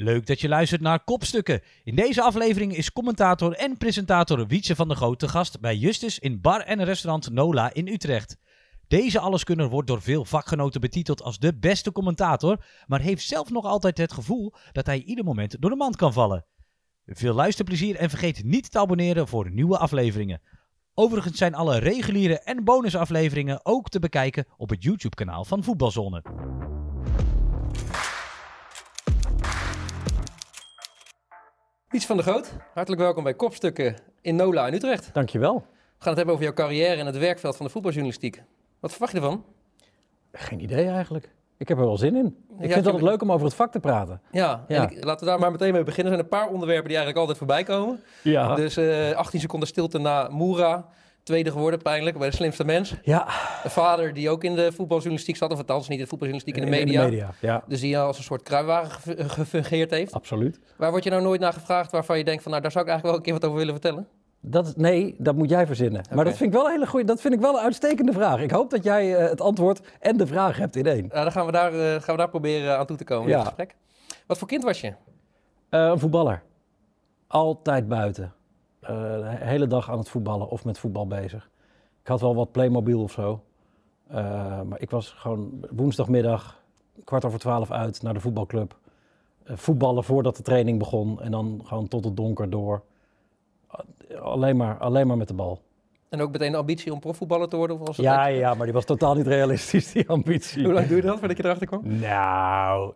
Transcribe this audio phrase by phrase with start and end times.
[0.00, 1.60] Leuk dat je luistert naar Kopstukken.
[1.84, 6.18] In deze aflevering is commentator en presentator Wietse van der Goot te gast bij Justus
[6.18, 8.36] in bar en restaurant Nola in Utrecht.
[8.88, 13.64] Deze alleskunner wordt door veel vakgenoten betiteld als de beste commentator, maar heeft zelf nog
[13.64, 16.44] altijd het gevoel dat hij ieder moment door de mand kan vallen.
[17.06, 20.40] Veel luisterplezier en vergeet niet te abonneren voor nieuwe afleveringen.
[20.94, 26.22] Overigens zijn alle reguliere en bonusafleveringen ook te bekijken op het YouTube-kanaal van Voetbalzone.
[31.90, 35.10] Iets van de Groot, hartelijk welkom bij Kopstukken in Nola in Utrecht.
[35.12, 35.54] Dankjewel.
[35.54, 35.60] We
[35.98, 38.42] gaan het hebben over jouw carrière in het werkveld van de voetbaljournalistiek.
[38.80, 39.44] Wat verwacht je ervan?
[40.32, 41.28] Geen idee eigenlijk.
[41.56, 42.26] Ik heb er wel zin in.
[42.26, 44.20] Ik Ja, vind het altijd leuk om over het vak te praten.
[44.30, 46.12] Ja, ik- laten we daar maar meteen mee beginnen.
[46.12, 48.00] Er zijn een paar onderwerpen die eigenlijk altijd voorbij komen.
[48.22, 48.54] Ja.
[48.54, 50.86] Dus eh 18 seconden stilte na Moera.
[51.28, 52.94] Tweede geworden pijnlijk bij de slimste mens.
[53.02, 53.26] Ja.
[53.64, 55.52] Een vader die ook in de voetbaljournalistiek zat.
[55.52, 57.30] Of althans niet in de voetbaljournalistiek, in de media.
[57.40, 60.12] Ja, Dus die als een soort kruiwagen ge- gefungeerd heeft.
[60.12, 60.60] absoluut.
[60.76, 62.50] Waar word je nou nooit naar gevraagd waarvan je denkt van...
[62.50, 64.08] nou, daar zou ik eigenlijk wel een keer wat over willen vertellen?
[64.40, 66.02] Dat is, nee, dat moet jij verzinnen.
[66.14, 68.40] Maar dat vind ik wel een hele goeie, dat vind ik wel een uitstekende vraag.
[68.40, 71.06] Ik hoop dat jij eh, het antwoord en de vraag hebt in één.
[71.08, 73.36] Nou, dan gaan we daar, eh, gaan we daar proberen aan toe te komen in
[73.36, 73.74] het gesprek.
[74.26, 74.92] Wat voor kind was je?
[75.68, 76.42] Eh, een voetballer.
[77.26, 78.32] Altijd buiten.
[78.88, 81.50] Eh, de hele dag aan het voetballen of met voetbal bezig.
[82.00, 83.42] Ik had wel wat Playmobil of zo.
[84.08, 84.16] Eh,
[84.62, 86.62] maar ik was gewoon woensdagmiddag
[87.04, 88.76] kwart over twaalf uit naar de voetbalclub.
[89.44, 92.82] Eh, voetballen voordat de training begon en dan gewoon tot het donker door.
[94.22, 95.60] Alleen, maar, alleen maar met de bal.
[96.08, 97.80] En ook meteen de ambitie om profvoetballer te worden?
[97.80, 100.64] Of was Ja, echt- ja, maar die was totaal niet realistisch, die ambitie.
[100.64, 101.80] Hoe lang duurde dat voordat je erachter kwam?
[101.98, 102.92] Nou,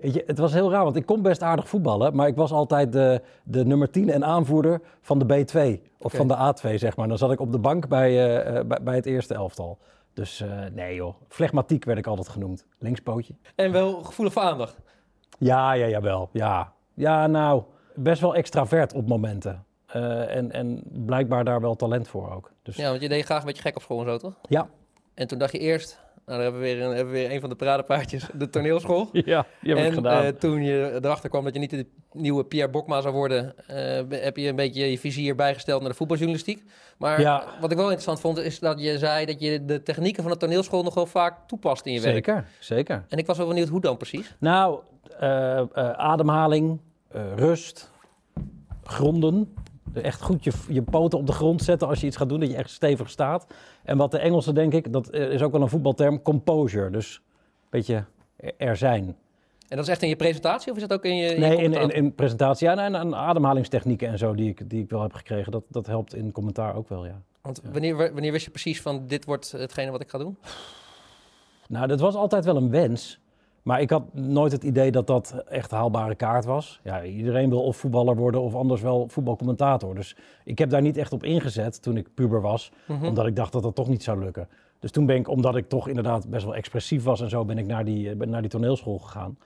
[0.00, 2.92] je, het was heel raar, want ik kon best aardig voetballen, maar ik was altijd
[2.92, 7.08] de, de nummer 10 en aanvoerder van de B2 of van de A2, zeg maar.
[7.08, 9.78] Dan zat ik op de bank bij, eh, eh, bij, bij het eerste elftal.
[10.12, 12.66] Dus eh, nee joh, flegmatiek werd ik altijd genoemd.
[12.78, 13.34] Linkspootje.
[13.54, 14.76] En wel gevoelig voor aandacht.
[15.38, 16.28] Ja, ja, jawel.
[16.32, 17.62] Ja, ja nou,
[17.94, 19.66] best wel extravert op momenten.
[19.88, 22.52] En, en blijkbaar daar wel talent voor ook.
[22.62, 24.34] Dus Ja, want je deed graag een beetje gek op school en zo, toch?
[24.48, 24.68] ja.
[25.14, 27.40] En toen dacht je eerst, nou, dan hebben we weer een, hebben we weer een
[27.40, 29.08] van de paradepaardjes, de toneelschool.
[29.12, 30.22] Ja, die heb en ik gedaan.
[30.24, 34.20] eh, toen je erachter kwam dat je niet de nieuwe Pierre Bokma zou worden, eh,
[34.22, 36.62] heb je een beetje je vizier bijgesteld naar de voetbaljournalistiek.
[36.98, 37.44] Maar Ja.
[37.60, 40.38] wat ik wel interessant vond, is dat je zei dat je de technieken van de
[40.38, 42.14] toneelschool nog wel vaak toepast in je werk.
[42.14, 43.04] zeker, zeker.
[43.08, 44.34] En ik was wel benieuwd hoe dan precies.
[44.40, 44.78] Nou,
[45.20, 45.62] eh,
[45.92, 46.80] ademhaling,
[47.36, 47.90] rust,
[48.84, 49.54] gronden.
[50.02, 52.50] Echt goed je, je poten op de grond zetten als je iets gaat doen, dat
[52.50, 53.46] je echt stevig staat.
[53.84, 56.90] En wat de Engelsen, denk ik, dat eh, is ook wel een voetbalterm, composure.
[56.90, 58.04] Dus een beetje
[58.56, 59.16] er zijn.
[59.68, 61.46] En dat is echt in je presentatie of is dat ook in je, in je
[61.46, 62.68] Nee, in, in, presentatie.
[62.68, 65.86] Ja, en, en ademhalingstechnieken en zo die ik, die ik wel heb gekregen, dat, dat
[65.86, 67.22] helpt in commentaar ook wel, ja.
[67.42, 70.38] Want wanneer, wanneer wist je precies van dit wordt hetgene wat ik ga doen?
[71.68, 73.20] Nou, dat was altijd wel een wens.
[73.68, 76.80] Maar ik had nooit het idee dat dat echt haalbare kaart was.
[76.84, 79.94] Ja, iedereen wil of voetballer worden of anders wel voetbalcommentator.
[79.94, 82.72] Dus ik heb daar niet echt op ingezet toen ik puber was.
[82.86, 83.04] Mhm.
[83.04, 84.48] Omdat ik dacht dat dat toch niet zou lukken.
[84.78, 87.58] Dus toen ben ik, omdat ik toch inderdaad best wel expressief was en zo, ben
[87.58, 89.38] ik naar die, eh, ben naar die toneelschool gegaan.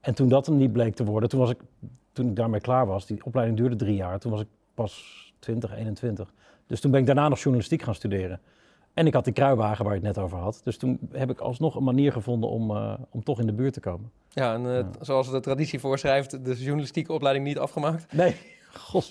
[0.00, 1.60] En toen dat hem niet bleek te worden, toen, was ik,
[2.12, 5.76] toen ik daarmee klaar was, die opleiding duurde drie jaar, toen was ik pas 20,
[5.76, 6.32] 21.
[6.66, 8.40] Dus toen ben ik daarna nog journalistiek gaan studeren.
[8.94, 10.60] En ik had die kruiwagen waar je het net over had.
[10.64, 13.72] Dus toen heb ik alsnog een manier gevonden om, eh, om toch in de buurt
[13.72, 14.10] te komen.
[14.28, 18.12] Ja, en eh, zoals de traditie voorschrijft, de journalistieke opleiding niet afgemaakt.
[18.12, 18.36] Nee,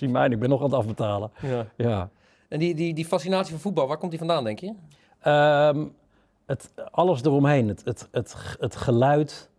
[0.00, 1.30] mijn, ik ben nog aan het afbetalen.
[1.42, 1.66] Ja.
[1.76, 2.10] Ja.
[2.48, 4.74] En die, die, die fascinatie voor voetbal, waar komt die vandaan, denk je?
[5.20, 5.84] Ehm,
[6.46, 9.50] het, alles eromheen, het, het, het, het geluid,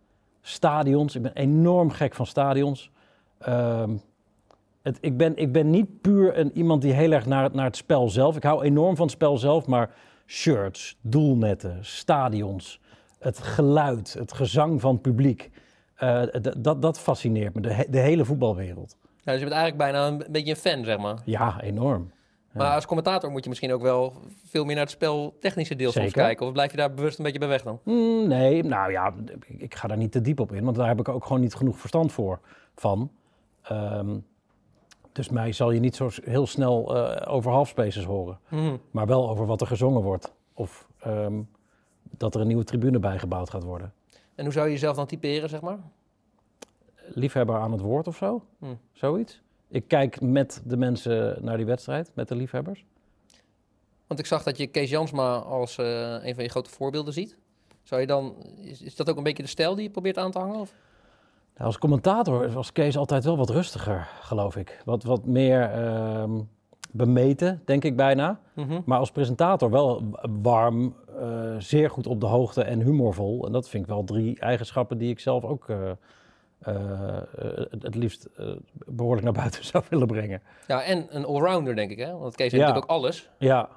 [0.42, 1.16] stadions.
[1.16, 2.90] Ik ben enorm gek van stadions.
[3.38, 3.96] Ehm,
[4.82, 7.64] het, ik, ben, ik ben niet puur een, iemand die heel erg naar het, naar
[7.64, 8.36] het spel zelf.
[8.36, 9.90] Ik hou enorm van het spel zelf, maar
[10.26, 12.80] shirts, doelnetten, stadions,
[13.18, 15.50] het geluid, het gezang van het publiek.
[15.96, 16.22] eh,
[16.58, 18.96] dat, dat fascineert me, de, he- de hele voetbalwereld.
[19.00, 21.16] Ja, dus je bent eigenlijk bijna een, beetje een fan, zeg maar.
[21.24, 22.10] Ja, enorm.
[22.52, 24.12] Maar als commentator moet je misschien ook wel
[24.44, 26.46] veel meer naar het spel technische deel soms kijken.
[26.46, 27.80] Of blijf je daar bewust een beetje bij weg dan?
[27.84, 30.88] Mm, nee, nou ja, ik, ik ga daar niet te diep op in, want daar
[30.88, 32.40] heb ik ook gewoon niet genoeg verstand voor
[32.74, 33.10] van.
[33.62, 34.16] Ehm,
[35.16, 38.76] dus mij zal je niet zo heel snel eh, over halfspaces horen, Mhm.
[38.90, 40.32] maar wel over wat er gezongen wordt.
[40.54, 41.42] Of ehm,
[42.02, 43.92] dat er een nieuwe tribune bijgebouwd gaat worden.
[44.34, 45.78] En hoe zou je jezelf dan typeren, zeg maar?
[47.08, 48.66] Liefhebber aan het woord of zo, Hm.
[48.92, 49.40] zoiets.
[49.68, 52.84] Ik kijk met de mensen naar die wedstrijd, met de liefhebbers.
[54.06, 57.36] Want ik zag dat je Kees Jansma als eh, een van je grote voorbeelden ziet.
[57.82, 60.30] Zou je dan, is, is dat ook een beetje de stijl die je probeert aan
[60.30, 60.60] te hangen?
[60.60, 60.74] Of?
[61.56, 64.82] Nou, als commentator was Kees altijd wel wat rustiger, geloof ik.
[64.84, 66.40] Wat, wat meer ehm,
[66.90, 68.40] bemeten, denk ik bijna.
[68.52, 68.80] Mhm.
[68.84, 70.02] Maar als presentator wel
[70.42, 73.46] warm, eh, zeer goed op de hoogte en humorvol.
[73.46, 75.90] En dat vind ik wel drie eigenschappen die ik zelf ook eh,
[76.58, 77.20] eh,
[77.80, 78.46] het, liefst eh,
[78.86, 80.42] behoorlijk naar buiten zou willen brengen.
[80.66, 82.16] Ja, en een allrounder, denk ik, hè?
[82.16, 82.58] Want Kees heeft Ja.
[82.68, 83.30] natuurlijk ook alles.
[83.38, 83.68] Ja,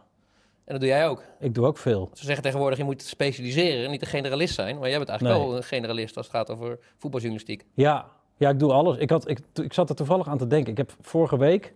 [0.70, 1.24] En dat doe jij ook.
[1.40, 2.10] ik doe ook veel.
[2.14, 4.80] Ze zeggen tegenwoordig, je moet specialiseren en niet een generalist zijn.
[4.80, 5.48] Maar jij bent eigenlijk Nee.
[5.48, 7.66] wel een generalist als het gaat over voetbaljournalistiek.
[7.74, 8.06] Ja,
[8.38, 8.98] ja ik doe alles.
[8.98, 10.72] Ik, had, ik, ik zat er toevallig aan te denken.
[10.72, 11.74] Ik heb vorige week,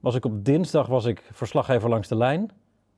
[0.00, 2.50] was ik op dinsdag was ik verslaggever langs de lijn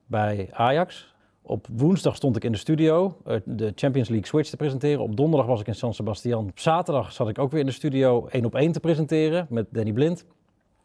[0.05, 1.13] bij Ajax.
[1.41, 4.99] Op woensdag stond ik in de studio eh, de Champions League Switch te presenteren.
[5.03, 6.43] Op donderdag was ik in San Sebastian.
[6.49, 9.65] Op zaterdag zat ik ook weer in de studio één op één te presenteren met
[9.71, 10.25] Danny Blind.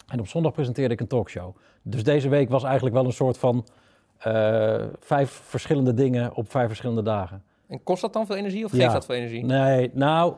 [0.06, 1.56] En op zondag presenteerde ik een talkshow.
[1.82, 3.66] Dus deze week was eigenlijk wel een soort van
[5.00, 7.42] vijf verschillende dingen op vijf verschillende dagen.
[7.68, 8.78] En kost dat dan veel energie of Ja.
[8.78, 9.44] geeft dat veel energie?
[9.44, 10.34] Nee, nou,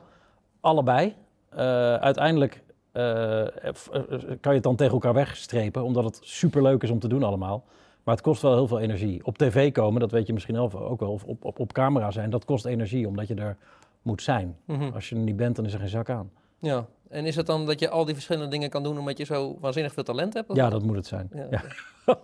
[0.60, 1.14] allebei.
[1.48, 3.74] Eh, uiteindelijk eh, eh,
[4.20, 7.64] kan je het dan tegen elkaar wegstrepen, omdat het superleuk is om te doen allemaal.
[8.04, 9.24] Maar het kost wel heel veel energie.
[9.24, 12.30] Op tv komen, dat weet je misschien ook wel, of op, op, op camera zijn,
[12.30, 13.56] dat kost energie, omdat je er
[14.02, 14.56] moet zijn.
[14.64, 14.90] Mhm.
[14.94, 16.30] Als je er niet bent, dan is er geen zak aan.
[16.58, 16.86] Ja.
[17.08, 19.56] En is het dan dat je al die verschillende dingen kan doen omdat je zo
[19.60, 20.50] waanzinnig veel talent hebt?
[20.50, 21.30] of- Ja, dat moet het zijn.
[21.34, 21.62] Ja, Ja.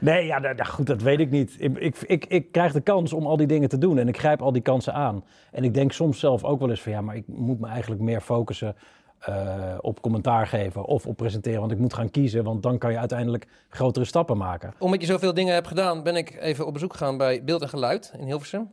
[0.00, 1.56] nee, ja, nou, nou, goed, dat weet ik niet.
[1.58, 4.18] Ik, ik, ik, ik krijg de kans om al die dingen te doen en ik
[4.18, 5.24] grijp al die kansen aan.
[5.52, 8.00] En ik denk soms zelf ook wel eens van ja, maar ik moet me eigenlijk
[8.00, 8.76] meer focussen
[9.18, 11.60] eh, op commentaar geven of op presenteren.
[11.60, 14.74] Want ik moet gaan kiezen, want dan kan je uiteindelijk grotere stappen maken.
[14.78, 17.68] Omdat je zoveel dingen hebt gedaan, ben ik even op bezoek gegaan bij Beeld en
[17.68, 18.70] Geluid in Hilversum.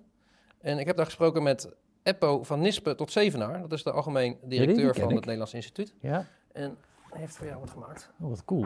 [0.62, 1.70] En ik heb daar gesproken met
[2.06, 3.62] Eppo van Nispen tot Zevenaar.
[3.62, 5.16] Dat is de algemeen directeur van ik.
[5.16, 5.94] het Nederlands Instituut.
[6.00, 6.78] Ja, En
[7.10, 8.10] hij heeft voor jou wat gemaakt.
[8.22, 8.66] oh, wat cool.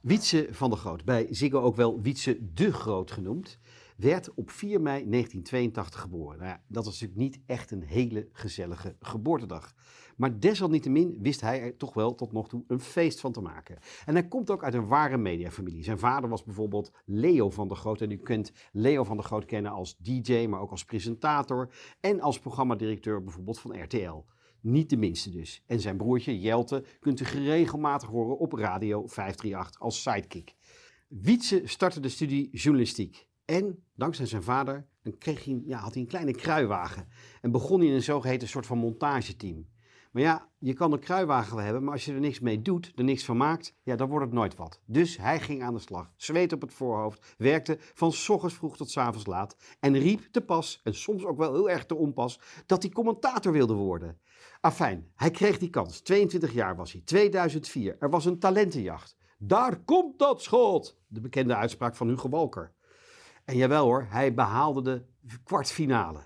[0.00, 3.58] Wietse van der Groot, bij Ziggo ook wel Wietse de Groot genoemd,
[3.96, 6.38] werd op 4 mei 1982 geboren.
[6.38, 9.74] Nou ja, dat was natuurlijk niet echt een hele gezellige geboortedag.
[10.16, 13.78] Maar desalniettemin wist hij er toch wel tot nog toe een feest van te maken.
[14.04, 15.84] En hij komt ook uit een ware mediafamilie.
[15.84, 18.00] Zijn vader was bijvoorbeeld Leo van der Groot.
[18.00, 21.74] En u kunt Leo van der Groot kennen als DJ, maar ook als presentator.
[22.00, 24.24] En als programmadirecteur bijvoorbeeld van RTL.
[24.60, 25.62] Niet de minste dus.
[25.66, 30.54] En zijn broertje Jelte kunt u regelmatig horen op Radio 538 als sidekick.
[31.08, 33.26] Wietse startte de studie journalistiek.
[33.44, 37.08] En dankzij zijn vader dan kreeg hij, ja, had hij een kleine kruiwagen.
[37.40, 39.66] En begon hij in een zogeheten soort van montageteam.
[40.12, 42.92] Maar ja, je kan een kruiwagen wel hebben, maar als je er niks mee doet,
[42.96, 44.80] er niks van maakt, ja, dan wordt het nooit wat.
[44.86, 48.96] Dus hij ging aan de slag, zweet op het voorhoofd, werkte van ochtends vroeg tot
[48.96, 52.82] avonds laat en riep te pas, en soms ook wel heel erg te onpas, dat
[52.82, 54.18] hij commentator wilde worden.
[54.60, 56.00] Afijn, hij kreeg die kans.
[56.00, 57.00] 22 jaar was hij.
[57.04, 57.96] 2004.
[57.98, 59.16] Er was een talentenjacht.
[59.38, 60.98] Daar komt dat schot!
[61.06, 62.72] De bekende uitspraak van Hugo Walker.
[63.44, 65.02] En jawel hoor, hij behaalde de
[65.44, 66.20] kwartfinale.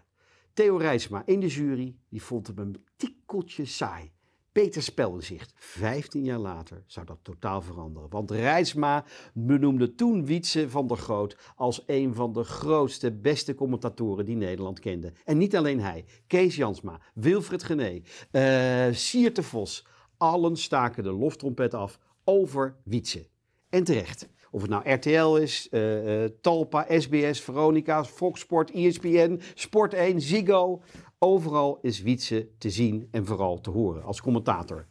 [0.53, 4.13] Theo Rijsma in de jury, die vond hem een tikkeltje saai.
[4.53, 8.11] Peter Speldenzicht, 15 jaar later, zou dat totaal veranderen.
[8.11, 9.05] Want Rijsma
[9.35, 14.81] benoemde toen Wietse van der Groot als een van de grootste, beste commentatoren die Nederland
[14.81, 15.13] kende.
[15.25, 16.05] En niet alleen hij.
[16.27, 18.01] Kees Jansma, Wilfred Gené,
[18.31, 19.87] eh Siert de Vos.
[20.17, 23.29] Allen staken de loftrompet af over Wietse.
[23.69, 24.29] En terecht.
[24.51, 30.21] Of het nou RTL is, eh, eh, Talpa, SBS, Veronica, Fox Sport, ESPN, Sport 1,
[30.21, 30.83] Ziggo.
[31.19, 34.87] Overal is Wietse te zien en vooral te horen als commentator.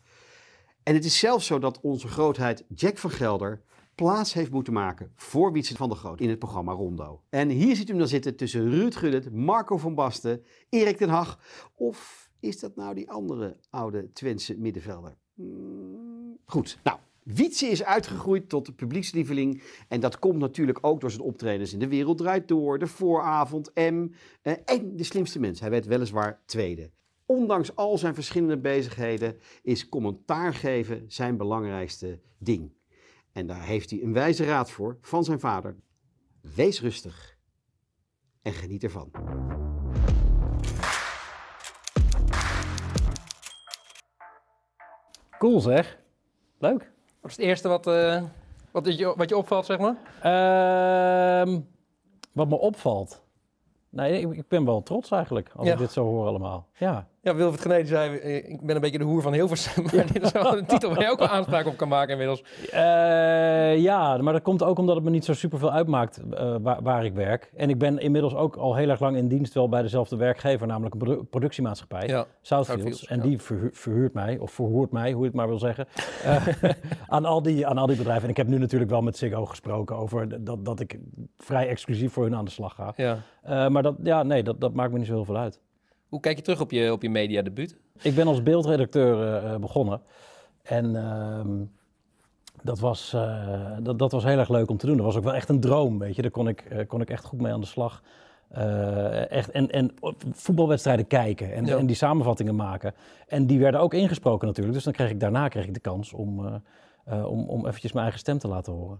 [0.83, 3.61] En het is zelfs zo dat onze grootheid Jack van Gelder
[3.95, 7.21] plaats heeft moeten maken voor Wietse van der Groot in het programma Rondo.
[7.29, 11.09] En hier ziet u hem dan zitten tussen Ruud Gullit, Marco van Basten, Erik ten
[11.09, 11.39] Hag.
[11.75, 15.17] Of is dat nou die andere oude Twentse middenvelder?
[15.33, 16.97] Hmm, goed, nou.
[17.27, 19.61] Wietse is uitgegroeid tot de publiekslieveling.
[19.87, 23.71] En dat komt natuurlijk ook door zijn optredens in De Wereld Draait Door, De Vooravond,
[23.75, 24.07] M
[24.41, 25.59] eh, en De Slimste Mens.
[25.59, 26.91] Hij werd weliswaar tweede.
[27.25, 32.73] Ondanks al zijn verschillende bezigheden is commentaar geven zijn belangrijkste ding.
[33.31, 35.75] En daar heeft hij een wijze raad voor van zijn vader.
[36.55, 37.37] Wees rustig
[38.41, 39.11] en geniet ervan.
[45.37, 45.99] Cool zeg.
[46.59, 46.95] Leuk.
[47.27, 48.21] Wat is het eerste wat, eh,
[48.71, 49.95] wat, je, wat je opvalt, zeg maar?
[50.21, 51.59] Ehm,
[52.31, 53.21] wat me opvalt.
[53.89, 55.73] Nee, ik, ik ben wel trots eigenlijk, als Ja.
[55.73, 56.67] ik dit zo hoor allemaal.
[56.77, 57.07] Ja.
[57.27, 59.83] Ja, Wilfried Gené die zei, eh, ik ben een beetje de hoer van Hilversum.
[59.83, 62.43] Maar dit is wel een titel waar je ook wel aanspraak op kan maken inmiddels.
[62.71, 66.55] Eh, ja, maar dat komt ook omdat het me niet zo super veel uitmaakt eh,
[66.61, 67.51] waar, waar ik werk.
[67.55, 70.67] En ik ben inmiddels ook al heel erg lang in dienst wel bij dezelfde werkgever,
[70.67, 72.67] namelijk een produ- productiemaatschappij, Ja, Southfields.
[72.67, 73.23] Southfields, en ja.
[73.23, 75.87] die verhu- verhuurt mij, of verhoert mij, hoe je het maar wil zeggen,
[77.07, 78.23] aan, al die, aan al die bedrijven.
[78.23, 80.99] En ik heb nu natuurlijk wel met Ziggo gesproken over dat, dat ik
[81.37, 82.93] vrij exclusief voor hun aan de slag ga.
[82.95, 83.17] ja.
[83.69, 85.59] Maar dat, ja, nee, dat, dat maakt me niet zo heel veel uit.
[86.07, 87.77] Hoe kijk je terug op je, op je mediadebuut?
[88.01, 90.01] Ik ben als beeldredacteur eh, eh, begonnen.
[90.63, 91.63] En ehm,
[92.63, 94.97] dat, was, eh, dat, dat was heel erg leuk om te doen.
[94.97, 96.21] Dat was ook wel echt een droom, weet je.
[96.21, 98.03] Daar kon ik, kon ik echt goed mee aan de slag.
[99.29, 99.91] Echt, en, en
[100.31, 101.77] voetbalwedstrijden kijken en, Ja.
[101.77, 102.93] en die samenvattingen maken.
[103.27, 104.75] En die werden ook ingesproken natuurlijk.
[104.75, 106.61] Dus dan kreeg ik daarna kreeg ik de kans om,
[107.05, 108.99] om, om eventjes mijn eigen stem te laten horen.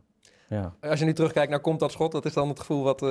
[0.49, 0.73] Ja.
[0.81, 3.09] Als je nu terugkijkt naar komt dat schot, wat is dan het gevoel wat, eh,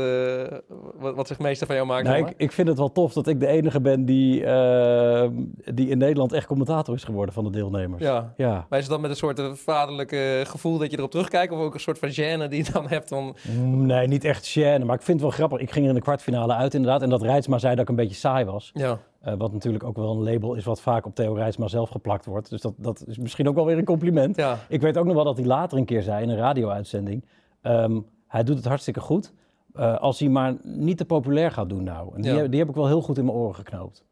[0.95, 2.05] wat, wat zich meester van jou maakt?
[2.07, 5.29] Nou, ik, ik vind het wel tof dat ik de enige ben die, eh,
[5.75, 8.03] die in Nederland echt commentator is geworden van de deelnemers.
[8.03, 8.33] ja.
[8.37, 8.67] Ja.
[8.69, 11.53] Maar is het dan met een soort eh, vaderlijke gevoel dat je erop terugkijkt?
[11.53, 13.09] Of ook een soort van gêne die je dan hebt?
[13.09, 13.37] Van...
[13.49, 15.59] Mm, Nee, niet echt gêne, maar ik vind het wel grappig.
[15.61, 17.03] Ik ging er in de kwartfinale uit inderdaad.
[17.03, 18.71] En dat Rijtsma zei dat ik een beetje saai was.
[18.75, 18.99] Ja.
[19.27, 22.27] Eh, wat natuurlijk ook wel een label is wat vaak op Theo Rijtsma zelf geplakt
[22.27, 22.51] wordt.
[22.51, 24.37] Dus dat, dat is misschien ook wel weer een compliment.
[24.37, 24.59] ja.
[24.69, 27.25] Ik weet ook nog wel dat hij later een keer zei in een radio-uitzending...
[27.61, 29.33] ehm, hij doet het hartstikke goed,
[29.75, 32.15] eh, als hij maar niet te populair gaat doen nou.
[32.15, 32.37] En die, Ja.
[32.39, 34.05] heb- die heb ik wel heel goed in mijn oren geknoopt.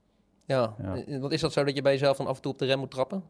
[0.46, 0.74] Ja.
[0.82, 0.96] Ja.
[0.96, 2.64] Eh, Want is dat zo dat je bij jezelf dan af en toe op de
[2.66, 3.22] rem moet trappen?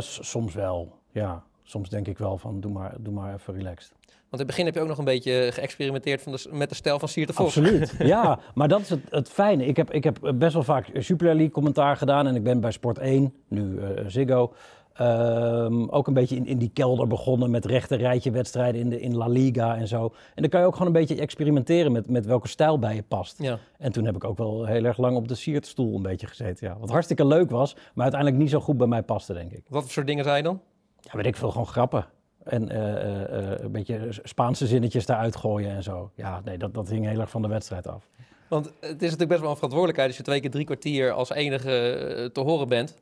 [0.00, 1.42] Soms wel, ja.
[1.62, 3.92] Soms denk ik wel van, doe maar, doe maar even relaxed.
[4.30, 6.74] Want in het begin heb je ook nog een beetje geëxperimenteerd van de, met de
[6.74, 7.46] stijl van Siert de Vos.
[7.46, 8.38] Absoluut, ja.
[8.54, 9.66] Maar dat is het, het fijne.
[9.66, 12.26] Ik heb, ik heb best wel vaak Super League commentaar gedaan.
[12.26, 14.52] En ik ben bij Sport 1, nu eh, Ziggo,
[14.92, 19.00] ehm, ook een beetje in, in die kelder begonnen met rechte rijtje wedstrijden in, de,
[19.00, 20.04] in La Liga en zo.
[20.34, 23.02] En dan kan je ook gewoon een beetje experimenteren met, met welke stijl bij je
[23.02, 23.42] past.
[23.42, 23.58] Ja.
[23.78, 26.68] En toen heb ik ook wel heel erg lang op de Siertstoel een beetje gezeten.
[26.68, 26.76] Ja.
[26.78, 29.62] Wat hartstikke leuk was, maar uiteindelijk niet zo goed bij mij paste, denk ik.
[29.68, 30.60] Wat voor soort dingen zei je dan?
[31.00, 32.06] Ja, weet ik veel, gewoon grappen.
[32.48, 36.10] En eh, eh, eh, een beetje Spaanse zinnetjes daaruit gooien en zo.
[36.14, 38.08] Ja, nee, dat, dat hing heel erg van de wedstrijd af.
[38.48, 41.30] Want het is natuurlijk best wel een verantwoordelijkheid als je twee keer drie kwartier als
[41.30, 42.94] enige te horen bent.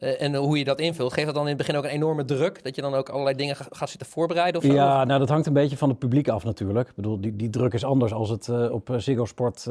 [0.00, 1.12] Eh, en hoe je dat invult.
[1.12, 2.64] Geeft dat dan in het begin ook een enorme druk?
[2.64, 4.72] Dat je dan ook allerlei dingen ga- gaat zitten voorbereiden of zo?
[4.74, 6.88] Ja, nou dat hangt een beetje van het publiek af natuurlijk.
[6.88, 9.64] Ik bedoel, die, die druk is anders als het eh, op eh, Ziggo Sport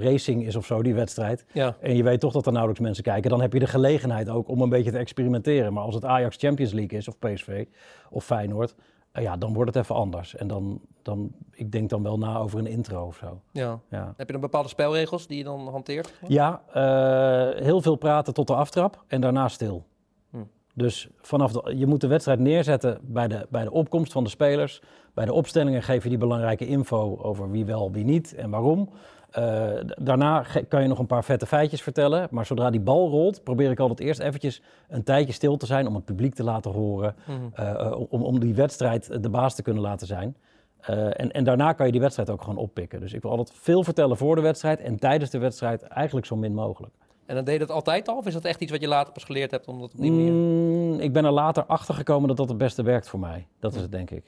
[0.00, 1.44] Racing is of zo, die wedstrijd.
[1.52, 1.76] Ja.
[1.80, 3.30] En je weet toch dat er nauwelijks mensen kijken.
[3.30, 5.72] Dan heb je de gelegenheid ook om een beetje te experimenteren.
[5.72, 7.64] Maar als het Ajax Champions League is of PSV
[8.10, 8.74] of Feyenoord,
[9.22, 10.36] ja, dan wordt het even anders.
[10.36, 13.40] En dan, dan, ik denk dan wel na over een intro of zo.
[13.52, 13.80] ja.
[13.90, 14.14] Ja.
[14.16, 16.12] Heb je dan bepaalde spelregels die je dan hanteert?
[16.26, 19.84] Ja, eh, heel veel praten tot de aftrap en daarna stil.
[20.30, 20.38] Hm.
[20.74, 24.30] Dus vanaf de, je moet de wedstrijd neerzetten bij de, bij de opkomst van de
[24.30, 24.82] spelers.
[25.14, 28.90] Bij de opstellingen geef je die belangrijke info over wie wel, wie niet en waarom.
[29.34, 32.28] Eh, daarna kan je nog een paar vette feitjes vertellen.
[32.30, 35.86] Maar zodra die bal rolt, probeer ik altijd eerst eventjes een tijdje stil te zijn
[35.86, 37.14] om het publiek te laten horen.
[37.26, 37.38] Mhm.
[37.54, 40.36] eh, eh, om, om die wedstrijd de baas te kunnen laten zijn.
[40.84, 43.00] En, en daarna kan je die wedstrijd ook gewoon oppikken.
[43.00, 46.36] Dus ik wil altijd veel vertellen voor de wedstrijd en tijdens de wedstrijd eigenlijk zo
[46.36, 46.94] min mogelijk.
[47.26, 48.16] En dan deed je dat altijd al?
[48.16, 49.66] Of is dat echt iets wat je later pas geleerd hebt?
[49.66, 50.32] Omdat op die manier...
[50.32, 53.46] Mm, ik ben er later achter gekomen dat dat het beste werkt voor mij.
[53.58, 54.24] Dat is het, denk ik.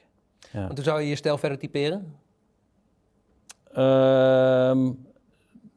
[0.51, 0.61] Ja.
[0.61, 2.15] Want hoe zou je je stijl verder typeren?
[3.77, 4.91] Ehm,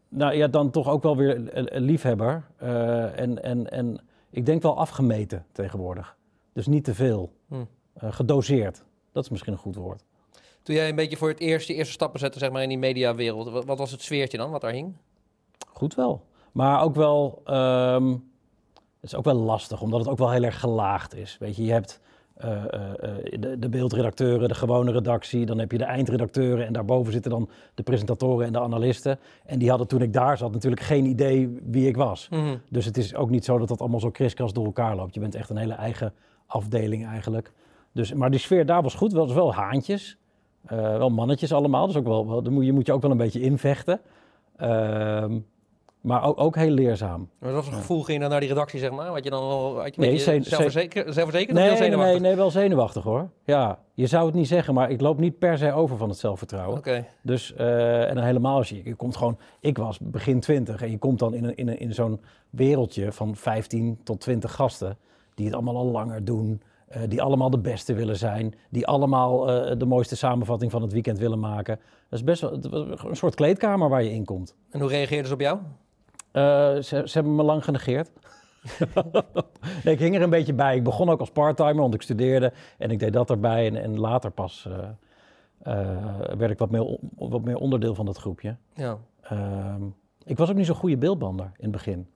[0.08, 2.44] nou ja, dan toch ook wel weer een- liefhebber.
[2.56, 6.16] Eh, en, en, en ik denk wel afgemeten tegenwoordig.
[6.52, 7.32] Dus niet te veel.
[7.48, 7.54] Hm.
[7.94, 8.84] Eh, gedoseerd.
[9.12, 10.02] Dat is misschien een goed woord.
[10.62, 12.78] Toen jij een beetje voor het eerst je eerste stappen zette zeg maar, in die
[12.78, 14.94] mediawereld, wat, wat was het sfeertje dan wat daar hing?
[15.72, 16.24] Goed wel.
[16.52, 18.08] Maar ook wel, ehm,
[19.00, 21.36] het is ook wel lastig, omdat het ook wel heel erg gelaagd is.
[21.38, 22.00] Weet je, je hebt
[22.40, 26.72] eh, eh, eh, de, de beeldredacteuren, de gewone redactie, dan heb je de eindredacteuren en
[26.72, 29.18] daarboven zitten dan de presentatoren en de analisten.
[29.46, 32.28] En die hadden toen ik daar zat natuurlijk geen idee wie ik was.
[32.28, 32.56] Mhm.
[32.68, 35.14] Dus het is ook niet zo dat dat allemaal zo kriskras door elkaar loopt.
[35.14, 36.12] Je bent echt een hele eigen
[36.46, 37.52] afdeling eigenlijk.
[37.92, 40.18] Dus, maar die sfeer daar was goed, wel, wel haantjes.
[40.68, 44.00] Wel mannetjes allemaal, dus ook wel, wel, je moet je ook wel een beetje invechten.
[44.56, 45.38] Ehm,
[46.00, 47.28] maar ook, ook heel leerzaam.
[47.38, 49.06] Maar wat voor gevoel ging je dan naar die redactie, zeg maar?
[49.06, 52.12] Had je dan wel had je een Nee, zen- zelfverzekerd of Nee, heel nee, zenuwachtig?
[52.12, 53.30] nee, nee, wel zenuwachtig hoor.
[53.44, 56.18] Ja, je zou het niet zeggen, maar ik loop niet per se over van het
[56.18, 56.78] zelfvertrouwen.
[56.78, 60.82] Oké, Dus, eh, en dan helemaal als je, je komt gewoon, ik was begin 20
[60.82, 64.52] en je komt dan in, een, in, een, in zo'n wereldje van 15 tot 20
[64.54, 64.98] gasten
[65.34, 69.50] die het allemaal al langer doen, eh, die allemaal de beste willen zijn, die allemaal
[69.50, 71.78] eh, de mooiste samenvatting van het weekend willen maken.
[72.08, 74.54] Dat is best wel was een soort kleedkamer waar je in komt.
[74.70, 75.58] en hoe reageerden ze op jou?
[76.32, 78.10] Eh, ze, ze hebben me lang genegeerd.
[79.84, 80.76] nee, ik hing er een beetje bij.
[80.76, 83.66] Ik begon ook als parttimer, want ik studeerde en ik deed dat erbij.
[83.66, 84.88] En, en later pas eh,
[85.62, 88.56] eh, werd ik wat meer, wat meer onderdeel van dat groepje.
[88.74, 88.98] Ja.
[89.22, 89.82] Ehm,
[90.24, 92.08] ik was ook niet zo'n goede beeldbander in het begin.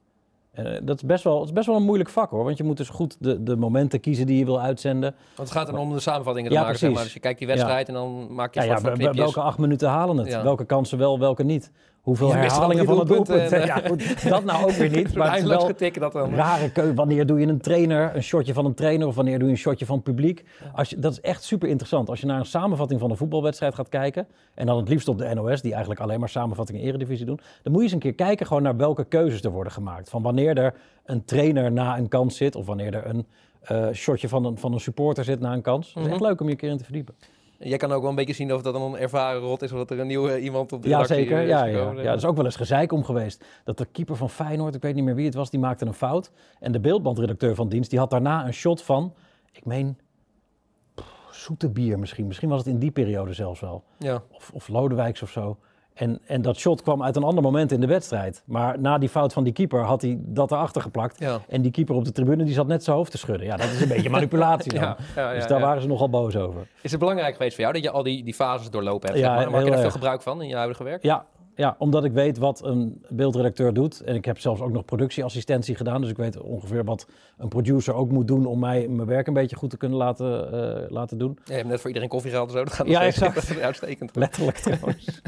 [0.82, 2.44] Dat is best, wel, is best wel een moeilijk vak hoor.
[2.44, 5.14] Want je moet dus goed de, de momenten kiezen die je wil uitzenden.
[5.36, 7.02] Want het gaat dan om de samenvattingen te Ja, maken, zeg maar.
[7.02, 9.88] Dus je kijkt die wedstrijd en dan maak je Ja, ja, van welke acht minuten
[9.88, 10.42] halen het?
[10.42, 11.70] Welke kansen wel, welke niet?
[12.04, 13.52] Hoeveel dan herhalingen van het doelpunt?
[13.52, 15.14] en, ja, goed, dat nou ook weer niet.
[15.16, 16.34] Maar het wel, getikken dat dan.
[16.34, 16.94] rare keuze.
[16.94, 19.58] Wanneer doe je een trainer, een shotje van een trainer of wanneer doe je een
[19.60, 20.44] shotje van het publiek?
[20.74, 22.08] Als je, dat is echt super interessant.
[22.08, 25.18] Als je naar een samenvatting van een voetbalwedstrijd gaat kijken en dan het liefst op
[25.18, 27.98] de NOS, die eigenlijk alleen maar samenvattingen in Eredivisie doen, dan moet je eens een
[27.98, 30.10] keer kijken gewoon naar welke keuzes er worden gemaakt.
[30.10, 33.26] Van wanneer er een trainer na een kans zit of wanneer er een
[33.60, 35.92] eh, shotje van een, van een supporter zit na een kans.
[35.92, 36.28] Dat is echt Mhm.
[36.28, 37.14] leuk om je een keer in te verdiepen.
[37.58, 39.90] Jij kan ook wel een beetje zien of dat een ervaren rot is of dat
[39.90, 41.40] er een nieuwe iemand op de Ja, zeker.
[41.42, 41.78] is Ja, ja.
[41.78, 42.02] gekomen.
[42.02, 43.44] ja, er is ook wel eens gezeik om geweest.
[43.64, 45.94] Dat de keeper van Feyenoord, ik weet niet meer wie het was, die maakte een
[45.94, 46.30] fout.
[46.60, 49.14] En de beeldbandredacteur van dienst, die had daarna een shot van,
[49.52, 49.98] ik meen,
[50.94, 52.26] pff, zoete bier misschien.
[52.26, 53.84] Misschien was het in die periode zelfs wel.
[53.98, 54.22] Ja.
[54.30, 55.56] Of, of Lodewijks of zo.
[55.94, 58.42] En, en dat shot kwam uit een ander moment in de wedstrijd.
[58.44, 61.18] Maar na die fout van die keeper had hij dat erachter geplakt.
[61.18, 61.40] Ja.
[61.48, 63.46] En die keeper op de tribune die zat net zijn hoofd te schudden.
[63.46, 64.96] Ja, dat is een beetje manipulatie dan.
[65.16, 66.66] Ja, dus daar waren ze nogal boos over.
[66.80, 69.20] Is het belangrijk geweest voor jou dat je al die, die fases doorlopen hebt?
[69.20, 69.50] Ja, zeg maar?
[69.50, 71.02] Maak je daar veel gebruik van in je huidige werk?
[71.02, 71.24] Ja,
[71.54, 74.00] ja, omdat ik weet wat een beeldredacteur doet.
[74.00, 76.00] En ik heb zelfs ook nog productieassistentie gedaan.
[76.00, 77.06] Dus ik weet ongeveer wat
[77.38, 80.52] een producer ook moet doen om mij mijn werk een beetje goed te kunnen laten,
[80.52, 81.38] eh, laten doen.
[81.44, 82.64] Je hebt net voor iedereen koffie gehaald en zo.
[82.64, 83.34] Dat gaat Ja, exact.
[83.46, 84.16] Dat is uitstekend.
[84.16, 85.06] Letterlijk trouwens.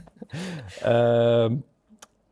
[0.83, 1.57] Ehm,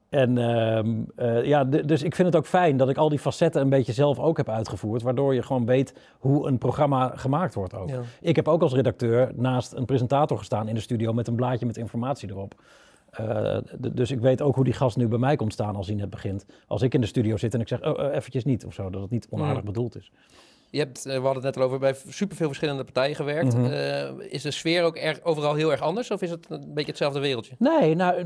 [0.08, 3.62] en ehm, eh, ja, dus ik vind het ook fijn dat ik al die facetten
[3.62, 5.02] een beetje zelf ook heb uitgevoerd.
[5.02, 7.88] Waardoor je gewoon weet hoe een programma gemaakt wordt ook.
[7.88, 8.00] Ja.
[8.20, 11.66] Ik heb ook als redacteur naast een presentator gestaan in de studio met een blaadje
[11.66, 12.54] met informatie erop.
[13.16, 15.96] Eh, dus ik weet ook hoe die gast nu bij mij komt staan als hij
[15.96, 16.46] net begint.
[16.66, 18.90] Als ik in de studio zit en ik zeg, oh, eh, eventjes niet of zo,
[18.90, 19.66] dat het niet onaardig Mhm.
[19.66, 20.12] bedoeld is.
[20.70, 23.56] Je hebt, eh, we hadden het net al over, bij superveel verschillende partijen gewerkt.
[23.56, 24.20] Mhm.
[24.20, 26.10] Is de sfeer ook erg, overal heel erg anders?
[26.10, 27.54] Of is het een beetje hetzelfde wereldje?
[27.58, 28.24] Nee, nou,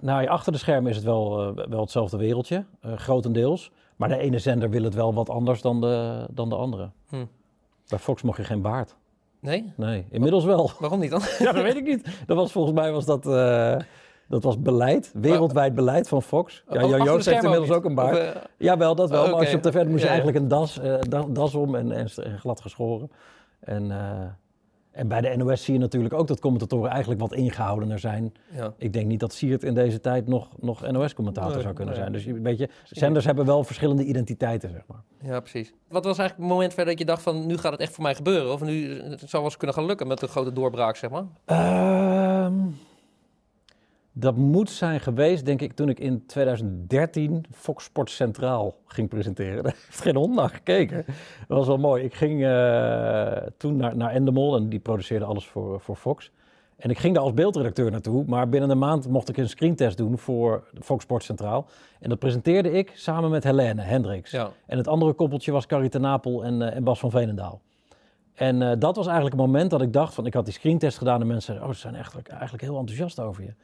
[0.00, 2.64] nou ja, achter de schermen is het wel, wel hetzelfde wereldje,
[2.96, 3.70] grotendeels.
[3.96, 6.90] Maar de ene zender wil het wel wat anders dan de, dan de andere.
[7.08, 7.24] Hm.
[7.88, 8.96] Bij Fox mocht je geen baard.
[9.40, 9.72] Nee?
[9.76, 10.70] Nee, inmiddels wel.
[10.78, 11.20] Waarom niet dan?
[11.38, 12.22] ja, dat weet ik niet.
[12.26, 13.24] Dat was volgens mij was dat,
[14.28, 16.64] dat was beleid, wereldwijd beleid van Fox.
[16.70, 18.16] Ja, Jan Joost heeft inmiddels ook een baard.
[18.18, 18.28] Eh,
[18.58, 19.22] Jawel, dat wel.
[19.24, 20.06] Oh, Maar als je op tv moest je Ja, ja.
[20.08, 23.10] eigenlijk een das, eh, da- das om en, en, glad geschoren.
[23.60, 24.26] En, eh,
[24.90, 28.32] en bij de NOS zie je natuurlijk ook dat commentatoren eigenlijk wat ingehoudener zijn.
[28.50, 28.72] ja.
[28.78, 32.02] Ik denk niet dat Siert in deze tijd nog, nog NOS-commentator Nee, zou kunnen nee.
[32.02, 32.12] zijn.
[32.12, 35.02] Dus weet je, zenders hebben wel verschillende identiteiten, zeg maar.
[35.22, 35.72] ja, precies.
[35.88, 38.02] Wat was eigenlijk het moment verder dat je dacht van, nu gaat het echt voor
[38.02, 38.52] mij gebeuren?
[38.52, 41.24] Of nu het zou wel eens kunnen gaan lukken met een grote doorbraak, zeg maar?
[41.44, 42.54] Ehm,
[44.18, 49.62] dat moet zijn geweest, denk ik, toen ik in 2013 Fox Sports Centraal ging presenteren.
[49.64, 51.04] Daar heeft geen hond naar gekeken.
[51.48, 52.04] Dat was wel mooi.
[52.04, 56.30] Ik ging eh, toen naar, naar Endemol en die produceerde alles voor, voor Fox.
[56.76, 59.96] En ik ging daar als beeldredacteur naartoe, maar binnen een maand mocht ik een screentest
[59.96, 61.66] doen voor Fox Sports Centraal.
[62.00, 64.30] En dat presenteerde ik samen met Helene Hendricks.
[64.30, 64.50] Ja.
[64.66, 67.60] En het andere koppeltje was Carrie ten Napel en, eh, en Bas van Veenendaal.
[68.34, 70.98] En eh, dat was eigenlijk het moment dat ik dacht van, ik had die screentest
[70.98, 73.54] gedaan en mensen zeiden, oh, ze zijn echt, eigenlijk heel enthousiast over je.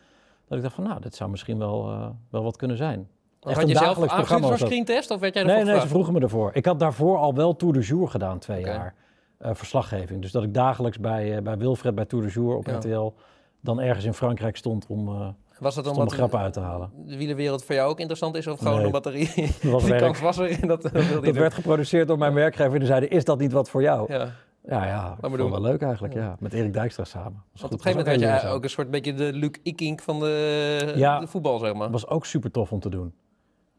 [0.52, 3.08] Dat ik dacht van, nou, dit zou misschien wel, eh, wel wat kunnen zijn.
[3.40, 5.10] Echt had je zelf programma voor screentest?
[5.10, 6.50] Of werd jij Nee, nee, ze vroegen me ervoor.
[6.54, 8.94] Ik had daarvoor al wel Tour de Jour gedaan, twee jaar.
[9.38, 10.22] eh, verslaggeving.
[10.22, 12.76] Dus dat ik dagelijks bij, eh, bij Wilfred bij Tour de Jour op Ja.
[12.76, 13.12] RTL
[13.60, 16.90] dan ergens in Frankrijk stond om, Was dat omdat grappen uit te halen.
[17.06, 18.46] de wielenwereld voor jou ook interessant is?
[18.46, 18.86] Of gewoon Nee.
[18.86, 19.28] omdat er die,
[19.72, 20.92] was die kans was er en dat, dat
[21.24, 24.12] Dat werd geproduceerd door mijn werkgever en die zeiden, is dat niet wat voor jou?
[24.12, 24.28] Ja.
[24.68, 26.36] Ja, ja, ik we vond wel leuk eigenlijk, Ja.
[26.40, 27.42] Met Erik Dijkstra samen.
[27.52, 30.00] Was Want op een gegeven moment werd je ook een soort beetje de Luc Ikink
[30.00, 31.20] van de, Ja.
[31.20, 31.90] de voetbal, zeg maar.
[31.90, 33.14] was ook super tof om te doen.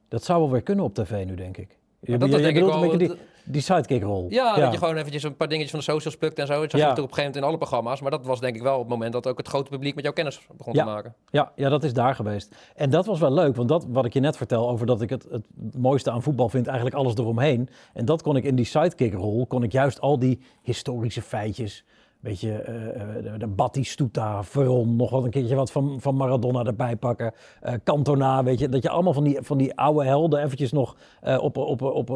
[0.07, 1.77] Dat zou wel weer kunnen op tv nu, denk ik.
[2.03, 2.73] Je, dat je- je denk ik wel...
[2.83, 4.25] een beetje die, die sidekick-rol.
[4.29, 6.53] Ja, dat je gewoon eventjes een paar dingetjes van de socials plukt en zo.
[6.53, 6.83] Dat zag je Ja.
[6.87, 8.01] natuurlijk op een gegeven moment in alle programma's.
[8.01, 10.03] Maar dat was denk ik wel op het moment dat ook het grote publiek met
[10.03, 10.83] jouw kennis begon Ja.
[10.83, 11.15] te maken.
[11.29, 12.55] Ja, ja, dat is daar geweest.
[12.75, 15.09] En dat was wel leuk, want dat wat ik je net vertel over dat ik
[15.09, 15.45] het, het
[15.77, 17.69] mooiste aan voetbal vind, eigenlijk alles eromheen.
[17.93, 21.83] En dat kon ik in die sidekick-rol, kon ik juist al die historische feitjes,
[22.23, 26.15] weet je, eh, eh, de, de Battistuta, Veron, nog wat een keertje wat van, van
[26.15, 30.05] Maradona erbij pakken, eh Cantona, weet je, dat je allemaal van die, van die oude
[30.05, 30.95] helden eventjes nog
[31.39, 32.09] op, op, op,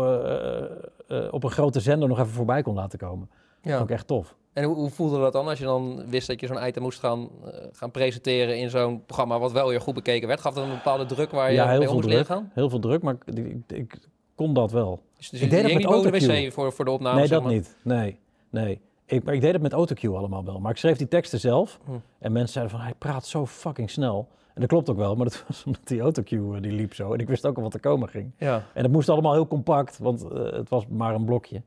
[1.31, 3.29] op een grote zender nog even voorbij kon laten komen.
[3.61, 3.77] Dat Ja.
[3.77, 4.35] vond ik echt tof.
[4.53, 6.99] En hoe, hoe voelde dat dan als je dan wist dat je zo'n item moest
[6.99, 7.29] gaan,
[7.71, 10.41] gaan presenteren in zo'n programma wat wel weer goed bekeken werd?
[10.41, 12.51] Gaf dat een bepaalde druk waar je ja, mee heel om veel moest gaan?
[12.53, 13.97] Heel veel druk, maar ik, ik, ik
[14.35, 14.99] kon dat wel.
[15.17, 17.51] Dus, dus Ik deed hing met de wc voor, voor de opname, nee, dat maar?
[17.51, 17.75] niet.
[17.83, 18.81] Nee, nee.
[19.07, 20.59] Ik, maar ik deed het met autocue allemaal wel.
[20.59, 21.79] Maar ik schreef die teksten zelf.
[21.85, 21.91] Hm.
[22.19, 24.27] En mensen zeiden van, hij praat zo fucking snel.
[24.53, 27.13] En dat klopt ook wel, maar dat was omdat die autocue eh, die liep zo.
[27.13, 28.31] En ik wist ook al wat er komen ging.
[28.37, 28.63] Ja.
[28.73, 31.61] En het moest allemaal heel compact, want eh, het was maar een blokje.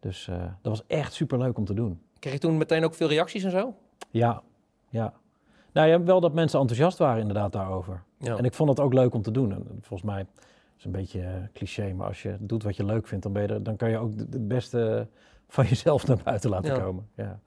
[0.00, 2.00] Dus eh, dat was echt super leuk om te doen.
[2.18, 3.74] Kreeg je toen meteen ook veel reacties en zo?
[4.10, 4.42] Ja,
[4.88, 5.12] ja.
[5.72, 8.02] Nou ja, wel dat mensen enthousiast waren inderdaad daarover.
[8.18, 8.36] Ja.
[8.36, 9.52] En ik vond het ook leuk om te doen.
[9.52, 10.26] En volgens mij
[10.78, 13.48] is een beetje cliché, maar als je doet wat je leuk vindt, dan, ben je
[13.48, 15.06] er, dan kan je ook de- het beste
[15.52, 16.80] van jezelf naar buiten laten Ja.
[16.80, 17.08] komen.
[17.16, 17.40] Ja.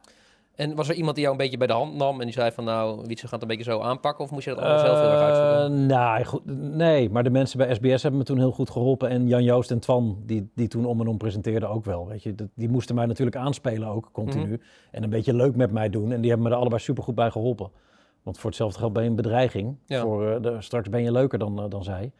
[0.56, 2.52] En was er iemand die jou een beetje bij de hand nam en die zei
[2.52, 4.24] van nou, Wietse gaat een beetje zo aanpakken?
[4.24, 5.82] Of moest je dat allemaal zelf heel erg uitzoeken?
[5.82, 6.42] Eh, nou, goed,
[6.76, 9.10] nee, maar de mensen bij SBS hebben me toen heel goed geholpen.
[9.10, 12.08] En Jan Joost en Twan, die, die toen om en om presenteerden, ook wel.
[12.08, 12.36] Weet je.
[12.56, 14.46] Die moesten mij natuurlijk aanspelen ook, continu.
[14.46, 14.56] Mhm.
[14.92, 16.12] En een beetje leuk met mij doen.
[16.12, 17.70] En die hebben me er allebei super goed bij geholpen.
[18.24, 19.78] Want voor hetzelfde geld ben je een bedreiging.
[19.86, 20.02] Ja.
[20.02, 22.12] Voor, eh, de, straks ben je leuker dan, eh, dan zij.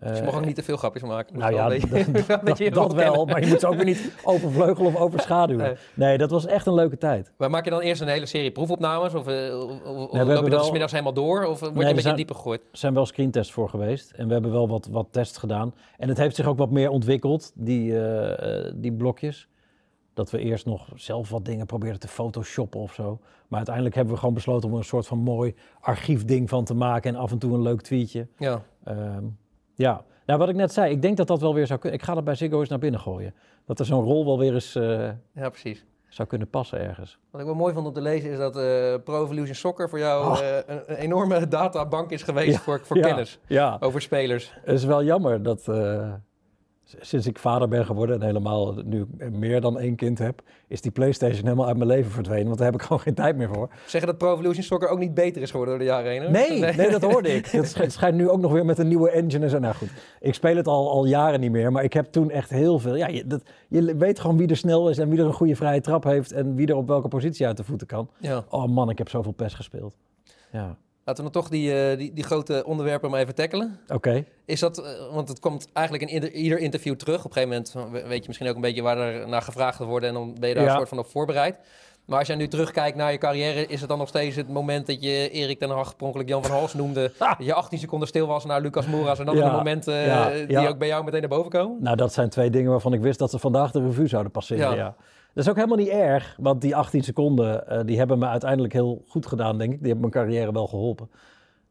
[0.00, 1.38] Dus je mag ook niet te veel grapjes maken.
[1.38, 3.26] Nou ja, dat, beetje- wel, kennen.
[3.26, 5.64] maar je moet ze ook weer niet overvleugelen of overschaduwen.
[5.64, 5.74] Nee.
[5.94, 7.32] Nee, dat was echt een leuke tijd.
[7.36, 9.14] Maar maak je dan eerst een hele serie proefopnames?
[9.14, 11.44] Of, eh, of, of loop je dat wel- s middags helemaal door?
[11.44, 12.60] Of word Nee, je een beetje zijn- dieper gegooid?
[12.60, 15.74] Er zijn wel screentests voor geweest en we hebben wel wat, wat tests gedaan.
[15.98, 19.48] En het heeft zich ook wat meer ontwikkeld, die, eh, die blokjes.
[20.14, 23.18] Dat we eerst nog zelf wat dingen probeerden te photoshoppen of zo.
[23.48, 26.74] Maar uiteindelijk hebben we gewoon besloten om er een soort van mooi archiefding van te
[26.74, 28.26] maken en af en toe een leuk tweetje.
[28.38, 28.62] Ja.
[28.84, 29.24] Ehm,
[29.74, 31.98] ja, nou wat ik net zei, ik denk dat dat wel weer zou kunnen.
[31.98, 33.34] Ik ga dat bij Ziggo eens naar binnen gooien.
[33.66, 35.84] Dat er zo'n rol wel weer eens eh, ja, precies.
[36.08, 37.18] zou kunnen passen ergens.
[37.30, 39.98] Wat ik wel mooi vond om te lezen is dat eh, Pro Evolution Soccer voor
[39.98, 40.38] jou Oh.
[40.38, 43.02] eh, een, een enorme databank is geweest Ja, voor, voor ja.
[43.06, 44.52] kennis Ja, over spelers.
[44.62, 45.68] het is wel jammer dat
[47.00, 50.90] sinds ik vader ben geworden en helemaal nu meer dan één kind heb, is die
[50.90, 52.44] PlayStation helemaal uit mijn leven verdwenen.
[52.44, 53.68] Want daar heb ik gewoon geen tijd meer voor.
[53.86, 56.22] Zeggen dat Pro Evolution Soccer ook niet beter is geworden door de jaren heen?
[56.22, 56.30] hoor?
[56.30, 57.46] Nee, nee, dat hoorde ik.
[57.54, 59.58] Het schijnt, het schijnt nu ook nog weer met een nieuwe engine en zo.
[59.58, 62.50] Nou goed, ik speel het al, al jaren niet meer, maar ik heb toen echt
[62.50, 62.96] heel veel.
[62.96, 65.56] Ja, je, dat, je weet gewoon wie er snel is en wie er een goede
[65.56, 68.10] vrije trap heeft en wie er op welke positie uit de voeten kan.
[68.18, 68.44] Ja.
[68.48, 69.96] Oh man, ik heb zoveel PES gespeeld.
[70.52, 73.78] Ja, Laten we dan toch die, eh, die, die grote onderwerpen maar even tackelen.
[73.88, 74.24] oké.
[74.44, 77.24] Is dat, eh, want het komt eigenlijk in ieder, ieder interview terug.
[77.24, 80.08] Op een gegeven moment weet je misschien ook een beetje waar er naar gevraagd worden
[80.08, 80.70] en dan ben je daar Ja.
[80.70, 81.56] een soort van op voorbereid.
[82.04, 84.86] Maar als jij nu terugkijkt naar je carrière, is het dan nog steeds het moment
[84.86, 87.38] dat je Erik ten Hag per Jan van Hals noemde, Ah.
[87.38, 89.50] dat je 18 seconden stil was naar Lucas Moeras en dat Ja.
[89.50, 90.06] de momenten eh,
[90.48, 90.60] Ja.
[90.60, 91.82] die ook bij jou meteen naar boven komen?
[91.82, 94.76] Nou, dat zijn twee dingen waarvan ik wist dat ze vandaag de revue zouden passeren.
[94.76, 94.94] Ja.
[95.34, 98.72] Dat is ook helemaal niet erg, want die 18 seconden, eh, die hebben me uiteindelijk
[98.72, 99.78] heel goed gedaan, denk ik.
[99.78, 101.10] Die hebben mijn carrière wel geholpen.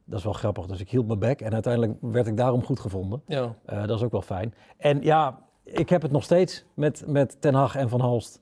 [0.05, 2.79] Dat is wel grappig, dus ik hield mijn bek en uiteindelijk werd ik daarom goed
[2.79, 3.21] gevonden.
[3.27, 3.55] Ja.
[3.65, 4.53] Eh, dat is ook wel fijn.
[4.77, 8.41] En ja, ik heb het nog steeds met, met Ten Hag en Van Halst.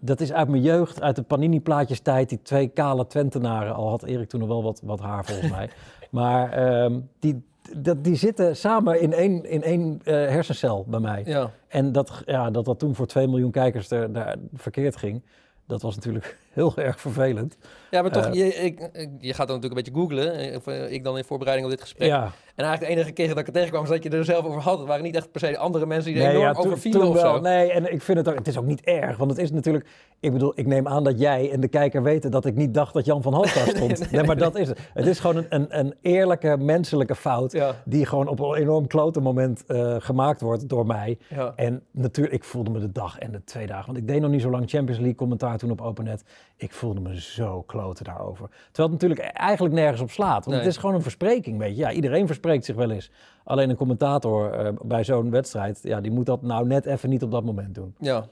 [0.00, 2.28] Dat is uit mijn jeugd, uit de Panini-plaatjes tijd.
[2.28, 5.70] Die twee kale Twentenaren, al had Erik toen nog wel wat, wat haar volgens mij.
[6.10, 7.42] Maar ehm, die,
[7.76, 11.22] dat, die zitten samen in één, in één eh, hersencel bij mij.
[11.26, 11.50] ja.
[11.68, 15.22] En dat, ja, dat dat toen voor 2 miljoen kijkers er, daar verkeerd ging,
[15.66, 17.56] dat was natuurlijk heel erg vervelend.
[17.90, 18.32] Ja, maar toch, Eh.
[18.32, 18.78] je, ik,
[19.18, 20.32] je gaat dan natuurlijk een beetje googlen.
[20.34, 22.08] eh, Of eh, ik dan in voorbereiding op dit gesprek.
[22.08, 22.22] Ja,
[22.54, 24.60] En eigenlijk de enige keer dat ik het tegenkwam, is dat je er zelf over
[24.60, 24.78] had.
[24.78, 26.78] Het waren niet echt per se andere mensen die er Nee, enorm ja, toen- over
[26.78, 27.40] vielen of zo.
[27.40, 29.86] Nee, en ik vind het ook, het is ook niet erg, want het is natuurlijk,
[30.20, 32.94] ik bedoel, ik neem aan dat jij en de kijker weten dat ik niet dacht
[32.94, 34.10] dat Jan van Hals daar stond.
[34.10, 34.78] nee, maar dat is het.
[34.94, 38.86] Het is gewoon een, een, een eerlijke, menselijke fout, Ja, die gewoon op een enorm
[38.86, 39.64] klote moment
[39.98, 41.18] gemaakt wordt door mij.
[41.28, 41.52] ja.
[41.56, 44.30] En natuurlijk, ik voelde me de dag en de twee dagen, want ik deed nog
[44.30, 46.22] niet zo lang Champions League commentaar toen op OpenNet.
[46.60, 48.48] Ik voelde me zo kloten daarover.
[48.72, 50.58] Terwijl het natuurlijk eigenlijk nergens op slaat, want Nee.
[50.58, 51.80] het is gewoon een verspreking, weet je.
[51.82, 53.10] Ja, iedereen verspreekt zich wel eens.
[53.44, 57.22] Alleen een commentator eh, bij zo'n wedstrijd, ja, die moet dat nou net even niet
[57.22, 57.94] op dat moment doen.
[57.98, 58.24] Ja.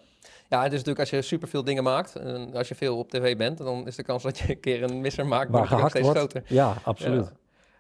[0.48, 3.36] Ja, het is natuurlijk als je superveel dingen maakt, en als je veel op tv
[3.36, 6.04] bent, dan is de kans dat je een keer een misser maakt Waar gehakt steeds
[6.04, 6.18] wordt.
[6.18, 6.42] groter.
[6.46, 7.32] Ja, absoluut.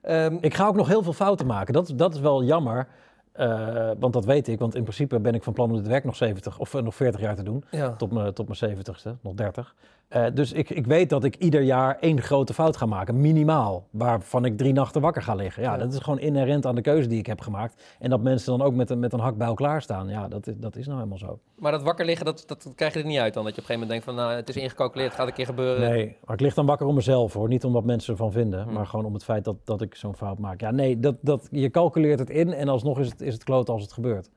[0.02, 1.72] Ehm, Ik ga ook nog heel veel fouten maken.
[1.72, 2.88] Dat, dat is wel jammer.
[3.32, 4.58] eh, want dat weet ik.
[4.58, 6.94] Want in principe ben ik van plan om dit werk nog 70 of eh, nog
[6.94, 7.64] 40 jaar te doen.
[7.70, 7.92] ja.
[7.96, 9.74] Tot mijn, tot mijn 70ste, nog 30.
[10.08, 13.86] Eh, dus ik, ik weet dat ik ieder jaar één grote fout ga maken, minimaal.
[13.90, 15.62] Waarvan ik drie nachten wakker ga liggen.
[15.62, 15.78] Ja, Ja.
[15.78, 17.82] dat is gewoon inherent aan de keuze die ik heb gemaakt.
[17.98, 20.08] En dat mensen dan ook met een, met een hakbijl klaarstaan.
[20.08, 21.38] Ja, dat is, dat is nou helemaal zo.
[21.58, 23.44] Maar dat wakker liggen, dat, dat krijg je er niet uit dan.
[23.44, 25.34] Dat je op een gegeven moment denkt van, nou, het is ingecalculeerd, het gaat een
[25.34, 25.90] keer gebeuren.
[25.90, 27.48] Nee, maar ik lig dan wakker om mezelf hoor.
[27.48, 28.72] Niet om wat mensen ervan vinden, Hm.
[28.72, 30.60] maar gewoon om het feit dat, dat ik zo'n fout maak.
[30.60, 33.68] Ja, nee, dat, dat, je calculeert het in en alsnog is het, is het kloot
[33.68, 34.30] als het gebeurt.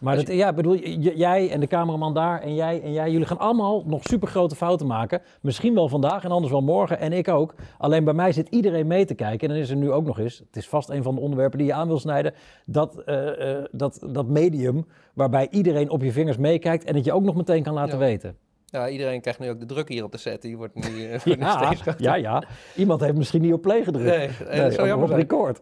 [0.00, 3.38] Maar dat, ja, bedoel, jij en de cameraman daar en jij en jij, jullie gaan
[3.38, 5.22] allemaal nog super grote fouten maken.
[5.40, 7.54] Misschien wel vandaag en anders wel morgen en ik ook.
[7.78, 9.48] Alleen bij mij zit iedereen mee te kijken.
[9.48, 11.58] En dan is er nu ook nog eens, het is vast een van de onderwerpen
[11.58, 12.34] die je aan wil snijden,
[12.66, 17.12] dat, eh, eh, dat, dat medium waarbij iedereen op je vingers meekijkt en het je
[17.12, 18.04] ook nog meteen kan laten Ja.
[18.04, 18.36] weten.
[18.66, 20.42] Ja, iedereen krijgt nu ook de druk hier op de set.
[20.42, 22.42] Die wordt nu, nu Ja, steeds ja, ja.
[22.76, 24.16] Iemand heeft misschien niet op play gedrukt.
[24.16, 25.60] Nee, nee, dat zou op- record.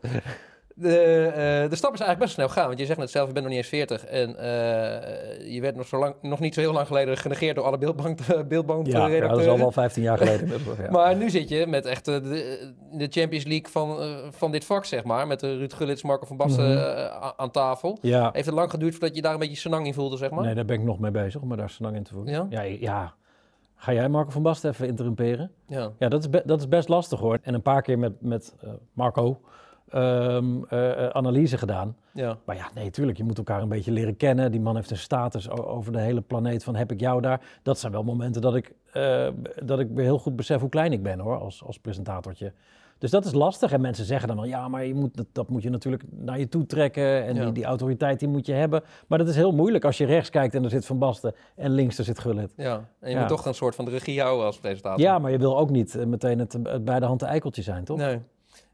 [0.81, 2.67] De, eh, de stap is eigenlijk best snel gaan.
[2.67, 4.05] Want je zegt net zelf, je bent nog niet eens 40.
[4.05, 7.65] En eh, je werd nog, zo lang, nog niet zo heel lang geleden genegeerd door
[7.65, 10.49] alle beeldbank, beeldbank Ja, ja, dat is al wel 15 jaar geleden.
[10.49, 10.91] Ja.
[10.97, 13.97] Maar nu zit je met echt eh, de, de Champions League van,
[14.31, 15.27] van dit vak, zeg maar.
[15.27, 17.31] Met Ruud Gullits, Marco van Basten Mhm.
[17.37, 17.99] aan tafel.
[18.01, 18.31] ja.
[18.33, 20.45] Heeft het lang geduurd voordat je daar een beetje senang in voelde, zeg maar?
[20.45, 22.33] Nee, daar ben ik nog mee bezig om me daar zo lang in te voelen.
[22.33, 22.47] Ja?
[22.49, 23.15] Ja, ja.
[23.77, 25.51] Ga jij Marco van Basten even interrumperen?
[25.67, 25.91] Ja.
[25.99, 27.39] Ja, dat is, dat is best lastig hoor.
[27.43, 28.55] En een paar keer met, met
[28.93, 29.41] Marco
[29.91, 31.97] eh, analyse gedaan.
[32.13, 32.39] ja.
[32.45, 34.51] Maar ja, nee, tuurlijk, je moet elkaar een beetje leren kennen.
[34.51, 37.41] Die man heeft een status over de hele planeet van heb ik jou daar.
[37.63, 39.29] Dat zijn wel momenten dat ik, eh,
[39.65, 42.53] dat ik heel goed besef hoe klein ik ben hoor, als, als presentatortje.
[42.99, 43.73] Dus dat is lastig.
[43.73, 46.39] En mensen zeggen dan wel, ja, maar je moet, dat, dat moet je natuurlijk naar
[46.39, 47.25] je toe trekken.
[47.25, 47.45] En Ja.
[47.45, 48.83] die, die autoriteit die moet je hebben.
[49.07, 51.35] Maar dat is heel moeilijk als je rechts kijkt en er zit Van Basten.
[51.57, 52.53] En links er zit Gullit.
[52.57, 52.75] ja.
[53.01, 53.21] En je Ja.
[53.21, 55.01] moet toch een soort van de regie houden als presentator.
[55.01, 57.99] Ja, maar je wil ook niet meteen het, het bij de hand eikeltje zijn, toch?
[57.99, 58.19] Nee.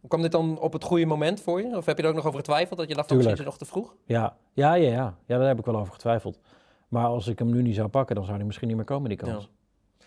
[0.09, 1.77] Kwam dit dan op het goede moment voor je?
[1.77, 3.51] Of heb je er ook nog over getwijfeld dat je dacht van misschien is het
[3.51, 3.95] nog te vroeg?
[4.05, 5.15] Ja, ja, ja, ja.
[5.27, 6.39] ja, daar heb ik wel over getwijfeld.
[6.89, 9.09] Maar als ik hem nu niet zou pakken, dan zou hij misschien niet meer komen,
[9.09, 9.49] die kans.
[9.99, 10.07] Ja.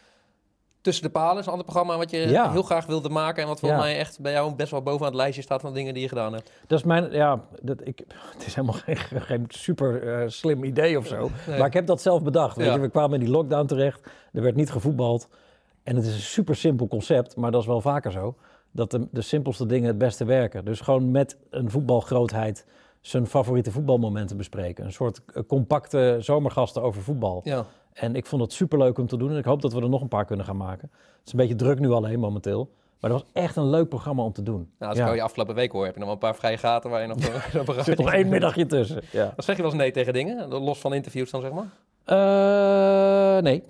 [0.81, 2.51] Tussen de palen is een ander programma wat je Ja.
[2.51, 3.41] heel graag wilde maken.
[3.41, 3.87] En wat volgens Ja.
[3.87, 6.33] mij echt bij jou best wel bovenaan het lijstje staat van dingen die je gedaan
[6.33, 6.51] hebt.
[6.67, 8.01] Dat is mijn, ja, dat, ik,
[8.33, 11.29] het is helemaal geen, geen super eh, slim idee of zo.
[11.47, 11.57] Nee.
[11.57, 12.55] Maar ik heb dat zelf bedacht.
[12.57, 15.29] Weet je, we kwamen in die lockdown terecht, er werd niet gevoetbald.
[15.83, 18.35] En het is een super simpel concept, maar dat is wel vaker zo.
[18.77, 20.65] Dat de, de simpelste dingen het beste werken.
[20.65, 22.65] Dus gewoon met een voetbalgrootheid
[23.01, 24.85] zijn favoriete voetbalmomenten bespreken.
[24.85, 27.41] Een soort eh, compacte zomergasten over voetbal.
[27.43, 27.65] Ja.
[27.93, 29.31] En ik vond het superleuk om te doen.
[29.31, 30.89] En ik hoop dat we er nog een paar kunnen gaan maken.
[30.91, 32.69] Het is een beetje druk nu alleen momenteel.
[32.99, 34.71] Maar dat was echt een leuk programma om te doen.
[34.79, 36.57] Nou, als ik al je afgelopen week hoor, heb je nog wel een paar vrije
[36.57, 37.17] gaten waar je nog
[37.67, 39.01] op Er zit nog één middagje tussen.
[39.11, 39.33] Ja.
[39.35, 40.47] Wat zeg je wel eens nee tegen dingen?
[40.47, 41.67] Los van interviews dan, zeg maar?
[42.03, 43.63] Eh, nee.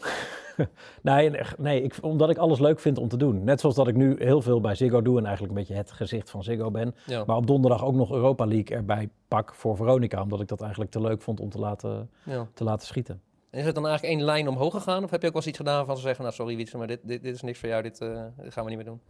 [1.02, 3.44] nee, nee ik, omdat ik alles leuk vind om te doen.
[3.44, 5.92] Net zoals dat ik nu heel veel bij Ziggo doe en eigenlijk een beetje het
[5.92, 6.96] gezicht van Ziggo ben.
[7.06, 7.24] Ja.
[7.26, 10.22] Maar op donderdag ook nog Europa League erbij pak voor Veronica.
[10.22, 12.48] Omdat ik dat eigenlijk te leuk vond om te laten, ja.
[12.54, 13.22] te laten schieten.
[13.50, 15.04] En is het dan eigenlijk één lijn omhoog gegaan?
[15.04, 16.88] Of heb je ook wel eens iets gedaan van ze zeggen, nou sorry Wietse, maar
[16.88, 19.02] dit, dit, dit is niks voor jou, dit, eh, dit gaan we niet meer doen.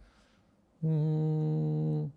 [0.78, 2.12] Hmm,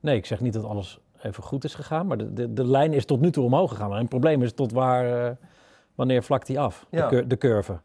[0.00, 2.06] nee, ik zeg niet dat alles even goed is gegaan.
[2.06, 3.92] Maar de, de, de lijn is tot nu toe omhoog gegaan.
[3.92, 5.36] En het probleem is tot waar, eh,
[5.94, 6.86] wanneer vlakt die af?
[6.90, 7.02] Ja.
[7.02, 7.80] De, cur- de curve.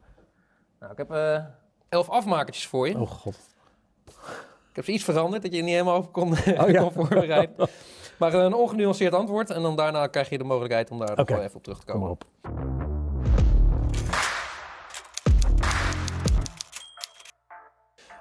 [0.79, 1.43] Nou, ik heb eh,
[1.89, 2.97] elf afmakertjes voor je.
[2.99, 3.37] Oh god.
[4.69, 6.81] Ik heb ze iets veranderd, dat je er niet helemaal over kon, Oh, ja.
[6.81, 7.67] kon voorbereiden.
[8.19, 11.41] Maar een ongenuanceerd antwoord en dan daarna krijg je de mogelijkheid om daar nog wel
[11.41, 12.07] even op terug te Kom komen.
[12.07, 12.25] maar op.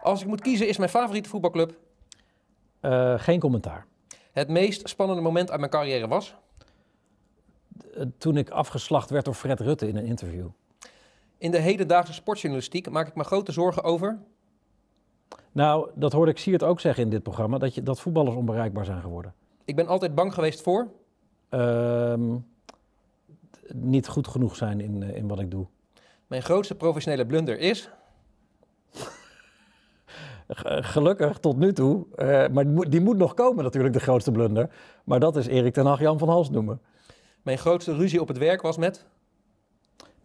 [0.02, 1.74] Als ik moet kiezen is mijn favoriete voetbalclub
[2.80, 3.86] Eh, geen commentaar.
[4.32, 6.34] het meest spannende moment uit mijn carrière was.
[7.94, 10.46] Eh, toen ik afgeslacht werd door Fred Rutte in een interview.
[11.38, 14.18] In de hedendaagse sportjournalistiek maak ik me grote zorgen over.
[15.52, 18.84] Nou, dat hoorde ik Siert ook zeggen in dit programma, dat, je, dat voetballers onbereikbaar
[18.84, 19.34] zijn geworden.
[19.64, 20.88] Ik ben altijd bang geweest voor.
[21.48, 22.36] Ehm,
[23.72, 25.66] niet goed genoeg zijn in, eh, in wat ik doe.
[26.26, 27.90] Mijn grootste professionele blunder is.
[30.94, 34.32] Gelukkig tot nu toe, eh, maar die moet, die moet nog komen natuurlijk, de grootste
[34.32, 34.70] blunder.
[35.04, 36.80] Maar dat is Erik ten Hag Jan van Hals noemen.
[37.42, 39.06] Mijn grootste ruzie op het werk was met.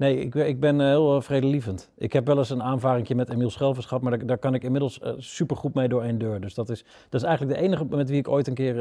[0.01, 1.89] Nee, ik, ben- ik ben eh, heel eh, vredelievend.
[1.97, 4.63] Ik heb wel eens een aanvaringje met Emiel Schelvers gehad, maar daar, daar kan ik
[4.63, 6.41] inmiddels eh, supergoed mee door één deur.
[6.41, 8.75] Dus dat is, dat is eigenlijk de enige met wie ik ooit een keer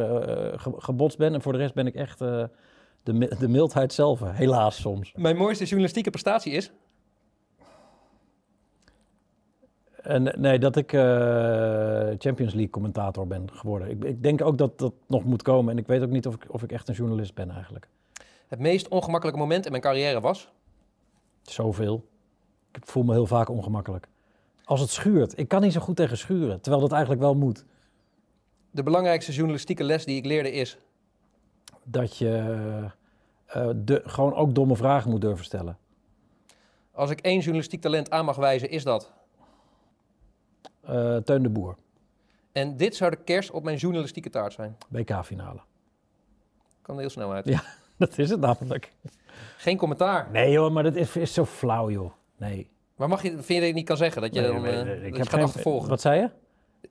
[0.56, 1.34] ge- gebotst ben.
[1.34, 2.48] En voor de rest ben ik echt de,
[3.38, 5.12] de mildheid zelf, helaas soms.
[5.16, 6.72] Mijn mooiste journalistieke prestatie is.
[10.02, 10.88] En, nee, dat ik
[12.18, 13.90] Champions League commentator ben geworden.
[13.90, 15.72] Ik, ik denk ook dat dat nog moet komen.
[15.72, 17.88] En ik weet ook niet of ik, of ik echt een journalist ben eigenlijk.
[18.48, 20.50] Het meest ongemakkelijke moment in mijn carrière was.
[21.42, 22.08] Zoveel.
[22.72, 24.08] Ik voel me heel vaak ongemakkelijk.
[24.64, 25.38] Als het schuurt.
[25.38, 26.60] Ik kan niet zo goed tegen schuren.
[26.60, 27.64] Terwijl dat eigenlijk wel moet.
[28.70, 30.78] De belangrijkste journalistieke les die ik leerde is.
[31.84, 32.90] Dat je
[33.46, 35.78] eh, de, gewoon ook domme vragen moet durven stellen.
[36.92, 39.12] Als ik één journalistiek talent aan mag wijzen, is dat.
[40.80, 41.76] Eh, Teun de Boer,
[42.52, 44.76] En dit zou de kerst op mijn journalistieke taart zijn.
[44.88, 45.60] WK-finale.
[46.82, 47.44] Kan er heel snel uit.
[47.44, 47.62] Ja.
[48.00, 48.92] Dat is het namelijk.
[49.56, 50.28] Geen commentaar.
[50.32, 52.10] Nee joh, maar dat is, is zo flauw joh.
[52.36, 52.70] Nee.
[52.96, 54.22] Maar mag je, vind je dat je niet kan zeggen?
[54.22, 55.88] Dat je, Nee, dan, nee, eh, nee, dat ik je heb gaat geen- achtervolgen?
[55.88, 56.30] Wat zei je?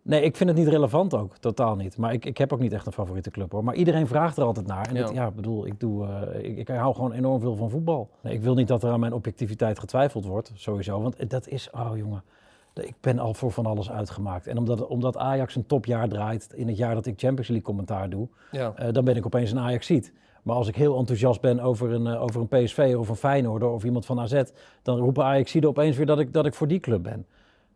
[0.01, 1.37] Nee, ik vind het niet relevant ook.
[1.37, 1.97] Totaal niet.
[1.97, 3.63] Maar ik, ik heb ook niet echt een favoriete club hoor.
[3.63, 4.87] Maar iedereen vraagt er altijd naar.
[4.87, 5.03] En Ja.
[5.05, 8.09] het- ja, ik bedoel, ik, doe, eh, ik, ik hou gewoon enorm veel van voetbal.
[8.21, 11.01] Nee, ik wil niet dat er aan mijn objectiviteit getwijfeld wordt, sowieso.
[11.01, 12.23] Want dat is, oh jongen,
[12.73, 14.47] ik ben al voor van alles uitgemaakt.
[14.47, 18.09] En omdat, omdat Ajax een topjaar draait in het jaar dat ik Champions League commentaar
[18.09, 18.73] doe, Ja.
[18.75, 20.13] eh, dan ben ik opeens een Ajaxiet.
[20.49, 23.63] Maar als ik heel enthousiast ben over een, eh, over een PSV of een Feyenoord
[23.63, 24.41] of iemand van AZ,
[24.81, 27.27] dan roepen Ajaxiden opeens weer dat ik, dat ik voor die club ben.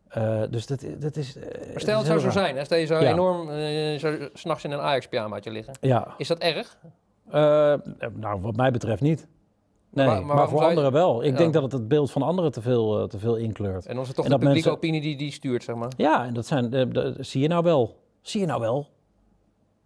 [0.07, 1.36] Eh, dus dat, dat is.
[1.36, 2.55] eh, Maar stel het zou zo zijn.
[2.57, 2.63] Hè?
[2.65, 3.12] Stel je zo Ja.
[3.12, 5.73] enorm eh, zo s'nachts in een Ajax-pyjamaatje liggen.
[5.81, 6.77] Ja, Is dat erg?
[8.13, 9.27] Nou, wat mij betreft niet.
[9.89, 11.23] Nee, Maar- maar, maar waarom voor zou je- anderen wel.
[11.23, 11.38] Ik Ja.
[11.38, 13.86] denk dat het het beeld van anderen te veel, te veel inkleurt.
[13.86, 15.91] En dan is het toch En de publieke mensen- opinie die die stuurt, zeg maar.
[15.97, 16.91] Ja, en dat zijn.
[17.19, 17.97] zie je nou wel?
[18.21, 18.88] Zie je nou wel?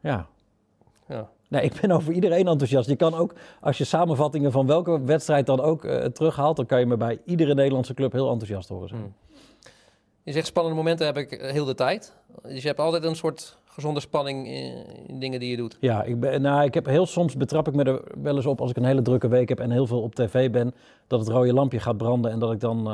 [0.02, 0.28] Ja.
[1.08, 1.30] Ja.
[1.48, 2.90] Nee, ik ben over iedereen enthousiast.
[2.90, 6.80] Je kan ook, als je samenvattingen van welke wedstrijd dan ook eh, terughaalt, dan kan
[6.80, 9.02] je me bij iedere Nederlandse club heel enthousiast horen zijn.
[9.02, 9.14] Hmm.
[10.24, 12.16] Je zegt spannende momenten heb ik eh, heel de tijd.
[12.44, 15.78] Dus je hebt altijd een soort gezonde spanning in, in dingen die je doet.
[15.80, 18.62] Ja, ik, ben, nou, ik heb heel soms betrap ik me er wel eens op
[18.62, 20.74] als ik een hele drukke week heb en heel veel op tv ben,
[21.08, 22.90] dat het rode lampje gaat branden en dat ik dan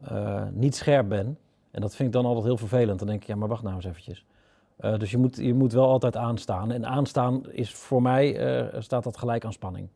[0.00, 1.38] eh, niet scherp ben.
[1.70, 2.98] En dat vind ik dan altijd heel vervelend.
[2.98, 4.24] Dan denk ik, ja, maar wacht nou eens eventjes.
[4.78, 6.72] Eh, dus je moet, je moet wel altijd aanstaan.
[6.72, 9.88] En aanstaan is voor mij, eh, staat dat gelijk aan spanning.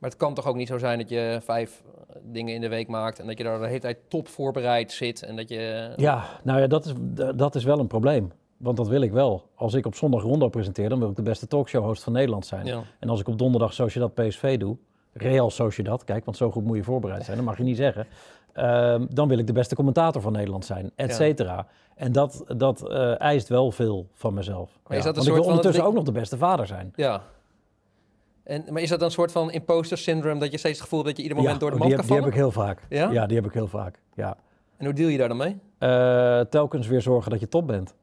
[0.00, 2.68] Maar het kan toch ook niet zo zijn dat je vijf eh, dingen in de
[2.68, 5.92] week maakt en dat je daar de hele tijd top voorbereid zit en dat je...
[5.96, 6.92] Ja, nou ja, dat is,
[7.36, 8.32] dat is wel een probleem.
[8.56, 9.50] Want dat wil ik wel.
[9.54, 12.66] Als ik op zondag Rondo presenteer, dan wil ik de beste talkshow-host van Nederland zijn.
[12.66, 12.82] Ja.
[12.98, 14.76] En als ik op donderdag Sociedad PSV doe,
[15.12, 18.06] Real Sociedad, kijk, want zo goed moet je voorbereid zijn, dat mag je niet zeggen.
[18.54, 21.14] Ehm, dan wil ik de beste commentator van Nederland zijn, et Ja.
[21.16, 21.66] cetera.
[21.94, 24.78] En dat, dat eh, eist wel veel van mezelf.
[24.86, 26.92] Maar is dat een want ik soort wil ondertussen ook nog de beste vader zijn.
[26.96, 27.22] Ja.
[28.42, 30.98] En, maar is dat dan een soort van imposter syndrome dat je steeds het gevoel
[31.04, 32.48] hebt dat je ieder moment door de mand die, kan heb, die heb vallen?
[32.48, 33.12] ik heel vaak.
[33.12, 33.26] Ja?
[33.26, 34.00] die heb ik heel vaak.
[34.14, 34.36] Ja.
[34.76, 35.58] En hoe deal je daar dan mee?
[35.78, 37.94] Eh, telkens weer zorgen dat je top bent.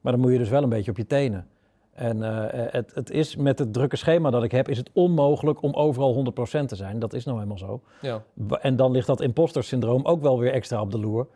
[0.00, 1.46] Maar dan moet je dus wel een beetje op je tenen.
[1.94, 5.62] En eh, het, het is met het drukke schema dat ik heb, is het onmogelijk
[5.62, 6.98] om overal 100% te zijn.
[6.98, 7.80] Dat is nou helemaal zo.
[8.00, 8.22] Ja.
[8.60, 11.26] En dan ligt dat imposter syndroom ook wel weer extra op de loer.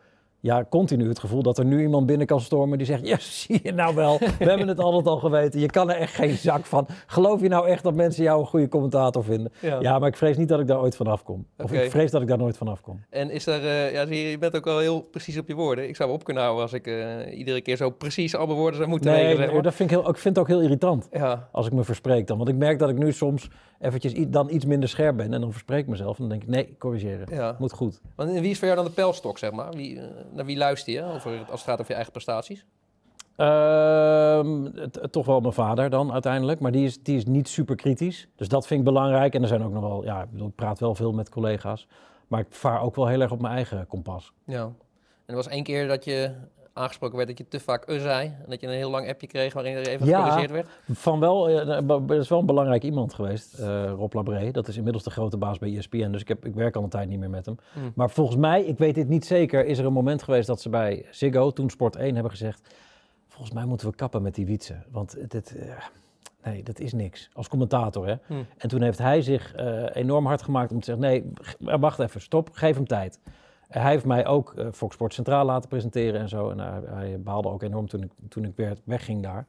[0.45, 3.07] Ja, continu het gevoel dat er nu iemand binnen kan stormen die zegt...
[3.07, 5.59] Ja, zie je nou wel, we hebben het altijd al geweten.
[5.59, 6.87] Je kan er echt geen zak van.
[7.07, 9.51] Geloof je nou echt dat mensen jou een goede commentator vinden?
[9.61, 9.79] Ja.
[9.79, 11.45] Ja, maar ik vrees niet dat ik daar ooit vanaf kom.
[11.57, 13.03] Of ik vrees dat ik daar nooit vanaf kom.
[13.09, 15.55] En is er, eh, ja, zie je, je bent ook wel heel precies op je
[15.55, 15.87] woorden.
[15.87, 18.57] Ik zou me op kunnen houden als ik eh, iedere keer zo precies al mijn
[18.57, 19.53] woorden zou moeten Nee, regelen.
[19.53, 19.63] maar.
[19.63, 21.07] dat vind ik, heel, ik vind het ook heel irritant.
[21.11, 22.37] Ja, als ik me verspreek dan.
[22.37, 23.49] Want ik merk dat ik nu soms
[23.85, 26.15] eventjes dan iets minder scherp ben en dan verspreek ik mezelf.
[26.15, 27.35] En dan denk ik, nee, corrigeren.
[27.35, 27.55] ja.
[27.59, 28.01] Moet goed.
[28.15, 29.73] Want wie is voor jou dan de pijlstok, zeg maar?
[29.73, 32.65] Wie, eh, naar wie luister je over, als het gaat over je eigen prestaties?
[33.35, 34.65] Ehm,
[35.11, 36.59] toch wel mijn vader dan uiteindelijk.
[36.59, 38.27] Maar die is, die is niet super kritisch.
[38.35, 39.33] Dus dat vind ik belangrijk.
[39.33, 41.87] En er zijn ook nog wel, ja, ik, bedoel, ik praat wel veel met collega's.
[42.27, 44.33] Maar ik vaar ook wel heel erg op mijn eigen kompas.
[44.45, 44.61] Ja.
[44.63, 44.73] En
[45.25, 46.31] er was één keer dat je
[46.77, 48.27] aangesproken werd dat je te vaak uh zei.
[48.27, 50.19] En dat je een heel lang appje kreeg waarin er even Ja.
[50.19, 50.67] gecorrigeerd werd.
[50.91, 54.51] Van wel, eh, dat is wel een belangrijk iemand geweest, eh, Rob Labré.
[54.51, 56.11] Dat is inmiddels de grote baas bij ESPN.
[56.11, 57.57] Dus ik, heb, ik werk al een tijd niet meer met hem.
[57.73, 57.91] Hmm.
[57.95, 60.69] Maar volgens mij, ik weet dit niet zeker, is er een moment geweest dat ze
[60.69, 62.75] bij Ziggo, toen Sport 1, hebben gezegd...
[63.27, 64.85] Volgens mij moeten we kappen met die wietsen.
[64.91, 65.67] Want dit, eh,
[66.43, 67.29] nee, dat is niks.
[67.33, 68.15] Als commentator, hè.
[68.25, 68.45] Hmm.
[68.57, 69.55] En toen heeft hij zich
[69.93, 71.03] enorm hard gemaakt om te zeggen...
[71.03, 73.19] Nee, wacht even, stop, geef hem tijd.
[73.69, 76.49] Eh, hij heeft mij ook eh, Fox Sport Centraal laten presenteren en zo.
[76.49, 79.45] En hij, hij baalde ook enorm toen ik, toen ik weer wegging daar.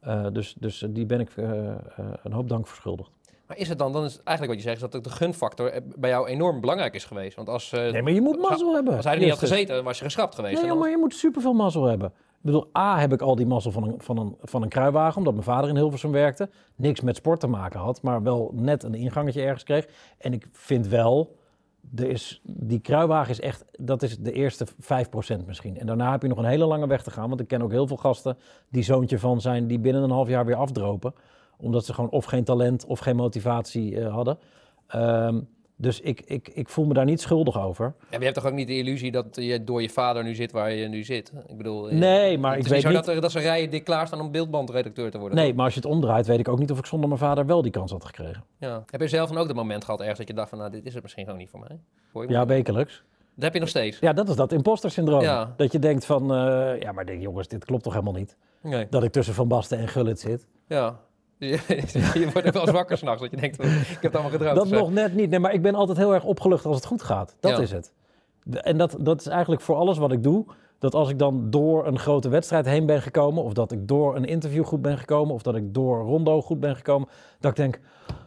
[0.00, 1.76] Eh, dus, dus die ben ik eh, eh,
[2.22, 3.10] een hoop dank verschuldigd.
[3.46, 5.80] Maar is het dan, dan is het eigenlijk wat je zegt, dat de gunfactor eh,
[5.98, 7.36] bij jou enorm belangrijk is geweest.
[7.36, 8.96] Want als, eh, Nee, maar je moet mazzel hebben.
[8.96, 10.62] als hij er niet had gezeten, dan was je geschrapt geweest.
[10.62, 12.08] Nee, maar je moet superveel mazzel hebben.
[12.08, 15.16] Ik bedoel, A, heb ik al die mazzel van een, van, een, van een kruiwagen,
[15.16, 16.48] omdat mijn vader in Hilversum werkte.
[16.76, 19.88] Niks met sport te maken had, maar wel net een ingangetje ergens kreeg.
[20.18, 21.36] En ik vind wel,
[21.96, 25.78] er is, die kruiwagen is echt, dat is de eerste 5% misschien.
[25.78, 27.70] En daarna heb je nog een hele lange weg te gaan, want ik ken ook
[27.70, 28.36] heel veel gasten
[28.68, 31.14] die zoontje van zijn, die binnen een half jaar weer afdropen.
[31.58, 34.38] Omdat ze gewoon of geen talent of geen motivatie eh, hadden.
[34.86, 35.40] Ehm,
[35.82, 37.84] dus ik, ik, ik voel me daar niet schuldig over.
[37.84, 40.34] Ja, maar je hebt toch ook niet de illusie dat je door je vader nu
[40.34, 41.32] zit waar je nu zit?
[41.46, 42.96] Ik bedoel, eh, Nee, maar ik weet niet zo niet...
[42.96, 45.38] dat, er, dat ze rijen dik klaarstaan om beeldbandredacteur te worden.
[45.38, 47.46] Nee, maar als je het omdraait, weet ik ook niet of ik zonder mijn vader
[47.46, 48.44] wel die kans had gekregen.
[48.58, 48.84] Ja.
[48.86, 50.86] Heb je zelf dan ook dat moment gehad ergens dat je dacht van, nou, dit
[50.86, 51.78] is het misschien gewoon niet voor mij?
[52.12, 52.30] Hoor?
[52.30, 53.02] Ja, wekelijks.
[53.34, 53.98] Dat heb je nog steeds?
[53.98, 55.22] Ja, dat is dat imposter syndroom.
[55.22, 55.54] Ja.
[55.56, 58.36] Dat je denkt van, eh, ja, maar denk, jongens, dit klopt toch helemaal niet?
[58.62, 58.86] Nee.
[58.90, 60.46] Dat ik tussen Van Basten en Gullit zit.
[60.66, 61.00] Ja.
[61.50, 64.56] Je, wordt wel eens wakker s'nachts, dat je denkt, ik heb het allemaal gedroomd.
[64.56, 65.30] Dat nog net niet.
[65.30, 67.36] Nee, maar ik ben altijd heel erg opgelucht als het goed gaat.
[67.40, 67.62] Dat Ja.
[67.62, 67.92] is het.
[68.50, 70.44] En dat, dat is eigenlijk voor alles wat ik doe.
[70.78, 74.16] Dat als ik dan door een grote wedstrijd heen ben gekomen, of dat ik door
[74.16, 77.08] een interview goed ben gekomen, of dat ik door Rondo goed ben gekomen,
[77.40, 77.80] dat ik denk,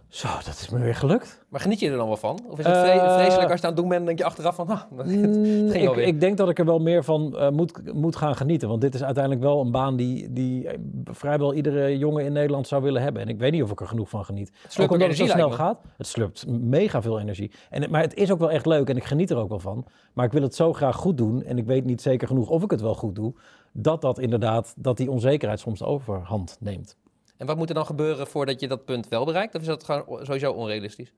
[0.10, 1.44] zo, dat is me weer gelukt.
[1.50, 2.40] Maar geniet je er dan wel van?
[2.50, 4.24] Of is het vre- Eh, vreselijk als je aan het doen bent en denk je
[4.26, 5.14] achteraf van, ah, dat Mm,
[5.70, 6.06] ging ik, alweer.
[6.08, 8.68] ik denk dat ik er wel meer van eh, moet, moet gaan genieten.
[8.70, 12.68] Want dit is uiteindelijk wel een baan die, die eh, vrijwel iedere jongen in Nederland
[12.68, 13.22] zou willen hebben.
[13.22, 14.52] En ik weet niet of ik er genoeg van geniet.
[14.68, 15.80] slurpt Ook omdat het zo snel gaat.
[15.98, 17.52] Het slurpt mega veel energie.
[17.70, 19.60] En, het- maar het is ook wel echt leuk en ik geniet er ook wel
[19.60, 19.86] van.
[20.14, 21.44] Maar ik wil het zo graag goed doen.
[21.44, 23.34] En ik weet niet zeker genoeg of ik het wel goed doe.
[23.74, 26.98] Dat dat inderdaad, dat die onzekerheid soms de overhand neemt.
[27.38, 29.56] En wat moet er dan gebeuren voordat je dat punt wel bereikt?
[29.56, 31.14] Of is dat gewoon sowieso onrealistisch?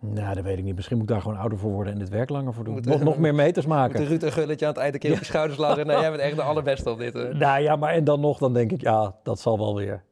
[0.00, 0.74] Nou, dat weet ik niet.
[0.74, 2.74] Misschien moet ik daar gewoon ouder voor worden en dit werk langer voor doen.
[2.74, 4.00] Moet- Nog, nog meer meters Moet maken.
[4.00, 6.00] de Ruud en Gulletje aan het eind een keer op je schouders laten en nou,
[6.00, 7.14] jij bent echt de allerbeste op dit.
[7.24, 7.34] eh.
[7.34, 10.02] Nou ja, maar en dan nog, dan denk ik, ja, dat zal wel weer.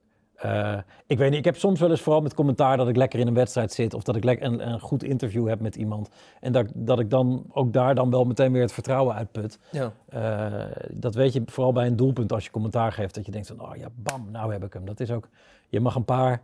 [0.43, 3.19] Eh, ik weet niet, ik heb soms wel eens vooral met commentaar dat ik lekker
[3.19, 6.09] in een wedstrijd zit of dat ik lekker een, een goed interview heb met iemand.
[6.41, 9.59] En dat, dat ik dan ook daar dan wel meteen weer het vertrouwen uitput.
[9.71, 9.93] Ja.
[10.09, 13.47] Eh, dat weet je vooral bij een doelpunt als je commentaar geeft, dat je denkt
[13.47, 14.85] van, oh ja, bam, nou heb ik hem.
[14.85, 15.29] Dat is ook,
[15.69, 16.43] je mag een paar,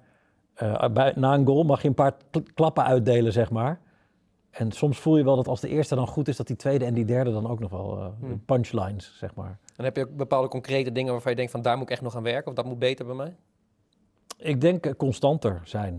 [0.54, 3.80] eh, bij, na een goal mag je een paar kl- klappen uitdelen, zeg maar.
[4.50, 6.84] En soms voel je wel dat als de eerste dan goed is, dat die tweede
[6.84, 8.42] en die derde dan ook nog wel Hmm.
[8.44, 9.58] punchlines, zeg maar.
[9.76, 12.02] Dan heb je ook bepaalde concrete dingen waarvan je denkt van daar moet ik echt
[12.02, 13.34] nog aan werken of dat moet beter bij mij.
[14.38, 15.94] Ik denk eh, constanter zijn.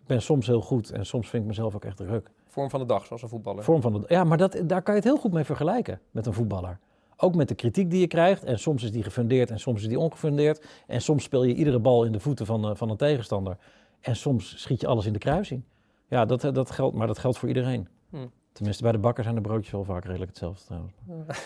[0.00, 2.30] Ik ben soms heel goed en soms vind ik mezelf ook echt druk.
[2.46, 3.64] Vorm van de dag, zoals een voetballer.
[3.64, 6.26] Vorm van de, ja, maar dat, daar kan je het heel goed mee vergelijken met
[6.26, 6.78] een voetballer.
[7.16, 8.44] Ook met de kritiek die je krijgt.
[8.44, 10.66] En soms is die gefundeerd en soms is die ongefundeerd.
[10.86, 13.56] En soms speel je iedere bal in de voeten van, eh, van een tegenstander.
[14.00, 15.62] En soms schiet je alles in de kruising.
[16.08, 17.88] Ja, dat, eh, dat geldt, maar dat geldt voor iedereen.
[18.10, 18.26] Hm.
[18.52, 20.94] Tenminste, bij de bakker zijn de broodjes wel vaak redelijk hetzelfde trouwens.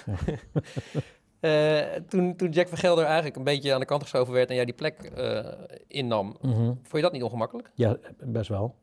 [1.42, 4.54] Eh, toen, toen Jack van Gelder eigenlijk een beetje aan de kant geschoven werd en
[4.54, 5.46] jij die plek eh,
[5.88, 6.64] innam, Mhm.
[6.64, 7.70] vond je dat niet ongemakkelijk?
[7.74, 8.74] Ja, best wel.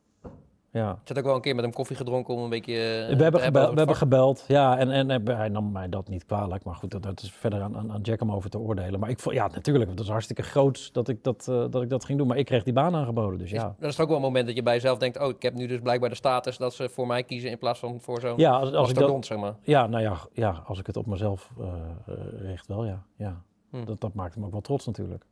[0.71, 0.91] Ja.
[1.01, 2.73] Ik had ook wel een keer met hem koffie gedronken om een beetje...
[2.73, 5.89] eh, we hebben, te gebeld, we hebben gebeld, ja, en, en en hij nam mij
[5.89, 6.63] dat niet kwalijk.
[6.63, 8.99] Maar goed, dat, dat is verder aan, aan, aan Jack om over te oordelen.
[8.99, 11.89] Maar ik vond, ja, natuurlijk, het was hartstikke groot dat ik dat, eh, dat ik
[11.89, 12.27] dat ging doen.
[12.27, 13.75] Maar ik kreeg die baan aangeboden, dus Is- ja.
[13.79, 15.67] Dat is ook wel een moment dat je bij jezelf denkt, oh, ik heb nu
[15.67, 18.51] dus blijkbaar de status dat ze voor mij kiezen in plaats van voor zo'n Ja,
[18.51, 19.55] als, als ik dat, zeg maar.
[19.61, 23.03] ja, nou ja, ja, als ik het op mezelf eh, eh, richt wel, ja.
[23.15, 23.41] ja.
[23.71, 23.85] Hm.
[23.85, 25.25] Dat, dat maakt me ook wel trots natuurlijk.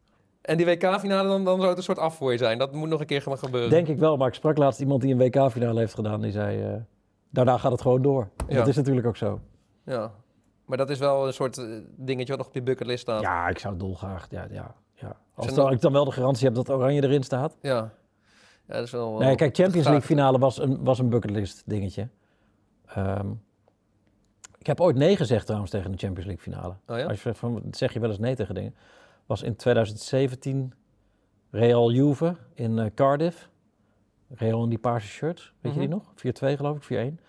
[0.47, 2.57] En die WK-finale, dan, dan zou het een soort af voor je zijn.
[2.57, 3.69] Dat moet nog een keer gaan gebeuren.
[3.69, 6.21] Denk ik wel, maar ik sprak laatst iemand die een WK-finale heeft gedaan.
[6.21, 6.73] Die zei, eh,
[7.29, 8.29] daarna gaat het gewoon door.
[8.47, 8.55] Ja.
[8.55, 9.39] Dat is natuurlijk ook zo.
[9.85, 10.11] Ja.
[10.65, 13.21] Maar dat is wel een soort eh, dingetje wat nog op je bucketlist staat.
[13.21, 15.17] Ja, ik zou dolgraag, ja, ja, ja.
[15.35, 17.57] Als dan, ik dan wel de garantie heb dat Oranje erin staat.
[17.61, 17.91] Ja.
[18.67, 19.17] Ja, dat is wel...
[19.17, 19.85] Nee, kijk, Champions.
[19.85, 22.07] League finale was een, was een bucketlist dingetje.
[22.85, 23.27] Ehm,
[24.57, 26.73] ik heb ooit nee gezegd trouwens tegen de Champions League finale.
[26.87, 27.03] Oh ja?
[27.03, 28.75] Als je zegt van, zeg je wel eens nee tegen dingen.
[29.27, 30.73] Was in 2017
[31.51, 33.49] Real Juve in eh, Cardiff.
[34.29, 35.97] Real in die paarse shirts, weet je die Mhm.
[35.97, 36.11] nog?
[36.15, 37.19] 4-2 geloof ik, 4-1.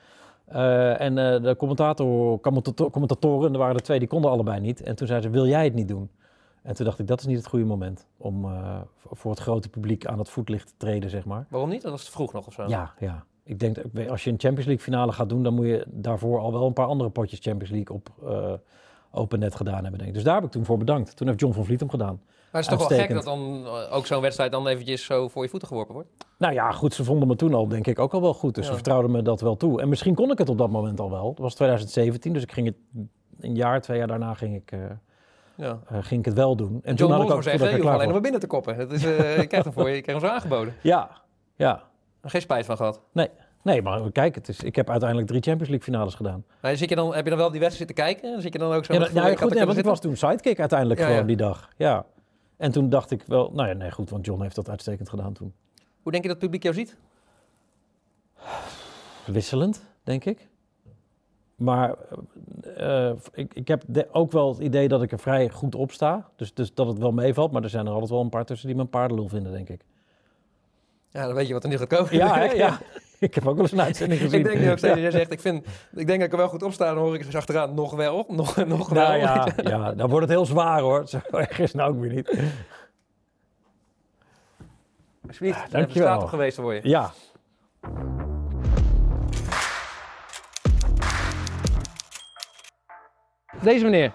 [0.44, 4.82] Eh, en eh, de commentator, commentator, commentatoren, er waren er twee, die konden allebei niet.
[4.82, 6.10] En toen zei ze, wil jij het niet doen?
[6.62, 8.46] En toen dacht ik, dat is niet het goede moment om
[9.12, 11.46] voor- het grote publiek aan het voetlicht te treden, zeg maar.
[11.50, 11.82] Waarom niet?
[11.82, 12.66] Dat was te vroeg nog of zo.
[12.68, 13.24] Ja, ja.
[13.44, 16.38] Ik denk, dat als je een Champions League finale gaat doen, dan moet je daarvoor
[16.40, 18.10] al wel een paar andere potjes Champions League op
[19.10, 20.14] open net gedaan hebben, denk ik.
[20.14, 21.16] Dus daar heb ik toen voor bedankt.
[21.16, 22.20] Toen heeft John van Vliet hem gedaan.
[22.52, 25.28] Maar het is toch wel gek dat dan eh, ook zo'n wedstrijd dan eventjes zo
[25.28, 26.08] voor je voeten geworpen wordt?
[26.38, 28.54] Nou ja, goed, ze vonden me toen al, denk ik, ook al wel goed.
[28.54, 28.68] Dus Ja.
[28.70, 29.80] ze vertrouwden me dat wel toe.
[29.80, 31.24] En misschien kon ik het op dat moment al wel.
[31.28, 32.76] Dat was 2017, dus ik ging het
[33.40, 34.80] een jaar, twee jaar daarna ging ik, eh,
[35.54, 35.78] Ja.
[35.88, 36.80] eh, ging ik het wel doen.
[36.82, 38.78] En John toen had ik ook ik je hoeft alleen nog maar binnen te koppen.
[38.78, 40.74] Dat is, eh, je krijgt hem voor je, je krijgt hem zo aangeboden.
[40.82, 41.10] Ja,
[41.56, 41.82] ja.
[42.22, 43.00] Geen spijt van gehad.
[43.12, 43.28] Nee,
[43.62, 46.44] maar kijk, het is, ik heb uiteindelijk drie Champions League finales gedaan.
[46.60, 48.34] Maar zit je dan, heb je dan wel die wedstrijd zitten kijken?
[48.34, 50.00] En zit je dan ook zo Ja, dat- nou, gevoel, goed, nee, want ik was
[50.00, 51.26] toen sidekick uiteindelijk Ja, gewoon ja.
[51.26, 51.68] die dag.
[51.76, 52.04] Ja.
[52.56, 55.32] En toen dacht ik wel, nou ja, nee, goed, want John heeft dat uitstekend gedaan
[55.32, 55.52] toen.
[56.02, 56.96] Hoe denk je dat het publiek jou ziet?
[59.26, 60.48] Wisselend, denk ik.
[61.56, 61.94] Maar
[62.76, 65.92] eh, ik, ik heb de- ook wel het idee dat ik er vrij goed op
[65.92, 66.28] sta.
[66.36, 67.52] Dus, dus dat het wel meevalt.
[67.52, 69.68] Maar er zijn er altijd wel een paar tussen die me een paardenlul vinden, denk
[69.68, 69.80] ik.
[71.10, 72.14] Ja, dan weet je wat er nu gaat komen.
[72.14, 72.44] Ja, hè?
[72.64, 72.78] ja.
[73.28, 74.38] ik heb ook wel eens een uitzending gezien.
[74.38, 76.48] ik denk nu ook steeds, jij zegt, ik, vind, ik denk dat ik er wel
[76.48, 76.94] goed op sta.
[76.94, 79.02] Dan hoor ik eens achteraan, nog wel, nog, nog wel.
[79.02, 81.08] Nou ja, ja, dan wordt het heel zwaar hoor.
[81.08, 82.38] Zo erg is het nou ook weer niet.
[85.26, 85.84] Alsjeblieft, dankjewel.
[85.84, 86.80] even staat op geweest voor je.
[86.82, 87.12] Ja,
[93.62, 94.12] Deze meneer.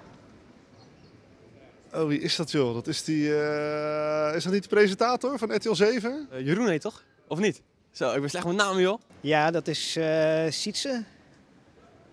[1.94, 2.74] Oh, wie is dat joh?
[2.74, 3.36] Dat is die.
[3.36, 6.28] eh, is dat niet de presentator van RTL 7?
[6.32, 7.04] Eh, Jeroen heet toch?
[7.28, 7.62] Of niet?
[7.94, 9.00] Zo, ik ben slecht met namen, joh.
[9.22, 11.04] Ja, dat is eh Sietse.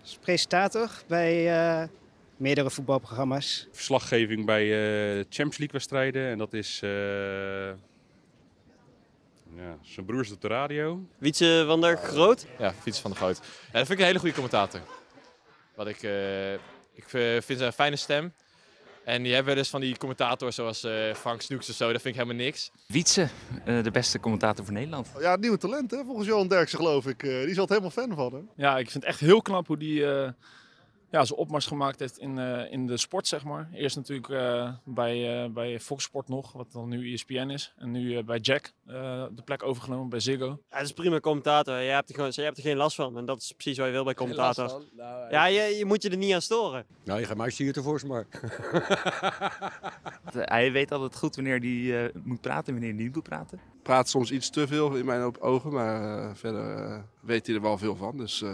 [0.03, 1.51] Is presentator bij
[1.81, 1.87] eh,
[2.37, 3.67] meerdere voetbalprogramma's.
[3.71, 6.27] verslaggeving bij eh, Champions League wedstrijden.
[6.29, 6.79] En dat is...
[6.83, 6.89] eh,
[9.55, 11.05] ja, zijn broer is op de radio.
[11.17, 12.45] Wietse van der Groot.
[12.57, 13.37] Ja, Fiets van de Groot.
[13.37, 14.81] Ja, dat vind ik een hele goede commentator.
[15.75, 16.53] Wat ik, eh,
[16.93, 17.03] ik
[17.43, 18.33] vind ze een fijne stem.
[19.05, 22.15] En die hebben dus van die commentators zoals eh, Frank Snoeks of zo, dat vind
[22.15, 22.71] ik helemaal niks.
[22.87, 23.27] Wietse,
[23.65, 25.11] eh, de beste commentator van Nederland.
[25.19, 27.23] Ja, nieuwe talent hè, volgens Johan Derksen geloof ik.
[27.23, 28.49] Eh, die is altijd helemaal fan van hem.
[28.55, 30.29] Ja, ik vind het echt heel knap hoe die eh,
[31.11, 33.69] ja, zijn opmars gemaakt heeft in, eh, in de sport, zeg maar.
[33.73, 37.73] Eerst natuurlijk eh, bij, eh, bij Fox Sport nog, wat dan nu ESPN is.
[37.77, 40.45] En nu bij Jack eh, de plek overgenomen bij Ziggo.
[40.45, 41.79] Ja, het is prima commentator.
[41.79, 43.17] Je hebt, er gewoon, je hebt er geen last van.
[43.17, 44.73] En dat is precies wat je wil bij commentators.
[45.29, 46.85] Ja, je, je moet je er niet aan storen.
[47.03, 48.25] Nou, je gaat mij hier tevoorschijn maar.
[50.33, 53.59] Hij weet altijd goed wanneer hij eh, moet praten en wanneer hij niet moet praten.
[53.83, 57.77] Praat soms iets te veel in mijn ogen, maar verder eh, weet hij er wel
[57.77, 58.17] veel van.
[58.17, 58.53] Dus eh,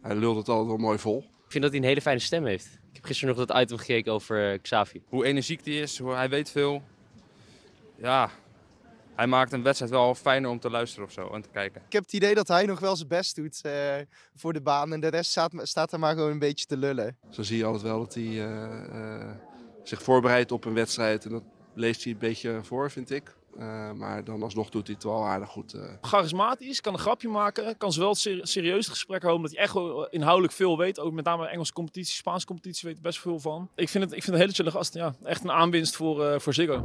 [0.00, 1.24] hij lult het altijd wel mooi vol.
[1.48, 2.66] Ik vind dat hij een hele fijne stem heeft.
[2.66, 5.02] Ik heb gisteren nog dat item gekeken over eh, Xavi.
[5.08, 6.82] Hoe energiek hij is, hoe, hij weet veel.
[7.96, 8.30] Ja,
[9.18, 11.82] hij maakt een wedstrijd wel fijner om te luisteren of zo en te kijken.
[11.86, 13.94] Ik heb het idee dat hij nog wel zijn best doet eh,
[14.34, 14.92] voor de baan.
[14.92, 17.16] En de rest staat, staat er maar gewoon een beetje te lullen.
[17.30, 19.30] Zo zie je altijd wel dat hij eh, eh,
[19.82, 21.24] zich voorbereidt op een wedstrijd.
[21.24, 21.42] En dat
[21.74, 23.34] leest hij een beetje voor, vind ik.
[23.58, 25.72] Eh, maar dan alsnog doet hij het wel aardig goed.
[25.74, 25.82] eh.
[26.00, 29.74] Charismatisch, kan een grapje maken, kan zowel ser- serieus het gesprek houden, omdat hij echt
[29.74, 31.00] wel inhoudelijk veel weet.
[31.00, 33.70] Ook met name Engelse competitie, Spaanse competitie weet hij best veel van.
[33.74, 34.94] Ik vind het, ik vind het een hele chille gast.
[34.94, 36.82] Ja, echt een aanwinst voor, eh, voor Ziggo.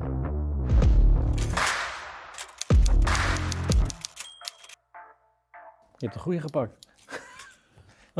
[5.98, 6.78] je hebt een goede gepakt.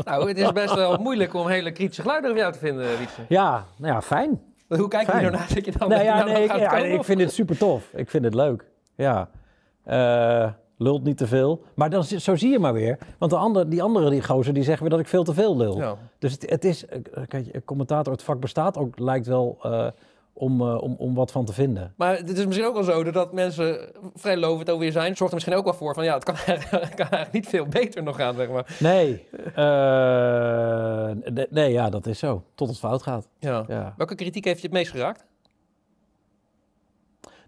[0.04, 3.24] Nou, het is best wel moeilijk om hele kritische geluiden over jou te vinden, Wietse.
[3.28, 4.53] Ja, nou ja, fijn.
[4.68, 5.22] Hoe kijk je Fijn.
[5.22, 5.54] hier nou naar?
[5.54, 7.58] Dat je dan Nee, ja, nou nee, ik, gaat ja, komen, ik vind dit super
[7.58, 7.90] tof.
[7.94, 8.64] Ik vind het leuk.
[8.94, 9.28] Ja.
[9.84, 11.62] Eh, Lult niet te veel.
[11.74, 12.98] Maar dan, zo zie je maar weer.
[13.18, 15.56] Want de andere, die andere die gozer die zeggen weer dat ik veel te veel
[15.56, 15.76] lul.
[15.76, 15.96] Ja.
[16.18, 19.86] Dus het, het is, eh, kijk, een commentator, het vak bestaat ook, lijkt wel eh,
[20.34, 21.92] om, eh, om, om wat van te vinden.
[21.96, 25.16] Maar het is misschien ook wel zo dat mensen vrij lovend over je zijn.
[25.16, 27.66] Zorgt er misschien ook wel voor van ja, het kan eigenlijk, kan eigenlijk niet veel
[27.66, 28.76] beter nog gaan, zeg maar.
[28.80, 32.44] Nee, eh, nee, nee, ja, dat is zo.
[32.54, 33.28] Tot het fout gaat.
[33.38, 33.64] Ja.
[33.68, 33.94] Ja.
[33.96, 35.24] Welke kritiek heeft je het meest geraakt?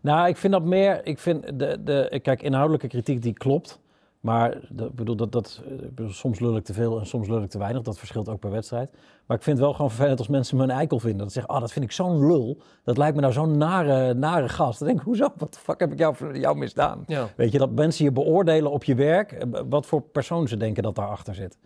[0.00, 1.06] Nou, ik vind dat meer.
[1.06, 3.80] Ik vind de, de, kijk, inhoudelijke kritiek die klopt.
[4.26, 7.42] Maar ik bedoel, dat, dat, eh, bedoel, soms lul ik te veel en soms lul
[7.42, 7.82] ik te weinig.
[7.82, 8.90] Dat verschilt ook per wedstrijd.
[9.26, 11.18] Maar ik vind het wel gewoon vervelend als mensen me een eikel vinden.
[11.18, 12.58] Dat ze zeggen, ah, dat vind ik zo'n lul.
[12.84, 14.78] Dat lijkt me nou zo'n nare, nare gast.
[14.78, 15.28] Dan denk ik, hoezo?
[15.36, 17.04] Wat de fuck heb ik jou, jou misdaan?
[17.06, 17.28] Ja.
[17.36, 19.32] Weet je, dat mensen je beoordelen op je werk.
[19.32, 21.58] eh, Wat voor persoon ze denken dat daarachter zit.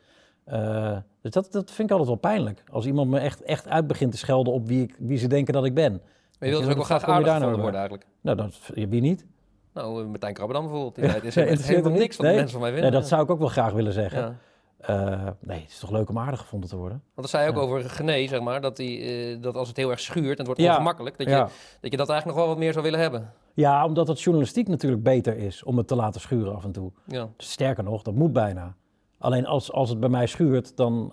[0.44, 2.64] Eh, dus dat, dat vind ik altijd wel pijnlijk.
[2.72, 5.52] Als iemand me echt, echt uit begint te schelden op wie, ik, wie ze denken
[5.54, 5.92] dat ik ben.
[5.92, 8.06] Maar je wilt dus ook wel graag aardig gevonden nou worden eigenlijk.
[8.20, 9.26] Nou, dat, wie niet?
[9.74, 10.94] Nou, eh, Martijn Krabberdam bijvoorbeeld.
[10.94, 12.34] Die zei, het is nee, helemaal niks wat niet.
[12.34, 13.00] mensen van mij Nee, vinden.
[13.00, 14.20] dat zou ik ook wel graag willen zeggen.
[14.20, 14.34] Ja.
[14.80, 17.02] Eh, nee, het is toch leuk om aardig gevonden te worden?
[17.14, 17.62] Want dat zei je ook Ja.
[17.62, 20.46] over Gené, zeg maar, dat, die, eh, dat als het heel erg schuurt en het
[20.46, 20.70] wordt Ja.
[20.72, 21.36] ongemakkelijk, dat, Ja.
[21.38, 21.44] je,
[21.80, 23.32] dat je dat eigenlijk nog wel wat meer zou willen hebben.
[23.54, 26.92] Ja, omdat het journalistiek natuurlijk beter is om het te laten schuren af en toe.
[27.06, 27.28] Ja.
[27.36, 28.74] Sterker nog, dat moet bijna.
[29.18, 31.08] Alleen als, als het bij mij schuurt, dan,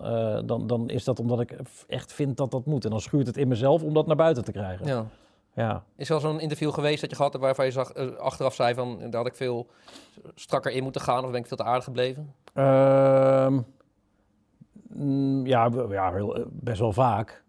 [0.46, 1.56] dan, dan is dat omdat ik
[1.86, 2.84] echt vind dat dat moet.
[2.84, 5.10] En dan schuurt het in mezelf om dat naar buiten te krijgen.
[5.58, 5.84] Ja.
[5.96, 8.54] Is er al zo'n interview geweest dat je gehad hebt waarvan je zag, eh, achteraf
[8.54, 9.66] zei van, daar had ik veel
[10.34, 12.34] strakker in moeten gaan of ben ik veel te aardig gebleven?
[12.54, 13.60] Ehm,
[14.88, 17.42] mm, ja, ja heel, eh, best wel vaak.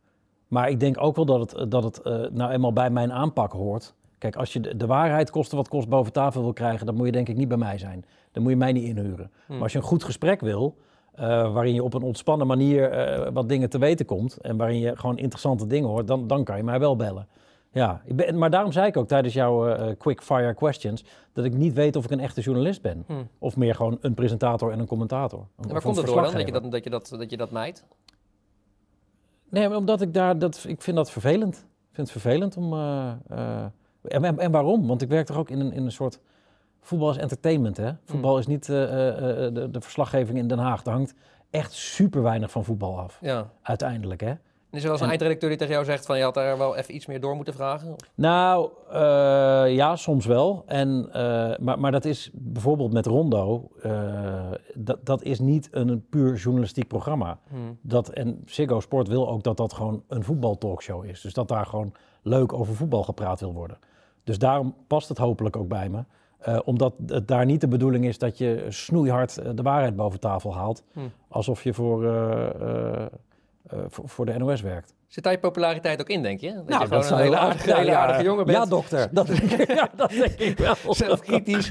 [0.48, 3.52] Maar ik denk ook wel dat het, dat het eh, nou eenmaal bij mijn aanpak
[3.52, 3.94] hoort.
[4.18, 7.06] Kijk, als je de, de waarheid kosten wat kost boven tafel wil krijgen, dan moet
[7.06, 8.06] je denk ik niet bij mij zijn.
[8.32, 9.32] Dan moet je mij niet inhuren.
[9.46, 9.56] Hmm.
[9.56, 10.78] Maar als je een goed gesprek wil,
[11.20, 14.80] eh, waarin je op een ontspannen manier eh, wat dingen te weten komt en waarin
[14.80, 17.28] je gewoon interessante dingen hoort, dan, dan kan je mij wel bellen.
[17.72, 21.04] Ja, ik ben, maar daarom zei ik ook tijdens jouw eh, quick fire questions
[21.34, 23.04] dat ik niet weet of ik een echte journalist ben.
[23.08, 23.28] Hmm.
[23.40, 25.40] Of meer gewoon een presentator en een commentator.
[25.40, 27.38] En Of waar komt het door dan, dat je dat, dat, je dat, dat je
[27.38, 27.86] dat mijt?
[29.50, 31.56] Nee, maar omdat ik daar, dat, ik vind dat vervelend.
[31.56, 32.74] Ik vind het vervelend om...
[32.74, 33.64] eh,
[34.02, 34.88] en, en, en waarom?
[34.88, 36.20] Want ik werk toch ook in een, in een soort...
[36.82, 37.92] Voetbal is entertainment, hè?
[38.06, 40.84] Voetbal is niet de, de verslaggeving in Den Haag.
[40.84, 41.14] Daar hangt
[41.50, 43.18] echt super weinig van voetbal af.
[43.22, 43.50] Ja.
[43.62, 44.34] Uiteindelijk, hè?
[44.70, 46.34] En is er wel eens een En- eindredacteur die tegen jou zegt van, je had
[46.34, 47.96] daar wel even iets meer door moeten vragen?
[48.16, 50.64] Nou, eh, ja, soms wel.
[50.66, 55.88] En, eh, maar, maar dat is bijvoorbeeld met Rondo, eh, dat, dat is niet een,
[55.88, 57.40] een puur journalistiek programma.
[57.50, 57.78] Hmm.
[57.82, 61.22] Dat, en Ziggo Sport wil ook dat dat gewoon een voetbaltalkshow is.
[61.22, 63.78] Dus dat daar gewoon leuk over voetbal gepraat wil worden.
[64.24, 66.04] Dus daarom past het hopelijk ook bij me.
[66.64, 70.84] Omdat het daar niet de bedoeling is dat je snoeihard de waarheid boven tafel haalt.
[70.94, 71.12] Hmm.
[71.28, 72.04] Alsof je voor,
[73.70, 74.94] eh, voor, voor de NOS werkt.
[75.08, 76.54] Zit daar je populariteit ook in, denk je?
[76.54, 78.58] Dat Nou, je gewoon een hele aardige, ja, aardige jongen bent.
[78.58, 79.10] Ja, dokter.
[79.12, 80.76] Dat denk ik, ja, dat denk ik wel.
[80.94, 81.70] Zelfkritisch.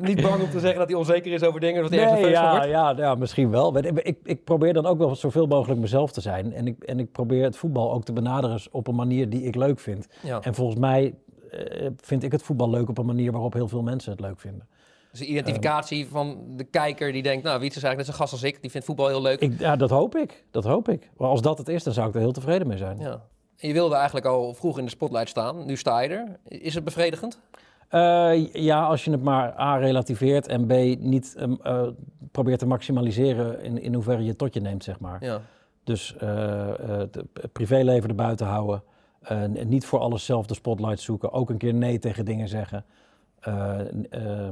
[0.00, 1.82] niet bang om te zeggen dat hij onzeker is over dingen.
[1.82, 2.68] Dat hij Nee, ja, wordt.
[2.68, 3.76] ja, ja, misschien wel.
[3.78, 6.52] Ik, ik, ik probeer dan ook wel zoveel mogelijk mezelf te zijn.
[6.52, 9.54] En ik, en ik probeer het voetbal ook te benaderen op een manier die ik
[9.54, 10.06] leuk vind.
[10.22, 10.40] Ja.
[10.40, 11.14] En volgens mij
[11.50, 14.40] eh, vind ik het voetbal leuk op een manier waarop heel veel mensen het leuk
[14.40, 14.68] vinden.
[15.14, 18.32] Dus de identificatie van de kijker die denkt, nou, Wiets is eigenlijk net zo'n gast
[18.32, 18.60] als ik.
[18.62, 19.40] Die vindt voetbal heel leuk.
[19.40, 19.58] ik.
[19.58, 20.44] Ja, dat hoop ik.
[20.50, 21.10] Dat hoop ik.
[21.16, 22.98] Maar als dat het is, dan zou ik er heel tevreden mee zijn.
[22.98, 23.22] Ja.
[23.56, 25.66] En je wilde eigenlijk al vroeg in de spotlight staan.
[25.66, 26.38] Nu sta je er.
[26.48, 27.38] Is het bevredigend?
[27.88, 31.82] Eh, ja, als je het maar A relativeert en B niet ehm, eh,
[32.32, 35.24] probeert te maximaliseren in, in hoeverre je tot je neemt, zeg maar.
[35.24, 35.40] Ja.
[35.84, 38.82] Dus eh, eh, het het privéleven erbuiten houden.
[39.20, 41.32] eh, en niet voor alles zelf de spotlight zoeken.
[41.32, 42.84] Ook een keer nee tegen dingen zeggen.
[43.40, 44.48] Eh, ehm, eh,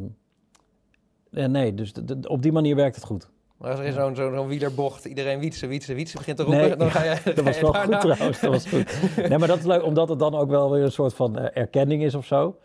[1.32, 1.92] nee, dus
[2.28, 3.30] op die manier werkt het goed.
[3.58, 6.60] Maar als er in zo'n zo'n zo'n wielerbocht iedereen wietsen, wietsen, wietsen begint te roepen,
[6.60, 8.40] Nee, dan ga je dat was wel goed trouwens.
[8.40, 9.16] Dat was goed.
[9.28, 11.62] Nee, maar dat is leuk, omdat het dan ook wel weer een soort van eh,
[11.62, 12.56] erkenning is of zo.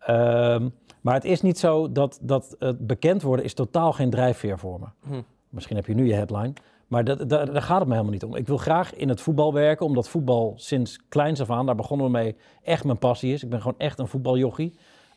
[0.00, 0.68] Ehm,
[1.00, 4.80] maar het is niet zo dat, dat het bekend worden is totaal geen drijfveer voor
[4.80, 4.86] me.
[5.08, 5.22] Hm.
[5.48, 6.52] Misschien heb je nu je headline.
[6.86, 8.34] Maar dat, dat- daar gaat het me helemaal niet om.
[8.36, 12.06] Ik wil graag in het voetbal werken, omdat voetbal sinds kleins af aan, daar begonnen
[12.06, 13.42] we mee, echt mijn passie is.
[13.42, 14.74] Ik ben gewoon echt een voetbaljochie.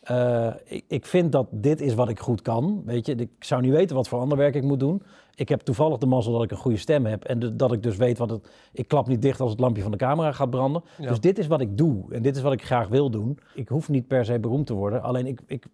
[0.08, 2.82] Eh, ik, ik vind dat dit is wat ik goed kan.
[2.86, 5.04] Weet je, ik zou niet weten wat voor ander werk ik moet doen.
[5.36, 7.24] Ik heb toevallig de mazzel dat ik een goede stem heb.
[7.24, 8.48] En de- dat ik dus weet wat het.
[8.74, 10.84] Ik klap niet dicht als het lampje van de camera gaat branden.
[10.98, 11.08] Ja.
[11.08, 12.04] Dus dit is wat ik doe.
[12.14, 13.40] En dit is wat ik graag wil doen.
[13.54, 15.02] Ik hoef niet per se beroemd te worden.
[15.02, 15.66] Alleen ik, ik,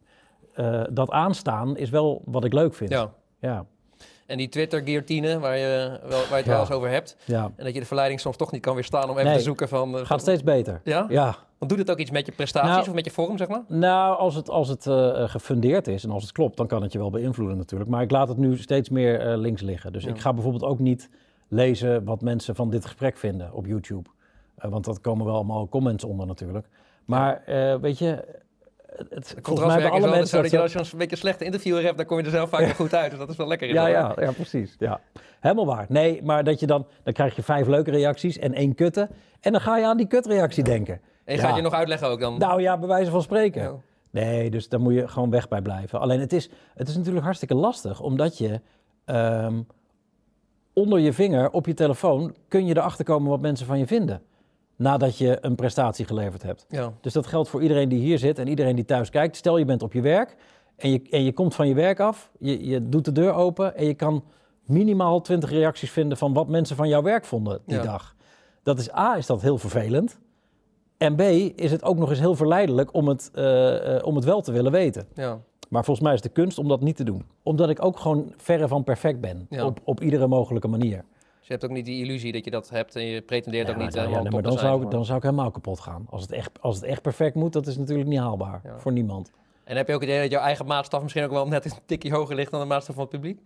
[0.53, 2.89] eh, dat aanstaan is wel wat ik leuk vind.
[2.89, 3.13] Ja.
[3.39, 3.65] ja.
[4.27, 6.51] En die Twitter-guillotine, waar je, wel, waar je het Ja.
[6.51, 7.17] wel eens over hebt.
[7.25, 7.51] Ja.
[7.55, 9.37] En dat je de verleiding soms toch niet kan weerstaan om even Nee.
[9.37, 9.97] te zoeken van...
[9.97, 10.81] eh, Gaat steeds beter.
[10.83, 11.05] Ja?
[11.09, 11.35] Ja.
[11.67, 13.61] Want doet het ook iets met je prestaties Nou- of met je vorm, zeg maar?
[13.67, 16.91] Nou, als het, als het eh, gefundeerd is en als het klopt, dan kan het
[16.91, 17.89] je wel beïnvloeden natuurlijk.
[17.89, 19.93] Maar ik laat het nu steeds meer eh, links liggen.
[19.93, 20.09] Dus Ja.
[20.09, 21.09] ik ga bijvoorbeeld ook niet
[21.47, 24.09] lezen wat mensen van dit gesprek vinden op YouTube.
[24.57, 26.67] Eh, want dat komen wel allemaal comments onder natuurlijk.
[27.05, 28.05] Maar eh, weet je,
[28.97, 31.11] het, volgens mij Contrastwerk bij is alle mensen zo dat je als je een beetje
[31.11, 33.09] een slechte interviewer hebt, dan kom je er zelf vaak wel goed uit.
[33.09, 33.67] Dus dat is wel lekker.
[33.67, 34.75] Ja, ja, ja, precies.
[34.79, 34.99] Ja.
[35.39, 35.85] Helemaal waar.
[35.89, 39.09] Nee, maar dat je dan, dan krijg je vijf leuke reacties en één kutte.
[39.41, 41.01] En dan ga je aan die kutreactie denken.
[41.25, 42.37] En gaat je nog uitleggen ook dan.
[42.37, 43.81] Nou ja, bij wijze van spreken.
[44.09, 45.99] Nee, dus daar moet je gewoon weg bij blijven.
[45.99, 48.61] Alleen het is, het is natuurlijk hartstikke lastig, omdat je
[49.05, 49.61] ehm,
[50.73, 54.21] onder je vinger op je telefoon kun je erachter komen wat mensen van je vinden.
[54.75, 56.65] Nadat je een prestatie geleverd hebt.
[56.69, 56.93] Ja.
[57.01, 59.35] Dus dat geldt voor iedereen die hier zit en iedereen die thuis kijkt.
[59.35, 60.35] Stel je bent op je werk
[60.75, 63.75] en je, en je komt van je werk af, je, je doet de deur open
[63.75, 64.23] en je kan
[64.65, 67.83] minimaal 20 reacties vinden van wat mensen van jouw werk vonden die Ja.
[67.83, 68.15] dag.
[68.63, 70.19] Dat is A, is dat heel vervelend.
[71.03, 71.21] En B,
[71.59, 74.51] is het ook nog eens heel verleidelijk om het, eh, eh, om het wel te
[74.51, 75.07] willen weten.
[75.13, 75.39] Ja.
[75.69, 77.25] Maar volgens mij is de kunst om dat niet te doen.
[77.43, 79.47] Omdat ik ook gewoon verre van perfect ben.
[79.49, 79.65] Ja.
[79.65, 80.97] Op, op iedere mogelijke manier.
[80.97, 83.77] Dus je hebt ook niet die illusie dat je dat hebt en je pretendeert ook
[83.77, 85.23] Ja, niet ja, helemaal nee, top maar te dan zou, ik, maar- dan zou ik
[85.23, 86.05] helemaal kapot gaan.
[86.09, 88.61] Als het echt, als het echt perfect moet, dat is natuurlijk niet haalbaar.
[88.77, 89.31] Voor niemand.
[89.63, 91.71] En heb je ook het idee dat jouw eigen maatstaf misschien ook wel net een
[91.85, 93.39] tikje hoger ligt dan de maatstaf van het publiek?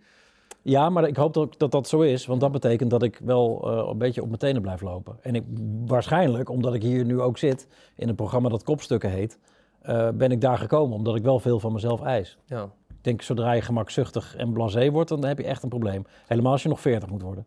[0.62, 2.26] Ja, maar ik hoop dat dat, dat zo is.
[2.26, 5.16] Want dat betekent dat ik wel eh, een beetje op mijn tenen blijf lopen.
[5.22, 5.44] En ik,
[5.86, 9.38] waarschijnlijk, omdat ik hier nu ook zit, in een programma dat Kopstukken heet,
[9.82, 10.96] eh, ben ik daar gekomen.
[10.96, 12.38] Omdat ik wel veel van mezelf eis.
[12.46, 12.62] Ja.
[12.88, 16.04] Ik denk, zodra je gemakzuchtig en blasé wordt, dan heb je echt een probleem.
[16.26, 17.46] Helemaal als je nog 40 moet worden.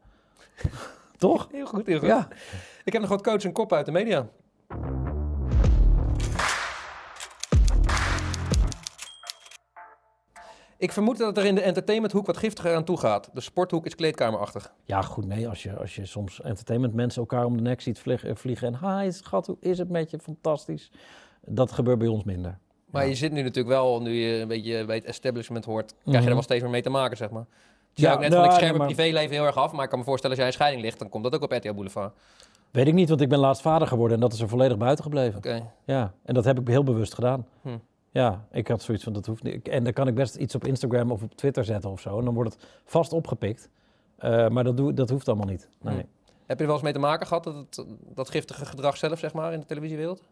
[1.18, 1.48] Toch?
[1.52, 2.08] Heel goed, heel goed.
[2.08, 2.28] Ja.
[2.84, 4.28] Ik heb nog wat coach en kop uit de media.
[10.82, 13.30] Ik vermoed dat er in de entertainmenthoek wat giftiger aan toe gaat.
[13.34, 14.74] De sporthoek is kleedkamerachtig.
[14.86, 15.48] Ja, goed, nee.
[15.50, 19.02] Als je, als je soms entertainment mensen elkaar om de nek ziet eh, vliegen en
[19.04, 20.20] hi schat, hoe is het met je?
[20.20, 20.92] Fantastisch.
[21.46, 22.58] Dat gebeurt bij ons minder.
[22.86, 26.04] Maar je zit nu natuurlijk wel, nu je een beetje bij het establishment hoort, krijg
[26.06, 26.28] je Mhm.
[26.28, 27.46] er wel steeds meer mee te maken, zeg maar.
[27.94, 29.90] Ja, ook net nou, van, ik scherm mijn maar- privéleven heel erg af, maar ik
[29.90, 32.14] kan me voorstellen als jij een scheiding ligt, dan komt dat ook op RTL Boulevard.
[32.72, 35.04] Weet ik niet, want ik ben laatst vader geworden en dat is er volledig buiten
[35.04, 35.38] gebleven.
[35.38, 35.72] Oké.
[35.86, 37.46] Ja, en dat heb ik heel bewust gedaan.
[37.62, 37.78] Hm.
[38.14, 39.68] Ja, ik had zoiets van, dat hoeft niet.
[39.68, 42.20] En dan kan ik best iets op Instagram of op Twitter zetten of zo.
[42.20, 43.70] En dan wordt het vast opgepikt.
[44.18, 45.70] Eh, maar dat, doe, dat hoeft allemaal niet.
[45.82, 45.94] Nee.
[45.94, 46.00] Hm.
[46.46, 49.20] Heb je er wel eens mee te maken gehad, dat, het, dat giftige gedrag zelf,
[49.20, 50.24] zeg maar, in de televisiewereld?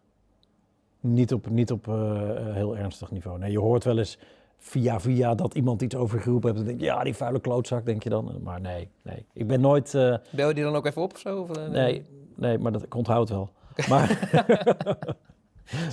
[1.00, 1.94] Niet op, niet op eh,
[2.54, 3.38] heel ernstig niveau.
[3.38, 4.18] Nee, je hoort wel eens
[4.56, 6.60] via via dat iemand iets over geroepen heeft.
[6.64, 8.40] Dan denk je, ja, die vuile klootzak, denk je dan.
[8.42, 9.26] Maar nee, nee.
[9.32, 9.94] Ik ben nooit...
[9.94, 11.40] eh, Bel je die dan ook even op of zo?
[11.40, 12.04] Of, eh, nee,
[12.34, 13.50] nee, maar dat, ik onthoud wel.
[13.88, 14.08] Maar...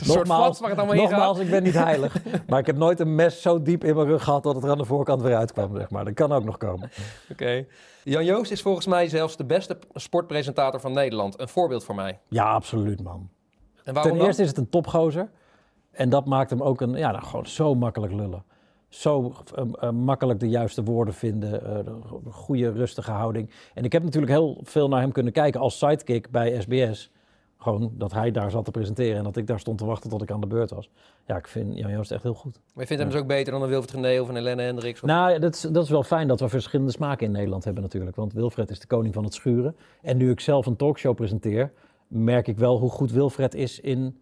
[0.08, 2.16] nogmaals ik ben niet heilig.
[2.50, 4.70] maar ik heb nooit een mes zo diep in mijn rug gehad dat het er
[4.70, 5.76] aan de voorkant weer uitkwam.
[5.76, 6.06] Zeg maar.
[6.06, 6.92] Dat kan ook nog komen.
[7.32, 7.66] Oké.
[8.04, 11.40] Jan Joost is volgens mij zelfs de beste sportpresentator van Nederland.
[11.40, 12.20] Een voorbeeld voor mij.
[12.28, 13.30] Ja, absoluut, man.
[13.84, 14.26] En Ten dan?
[14.26, 15.30] eerste is het een topgozer.
[15.92, 18.44] En dat maakt hem ook een, ja, nou, gewoon zo makkelijk lullen.
[18.90, 21.66] Zo eh, eh, makkelijk de juiste woorden vinden.
[21.66, 23.50] eh, de go- goede, rustige houding.
[23.74, 27.12] En ik heb natuurlijk heel veel naar hem kunnen kijken als sidekick bij SBS.
[27.58, 30.22] Gewoon dat hij daar zat te presenteren en dat ik daar stond te wachten tot
[30.22, 30.90] ik aan de beurt was.
[31.26, 32.60] Ja, ik vind Jan Joost echt heel goed.
[32.74, 35.02] Maar je vindt hem dus ook beter dan een Wilfried Gené of een Helene Hendricks?
[35.02, 35.08] Of...
[35.08, 38.16] Nou, dat is, dat is wel fijn dat we verschillende smaken in Nederland hebben natuurlijk.
[38.16, 39.76] Want Wilfred is de koning van het schuren.
[40.02, 41.72] En nu ik zelf een talkshow presenteer,
[42.08, 44.18] merk ik wel hoe goed Wilfred is in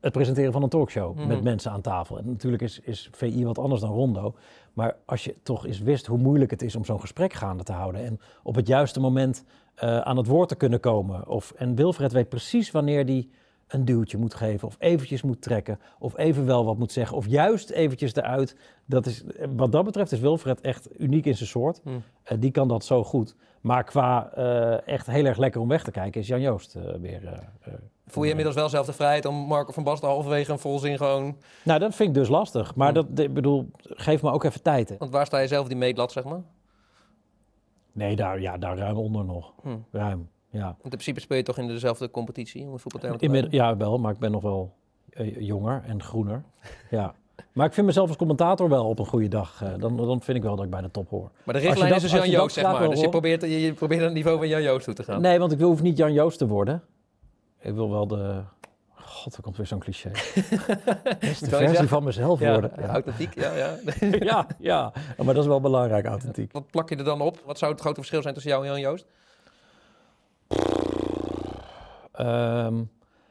[0.00, 1.16] het presenteren van een talkshow.
[1.16, 1.26] Mhm.
[1.26, 2.18] Met mensen aan tafel.
[2.18, 4.34] En natuurlijk is, is VI wat anders dan Rondo.
[4.72, 7.72] Maar als je toch eens wist hoe moeilijk het is om zo'n gesprek gaande te
[7.72, 8.04] houden.
[8.04, 9.44] En op het juiste moment
[9.78, 11.28] eh, aan het woord te kunnen komen.
[11.28, 13.30] Of, en Wilfred weet precies wanneer die
[13.68, 17.26] een duwtje moet geven, of eventjes moet trekken, of even wel wat moet zeggen, of
[17.26, 18.56] juist eventjes eruit.
[18.84, 19.24] Dat is,
[19.56, 21.80] wat dat betreft is Wilfred echt uniek in zijn soort.
[21.82, 22.02] Hmm.
[22.22, 23.34] Eh, die kan dat zo goed.
[23.60, 27.48] Maar qua eh, echt heel erg lekker om weg te kijken, is Jan Joost weer.
[28.06, 31.36] Voel je inmiddels wel zelf de vrijheid om Marco van Basten halverwege een volzin gewoon...
[31.64, 32.74] nou, dat vind ik dus lastig.
[32.74, 34.88] Maar dat, ik bedoel, geef me ook even tijd.
[34.88, 34.96] Hè.
[34.98, 36.42] Want waar sta je zelf die meetlat, zeg maar?
[37.98, 39.52] Nee, daar, ja, daar ruim onder nog.
[39.62, 39.76] Hm.
[39.90, 40.62] Ruim, ja.
[40.64, 44.18] Want in principe speel je toch in dezelfde competitie, om voetbaltermen ja, wel, maar ik
[44.18, 44.74] ben nog wel
[45.10, 46.44] eh, jonger en groener.
[46.90, 47.14] ja.
[47.52, 49.62] Maar ik vind mezelf als commentator wel op een goede dag.
[49.62, 51.30] eh, dan, dan vind ik wel dat ik bij de top hoor.
[51.44, 52.88] Maar de richtlijn dat- is dus Jan Joost, zeg maar.
[52.88, 55.20] Dus je probeert, je, je probeert naar het niveau van Jan Joost toe te gaan.
[55.20, 56.82] Nee, want ik wil, hoef niet Jan Joost te worden.
[57.60, 58.42] Ik wil wel de...
[59.18, 60.10] God, er komt weer zo'n cliché.
[61.20, 62.86] Beste versie van mezelf Ja, worden.
[62.86, 63.76] authentiek, ja, ja.
[64.30, 64.92] ja, ja.
[65.16, 66.52] Maar dat is wel belangrijk, authentiek.
[66.52, 67.42] Wat plak je er dan op?
[67.44, 69.06] Wat zou het grote verschil zijn tussen jou en Jan Joost?
[72.12, 72.82] Ehm,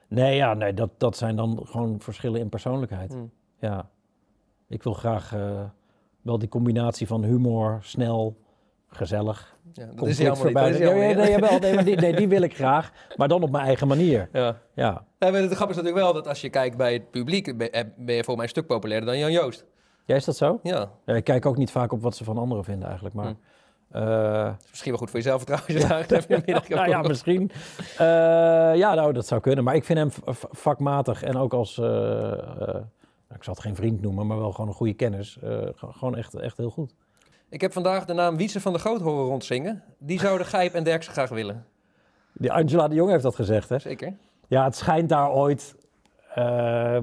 [0.08, 3.12] nee, ja, nee dat, dat zijn dan gewoon verschillen in persoonlijkheid.
[3.14, 3.32] Hmm.
[3.60, 3.90] Ja.
[4.68, 5.64] Ik wil graag eh,
[6.22, 8.38] wel die combinatie van humor, snel,
[8.90, 9.56] gezellig.
[9.74, 10.98] Ja, dat conflict is hij allemaal niet, dat is vermijden.
[10.98, 13.66] hij Nee, nee, nee, maar die, nee, die wil ik graag, maar dan op mijn
[13.66, 14.30] eigen manier.
[14.32, 14.58] Ja.
[14.74, 15.04] Ja.
[15.20, 17.72] Ja, maar het grap is natuurlijk wel dat als je kijkt bij het publiek, ben
[17.72, 19.66] eh, je voor mij een stuk populairder dan Jan Joost.
[20.06, 20.60] Ja, is dat zo?
[20.64, 20.90] Ja.
[21.06, 23.26] ik kijk ook niet vaak op wat ze van anderen vinden eigenlijk, maar...
[23.92, 23.98] Hm.
[23.98, 25.88] eh, Misschien wel goed voor jezelf trouwens.
[26.08, 26.42] kan
[26.78, 27.52] nou ja, misschien.
[27.98, 28.06] Eh,
[28.76, 29.64] ja, nou, dat zou kunnen.
[29.64, 30.10] Maar ik vind hem
[30.52, 31.78] vakmatig en ook als
[33.36, 35.38] ik zal het geen vriend noemen, maar wel gewoon een goede kennis.
[35.42, 36.94] Ge- gewoon echt, echt heel goed.
[37.50, 39.84] Ik heb vandaag de naam Wietse van de Groot horen rondzingen.
[39.98, 41.66] Die zouden Gijp en Derksen graag willen.
[42.34, 43.80] Die Angela de Jong heeft dat gezegd, hè?
[43.80, 44.14] Zeker.
[44.48, 45.76] Ja, het schijnt daar ooit
[46.36, 46.98] eh,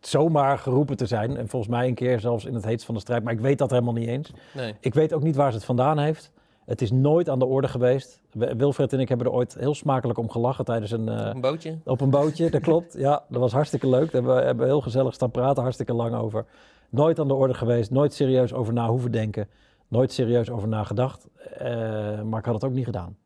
[0.00, 1.36] zomaar geroepen te zijn.
[1.36, 3.22] En volgens mij een keer zelfs in het heetst van de strijd.
[3.24, 4.30] Maar ik weet dat helemaal niet eens.
[4.54, 4.74] Nee.
[4.80, 6.30] Ik weet ook niet waar ze het vandaan heeft.
[6.64, 8.20] Het is nooit aan de orde geweest.
[8.32, 11.08] We- Wilfred en ik hebben er ooit heel smakelijk om gelachen tijdens een...
[11.08, 11.78] eh, Op een bootje.
[11.84, 12.94] Op een bootje, dat klopt.
[12.98, 14.02] Ja, dat was hartstikke leuk.
[14.12, 16.44] Daar hebben we hebben heel gezellig staan praten, hartstikke lang over.
[16.90, 19.48] Nooit aan de orde geweest, nooit serieus over na hoeven denken.
[19.88, 21.26] Nooit serieus over nagedacht.
[21.58, 23.16] Eh maar ik had het ook niet gedaan.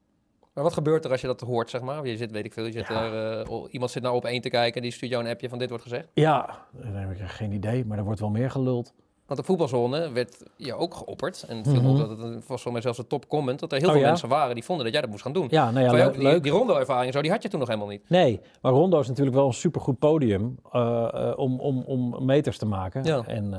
[0.54, 2.06] Maar wat gebeurt er als je dat hoort, zeg maar?
[2.06, 4.50] Je zit, weet ik veel, je zit daar, eh, iemand zit nou op één te
[4.50, 6.08] kijken en die stuurt jou een appje van dit wordt gezegd.
[6.14, 8.92] Ja, dan heb ik geen idee, maar er wordt wel meer geluld.
[9.26, 11.44] Want de voetbalzone werd je ook geopperd.
[11.48, 11.96] En het Mhm.
[11.98, 13.60] dat het was voor mij zelfs een top comment.
[13.60, 14.08] Dat er heel Oh veel ja?
[14.08, 15.46] mensen waren die vonden dat jij dat moest gaan doen.
[15.50, 16.42] Ja, nou ja, leuk- die, leuk.
[16.42, 18.08] die rondo-ervaring zo, die had je toen nog helemaal niet.
[18.08, 23.04] Nee, maar Rondo is natuurlijk wel een supergoed podium eh, om, meters te maken.
[23.04, 23.22] Ja.
[23.26, 23.54] En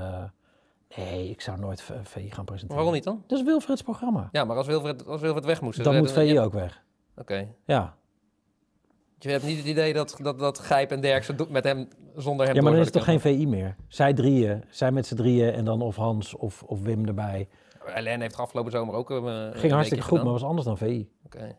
[0.97, 2.75] nee, ik zou nooit VI gaan presenteren.
[2.75, 3.23] Waarom niet dan?
[3.27, 4.29] Dat is Wilfred's programma.
[4.31, 5.83] Ja, maar als Wilfred, als Wilfred weg moest...
[5.83, 6.83] Dan moet VI ook weg.
[7.17, 7.47] Oké.
[7.65, 7.95] Ja.
[9.19, 12.55] Je hebt niet het idee dat, dat, dat Gijp en Derksen met hem, zonder hem
[12.55, 13.75] Ja, maar dan is het toch geen VI meer?
[13.87, 17.47] Zij drieën, zij met z'n drieën en dan of Hans of, of Wim erbij.
[17.85, 19.09] Helene heeft afgelopen zomer ook...
[19.11, 20.23] eh, een Ging hartstikke goed, gedaan.
[20.23, 21.09] maar was anders dan VI.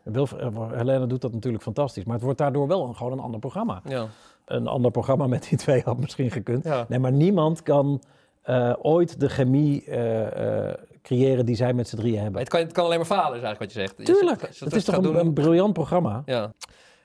[0.03, 3.19] Wilf, eh, Helene doet dat natuurlijk fantastisch, maar het wordt daardoor wel een, gewoon een
[3.19, 3.81] ander programma.
[3.85, 4.07] Ja.
[4.45, 6.63] Een ander programma met die twee had misschien gekund.
[6.63, 6.85] Ja.
[6.87, 8.01] Nee, maar niemand kan
[8.41, 12.39] eh, ooit de chemie eh, eh, creëren die zij met z'n drieën hebben.
[12.39, 13.93] Het kan, het kan alleen maar falen, is eigenlijk wat je zegt.
[13.97, 16.21] Je Tuurlijk, zegt- het dat is toch een, briljant programma.
[16.25, 16.51] Ja.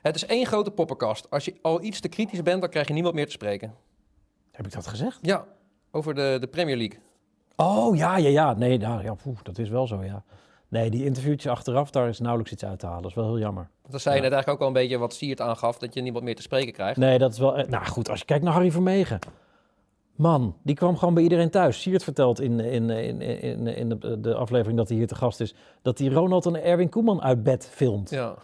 [0.03, 1.30] Het is één grote poppenkast.
[1.30, 3.74] Als je al iets te kritisch bent, dan krijg je niemand meer te spreken.
[4.53, 5.18] Heb ik dat gezegd?
[5.22, 5.45] Ja,
[5.91, 6.99] over de, de Premier League.
[7.57, 8.55] Oh ja, ja, ja.
[8.55, 10.24] Nee, nou, ja, dat is wel zo, ja.
[10.68, 13.03] Nee, die interviewtjes achteraf, daar is nauwelijks iets uit te halen.
[13.03, 13.70] Dat is wel heel jammer.
[13.89, 16.24] Dan zei je net eigenlijk ook al een beetje wat Siert aangaf, dat je niemand
[16.24, 16.97] meer te spreken krijgt.
[16.97, 17.64] Nee, dat is wel...
[17.68, 19.18] Nou goed, als je kijkt naar Harry Vermegen.
[20.17, 21.81] Man, die kwam gewoon bij iedereen thuis.
[21.81, 25.41] Siert vertelt in, in, in, in, in de, de aflevering dat hij hier te gast
[25.41, 25.55] is...
[25.83, 28.11] dat hij Ronald en Erwin Koeman uit bed filmt.
[28.11, 28.37] Ja.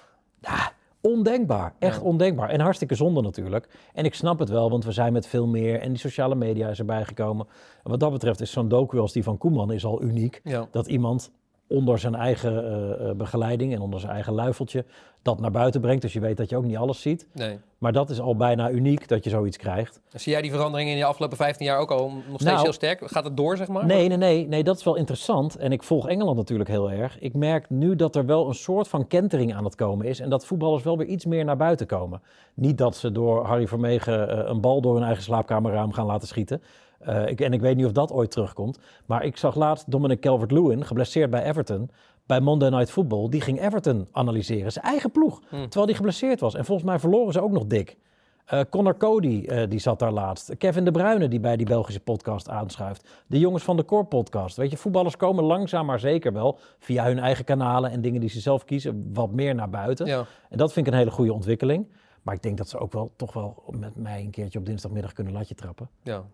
[1.01, 2.49] Ondenkbaar, echt ondenkbaar.
[2.49, 3.69] En hartstikke zonde natuurlijk.
[3.95, 5.81] En ik snap het wel, want we zijn met veel meer...
[5.81, 7.47] en die sociale media is erbij gekomen.
[7.85, 10.41] En wat dat betreft is zo'n docu als die van Koeman is al uniek.
[10.45, 10.69] Ja.
[10.71, 11.33] Dat iemand
[11.73, 14.85] onder zijn eigen eh, eh, begeleiding en onder zijn eigen luifeltje...
[15.23, 16.03] dat naar buiten brengt.
[16.03, 17.27] Dus je weet dat je ook niet alles ziet.
[17.33, 17.59] Nee.
[17.79, 20.01] Maar dat is al bijna uniek dat je zoiets krijgt.
[20.13, 22.73] Zie jij die verandering in de afgelopen 15 jaar ook al nog steeds Nou, heel
[22.73, 23.03] sterk?
[23.05, 23.87] Gaat het door, zeg maar?
[23.87, 25.57] Nee, nee, nee, nee, dat is wel interessant.
[25.57, 27.19] En ik volg Engeland natuurlijk heel erg.
[27.19, 30.21] Ik merk nu dat er wel een soort van kentering aan het komen is.
[30.21, 32.23] En dat voetballers wel weer iets meer naar buiten komen.
[32.55, 36.29] Niet dat ze door Harry Vermegen eh, een bal door hun eigen slaapkamerraam gaan laten
[36.29, 36.63] schieten.
[37.05, 38.79] Eh, ik, en ik weet niet of dat ooit terugkomt.
[39.07, 41.91] Maar ik zag laatst Dominic Calvert-Lewin, geblesseerd bij Everton,
[42.27, 43.29] bij Monday Night Football.
[43.29, 45.41] Die ging Everton analyseren, zijn eigen ploeg.
[45.51, 46.55] Terwijl die geblesseerd was.
[46.55, 47.97] En volgens mij verloren ze ook nog dik.
[48.45, 50.57] Eh Connor Cody, eh, die zat daar laatst.
[50.59, 53.09] Kevin De Bruyne, die bij die Belgische podcast aanschuift.
[53.27, 54.57] De jongens van de Core podcast.
[54.57, 56.59] Weet je, voetballers komen langzaam maar zeker wel...
[56.79, 59.11] via hun eigen kanalen en dingen die ze zelf kiezen...
[59.13, 60.07] wat meer naar buiten.
[60.07, 60.27] Ja.
[60.49, 61.87] En dat vind ik een hele goede ontwikkeling.
[62.23, 65.13] Maar ik denk dat ze ook wel toch wel met mij een keertje op dinsdagmiddag
[65.13, 65.89] kunnen latje trappen.
[66.03, 66.25] Ja.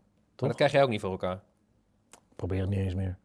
[0.41, 1.41] Maar dat krijg jij ook niet voor elkaar.
[2.37, 3.19] Probeer het niet eens meer.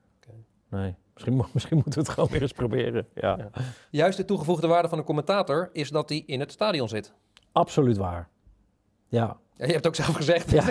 [0.69, 3.07] Nee, misschien, misschien moeten we het gewoon weer eens proberen.
[3.13, 3.49] Ja.
[3.89, 7.13] Juist de toegevoegde waarde van een commentator is dat hij in het stadion zit.
[7.51, 8.29] Absoluut waar.
[9.07, 9.37] Ja.
[9.57, 10.51] Ja, je hebt het ook zelf gezegd.
[10.51, 10.63] Ja.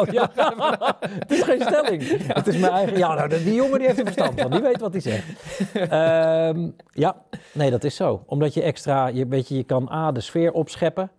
[0.00, 0.30] Oh ja.
[1.00, 2.02] het is geen stelling.
[2.26, 2.98] Het is mijn eigen.
[2.98, 4.50] Ja, nou, die jongen die heeft er verstand van.
[4.50, 5.26] Die weet wat hij zegt.
[5.74, 7.16] Ehm, ja,
[7.52, 8.22] nee, dat is zo.
[8.26, 11.10] Omdat je extra, je, weet je, je kan A, de sfeer opscheppen.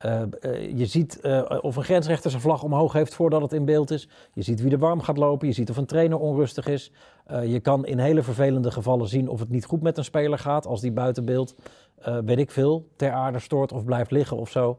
[0.00, 3.64] Eh, eh, je ziet eh, of een grensrechter zijn vlag omhoog heeft voordat het in
[3.64, 4.08] beeld is.
[4.32, 5.48] Je ziet wie er warm gaat lopen.
[5.48, 6.92] Je ziet of een trainer onrustig is.
[7.44, 10.66] Je kan in hele vervelende gevallen zien of het niet goed met een speler gaat.
[10.66, 11.54] Als die buiten beeld,
[12.24, 14.78] weet ik veel, ter aarde stoort of blijft liggen of zo.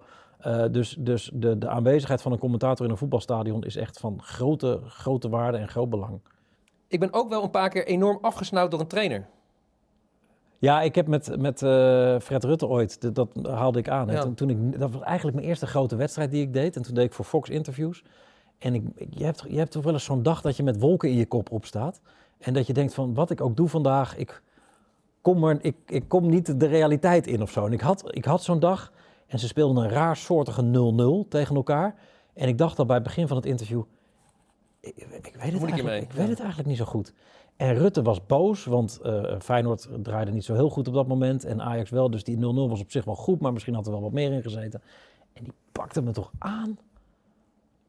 [0.72, 4.80] Dus dus de, de aanwezigheid van een commentator in een voetbalstadion is echt van grote,
[4.86, 6.19] grote waarde en groot belang.
[6.88, 9.28] Ik ben ook wel een paar keer enorm afgesnauwd door een trainer.
[10.62, 14.07] Ja, ik heb met, met eh, Fred Rutte ooit, dat, dat haalde ik aan.
[14.07, 14.22] Ja.
[14.22, 16.76] Toen, toen ik, dat was eigenlijk mijn eerste grote wedstrijd die ik deed.
[16.76, 18.03] En toen deed ik voor Fox interviews.
[18.57, 21.09] En ik, je, hebt, je hebt toch wel eens zo'n dag dat je met wolken
[21.09, 22.01] in je kop opstaat.
[22.39, 24.41] En dat je denkt van, wat ik ook doe vandaag, ik
[25.22, 27.66] kom, er, ik, ik kom niet de realiteit in of zo.
[27.66, 28.91] En ik had, ik had zo'n dag
[29.28, 30.64] en ze speelden een raar soortige
[31.26, 31.95] 0-0 tegen elkaar.
[32.34, 33.84] En ik dacht al bij het begin van het interview,
[34.80, 37.14] ik, ik weet, het ik weet het eigenlijk niet zo goed.
[37.62, 41.45] En Rutte was boos, want eh, Feyenoord draaide niet zo heel goed op dat moment.
[41.45, 43.91] En Ajax wel, dus die 0-0 was op zich wel goed, maar misschien had er
[43.91, 44.82] wel wat meer in gezeten.
[45.34, 46.78] En die pakte me toch aan.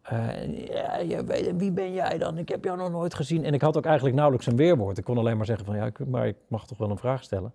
[0.02, 0.68] Eh,
[1.08, 1.24] ja,
[1.56, 2.38] wie ben jij dan?
[2.38, 3.44] Ik heb jou nog nooit gezien.
[3.44, 4.98] En ik had ook eigenlijk nauwelijks een weerwoord.
[4.98, 7.22] Ik kon alleen maar zeggen van, ja, ik- maar ik mag toch wel een vraag
[7.22, 7.52] stellen.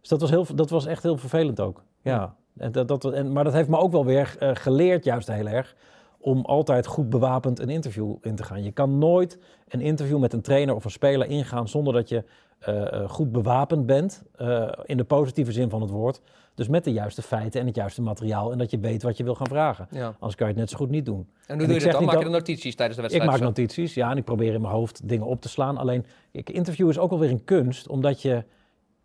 [0.00, 1.82] Dus dat was, heel, dat was echt heel vervelend ook.
[2.02, 2.34] Ja.
[2.56, 5.46] En dat, dat, en, maar dat heeft me ook wel weer eh, geleerd, juist heel
[5.46, 5.76] erg,
[6.22, 8.62] om altijd goed bewapend een interview in te gaan.
[8.62, 12.24] Je kan nooit een interview met een trainer of een speler ingaan zonder dat je
[12.58, 16.20] eh, eh, goed bewapend bent, eh, in de positieve zin van het woord.
[16.54, 19.24] Dus met de juiste feiten en het juiste materiaal en dat je weet wat je
[19.24, 19.86] wil gaan vragen.
[19.90, 20.06] Ja.
[20.06, 21.28] Anders kan je het net zo goed niet doen.
[21.46, 22.04] En hoe ik doe je dat dan?
[22.04, 23.24] Maak je notities tijdens de ik wedstrijd?
[23.24, 23.62] maak of zo?
[23.62, 25.76] notities, ja, en ik probeer in mijn hoofd dingen op te slaan.
[25.76, 28.44] Alleen, ik, interview is ook wel weer een kunst, omdat je...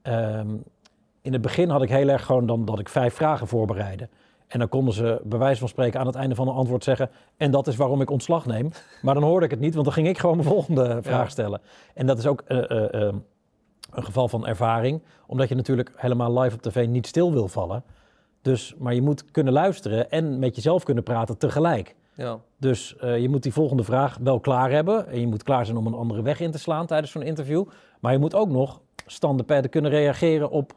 [0.02, 0.56] ehm,
[1.22, 4.10] in het begin had ik heel erg gewoon dan dat ik vijf vragen voorbereidde.
[4.48, 7.10] En dan konden ze bij wijze van spreken aan het einde van een antwoord zeggen...
[7.38, 8.70] en dat is waarom ik ontslag neem.
[9.02, 11.62] Maar dan hoorde ik het niet, want dan ging ik gewoon mijn volgende vraag stellen.
[11.94, 13.14] En dat is ook eh, eh, eh,
[13.92, 15.02] een geval van ervaring.
[15.28, 17.84] Omdat je natuurlijk helemaal live op tv niet stil wil vallen.
[18.42, 21.96] Dus, maar je moet kunnen luisteren en met jezelf kunnen praten tegelijk.
[22.14, 22.40] Ja.
[22.58, 25.08] Dus je moet die volgende vraag wel klaar hebben.
[25.08, 27.66] En je moet klaar zijn om een andere weg in te slaan tijdens zo'n interview.
[28.00, 30.74] Maar je moet ook nog standaard kunnen reageren op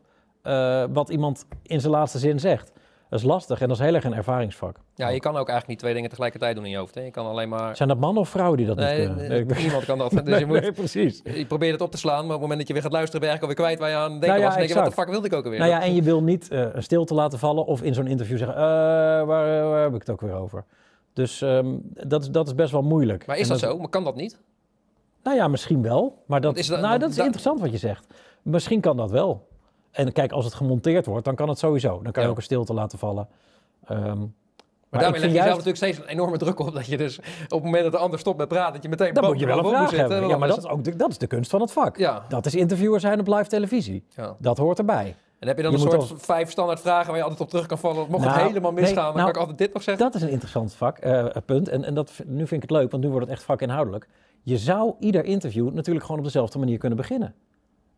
[0.92, 2.72] wat iemand in zijn laatste zin zegt.
[3.10, 4.76] Dat is lastig en dat is heel erg een ervaringsvak.
[4.94, 6.94] Ja, je kan ook eigenlijk niet twee dingen tegelijkertijd doen in je hoofd.
[6.94, 7.00] Hè?
[7.00, 7.76] Je kan alleen maar...
[7.76, 9.28] Zijn dat mannen of vrouwen die dat Nee, niet kunnen?
[9.28, 10.10] nee, ik- niemand kan dat.
[10.14, 11.20] Dus Nee, je, moet, nee, precies.
[11.24, 13.20] je probeert het op te slaan, maar op het moment dat je weer gaat luisteren,
[13.20, 14.54] ben je eigenlijk alweer kwijt waar je aan denken Nou ja, was.
[14.54, 15.58] En denk je, wat de fuck wilde ik ook alweer?
[15.58, 18.38] Nou ja, en je wil niet eh, een stilte laten vallen of in zo'n interview
[18.38, 19.26] zeggen, eh, waar,
[19.68, 20.64] waar heb ik het ook weer over?
[21.12, 23.26] Dus ehm, dat, is, dat is best wel moeilijk.
[23.26, 23.78] Maar is dat zo?
[23.78, 24.38] Maar kan dat niet?
[25.22, 26.22] Nou ja, misschien wel.
[26.26, 28.06] Maar dat, is dat- nou, dat is interessant wat je zegt.
[28.42, 29.48] Misschien kan dat wel.
[29.90, 31.88] En kijk, als het gemonteerd wordt, dan kan het sowieso.
[32.02, 32.28] Dan kan je Ja.
[32.28, 33.28] ook een stilte laten vallen.
[33.86, 34.18] Ehm,
[34.88, 36.74] maar daarmee leg je zelf juist- natuurlijk steeds een enorme druk op.
[36.74, 39.14] Dat je dus op het moment dat de ander stopt met praten, dat je meteen
[39.14, 40.28] Dan moet je wel een vraag zitten, hebben.
[40.28, 41.96] Ja, maar dat is ook de, dat is de kunst van het vak.
[41.96, 42.24] Ja.
[42.28, 44.04] Dat is interviewer zijn op live televisie.
[44.16, 44.36] Ja.
[44.38, 45.16] Dat hoort erbij.
[45.38, 47.66] En heb je dan Je een soort vijf standaard vragen waar je altijd op terug
[47.66, 48.06] kan vallen?
[48.10, 50.04] Mocht Nou, het helemaal nee, misgaan, dan nou, kan ik altijd dit nog zeggen.
[50.04, 51.68] Dat is een interessant vak, eh, punt.
[51.68, 54.08] En, en dat, nu vind ik het leuk, want nu wordt het echt vakinhoudelijk.
[54.42, 57.34] Je zou ieder interview natuurlijk gewoon op dezelfde manier kunnen beginnen.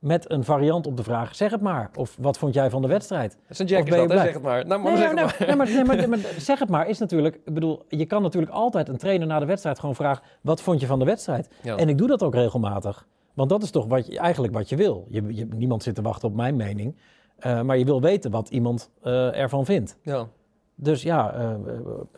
[0.03, 1.91] Met een variant op de vraag, zeg het maar.
[1.95, 3.37] Of wat vond jij van de wedstrijd?
[3.49, 4.25] Een jack Of is ben je dat, hè?
[4.25, 4.67] zeg het maar.
[4.67, 5.67] Nou, maar Nee, zeg ja, het nee, maar.
[5.67, 7.41] nee, maar, nee, maar, maar zeg het maar is natuurlijk...
[7.45, 10.23] Ik bedoel, je kan natuurlijk altijd een trainer na de wedstrijd gewoon vragen...
[10.41, 11.49] wat vond je van de wedstrijd?
[11.63, 11.77] Ja.
[11.77, 13.07] En ik doe dat ook regelmatig.
[13.35, 15.07] Want dat is toch wat je, eigenlijk wat je wil.
[15.09, 16.97] Je, je, niemand zit te wachten op mijn mening.
[17.39, 19.97] Eh, maar je wil weten wat iemand eh, ervan vindt.
[20.03, 20.29] Ja.
[20.75, 21.55] Dus ja, eh,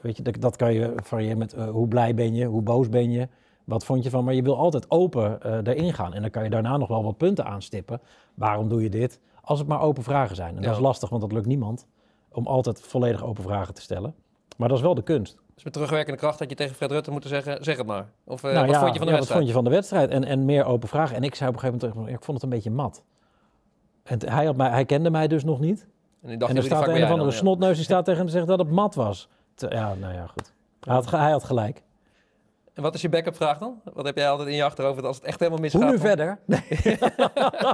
[0.01, 3.11] weet je, dat, dat kan je variëren met hoe blij ben je, hoe boos ben
[3.11, 3.29] je,
[3.65, 4.25] wat vond je van.
[4.25, 6.15] Maar je wil altijd open eh erin gaan.
[6.15, 8.01] En dan kan je daarna nog wel wat punten aanstippen.
[8.35, 9.21] Waarom doe je dit?
[9.41, 10.57] Als het maar open vragen zijn.
[10.57, 10.67] En Ja.
[10.69, 11.87] dat is lastig, want dat lukt niemand.
[12.33, 14.15] Om altijd volledig open vragen te stellen.
[14.57, 15.37] Maar dat is wel de kunst.
[15.55, 18.09] Dus met terugwerkende kracht had je tegen Fred Rutte moeten zeggen, zeg het maar.
[18.25, 19.29] Of eh, Nou wat ja, vond je van de ja, wedstrijd?
[19.29, 20.11] Wat vond je van de wedstrijd?
[20.11, 21.17] En, en meer open vragen.
[21.17, 23.03] En ik zei op een gegeven moment, ik vond het een beetje mat.
[24.03, 25.87] En hij, had mij, hij kende mij dus nog niet.
[26.23, 27.33] En en er staat een of andere dan?
[27.33, 29.29] Snotneus die staat tegen hem en zegt dat het mat was.
[29.55, 30.53] Te- ja, nou ja, goed.
[30.81, 31.83] Hij had, hij had gelijk.
[32.75, 33.81] En wat is je backup vraag dan?
[33.95, 35.83] Wat heb jij altijd in je achterhoofd als het echt helemaal misgaat?
[35.83, 36.07] Hoe nu dan?
[36.07, 36.39] verder?
[36.47, 36.63] Nee.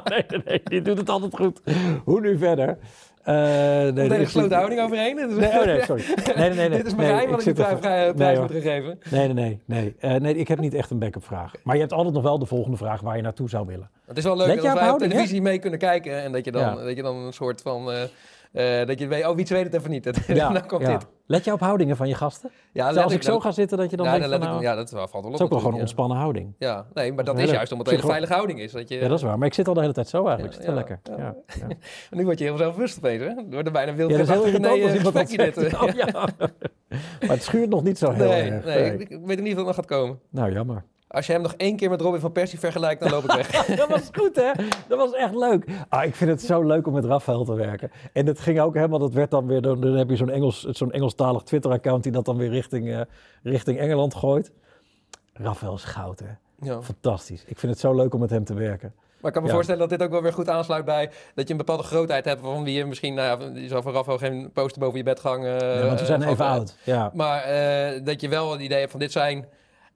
[0.05, 1.61] nee, nee, nee, die doet het altijd goed.
[2.05, 2.79] Hoe nu verder?
[3.23, 5.15] Eh nee, Een hele is- gesloten houding overheen.
[5.17, 6.03] Nee, oh nee, sorry.
[6.07, 6.79] Nee, nee, nee, nee.
[6.79, 8.99] Dit is mijn Nee, geheim wat ik er- prijs, nee, prijs moet gegeven.
[9.11, 9.61] Nee, nee, nee.
[9.65, 9.95] Nee.
[9.99, 11.53] Eh, nee, ik heb niet echt een backup vraag.
[11.63, 13.91] Maar je hebt altijd nog wel de volgende vraag waar je naartoe zou willen.
[14.07, 15.09] Het is wel leuk dat wij op hè?
[15.09, 16.23] televisie mee kunnen kijken.
[16.23, 16.75] En dat je dan, Ja.
[16.85, 17.91] dat je dan een soort van...
[17.93, 17.99] eh,
[18.53, 20.11] eh, dat je weet, oh, wie weet het even niet.
[20.27, 20.93] Ja, dan komt ja.
[20.99, 21.07] dit.
[21.27, 22.51] Let je op houdingen van je gasten?
[22.73, 24.63] Ja, als ik- zo dat- ga zitten dat je dan Ja, denkt van, ik- nou,
[24.63, 26.55] ja, dat is wel- valt wel op Het is ook wel gewoon een ontspannen houding.
[26.59, 28.73] Ja, nee, maar dat is juist omdat het een veilige houding is.
[28.73, 29.39] Dat je, Ja, dat is waar.
[29.39, 30.55] Maar ik zit al de hele tijd zo eigenlijk.
[30.55, 31.01] Ik zit ja, lekker.
[31.05, 31.17] ja.
[31.17, 31.35] Ja.
[31.69, 31.77] Ja.
[32.17, 33.35] Nu word je heel zelfbewust opeens, hè?
[33.51, 35.81] Wordt er bijna Ja, dat is heel wildvreemd irritant als iemand dat zegt.
[35.83, 36.29] Oh, ja.
[37.21, 38.65] Maar het schuurt nog niet zo heel Nee, erg.
[38.65, 40.19] nee, ik, ik weet niet of dat nog gaat komen.
[40.31, 40.85] Nou, jammer.
[41.11, 43.51] Als je hem nog één keer met Robin van Persie vergelijkt, dan loop ik weg.
[43.77, 44.51] dat was goed, hè?
[44.89, 45.65] Dat was echt leuk.
[45.89, 47.91] Ah, ik vind het zo leuk om met Rafael te werken.
[48.13, 50.63] En het ging ook helemaal, dat werd dan weer, dan, dan heb je zo'n Engels,
[50.65, 53.01] zo'n Engelstalig Twitter-account die dat dan weer richting, eh,
[53.43, 54.53] richting Engeland gooit.
[55.33, 56.27] Rafael is goud, hè?
[56.67, 56.83] Ja.
[56.83, 57.45] Fantastisch.
[57.47, 58.95] Ik vind het zo leuk om met hem te werken.
[59.21, 59.55] Maar ik kan me Ja.
[59.55, 62.41] voorstellen dat dit ook wel weer goed aansluit bij dat je een bepaalde grootheid hebt
[62.41, 65.21] van wie je misschien, nou ja, je zal van Rafael geen poster boven je bed
[65.21, 65.79] hangen.
[65.79, 66.77] Ja, want we zijn even oud.
[66.85, 67.11] Ja.
[67.15, 69.47] Maar eh, dat je wel het idee hebt van dit zijn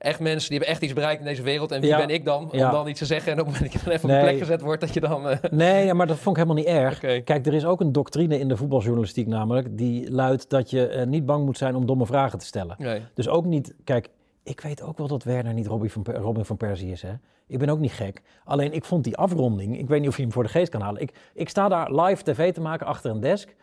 [0.05, 1.71] echt mensen die hebben echt iets bereikt in deze wereld.
[1.73, 1.97] En wie Ja.
[1.99, 2.71] ben ik dan om Ja.
[2.71, 4.39] dan iets te zeggen en op het moment dat je dan even op de plek
[4.39, 5.29] gezet wordt, dat je dan...
[5.29, 6.99] eh, Nee, ja, maar dat vond ik helemaal niet erg.
[7.25, 9.79] Kijk, er is ook een doctrine in de voetbaljournalistiek namelijk...
[9.79, 12.77] die luidt dat je eh, niet bang moet zijn om domme vragen te stellen.
[12.79, 13.01] Nee.
[13.15, 13.75] Dus ook niet...
[13.85, 14.09] Kijk,
[14.43, 17.13] ik weet ook wel dat Werner niet Robin van, Per- Robin van Persie is, hè.
[17.47, 18.23] Ik ben ook niet gek.
[18.45, 19.79] Alleen, ik vond die afronding...
[19.79, 21.01] Ik weet niet of je hem voor de geest kan halen.
[21.03, 23.55] Ik, ik sta daar live tv te maken achter een desk...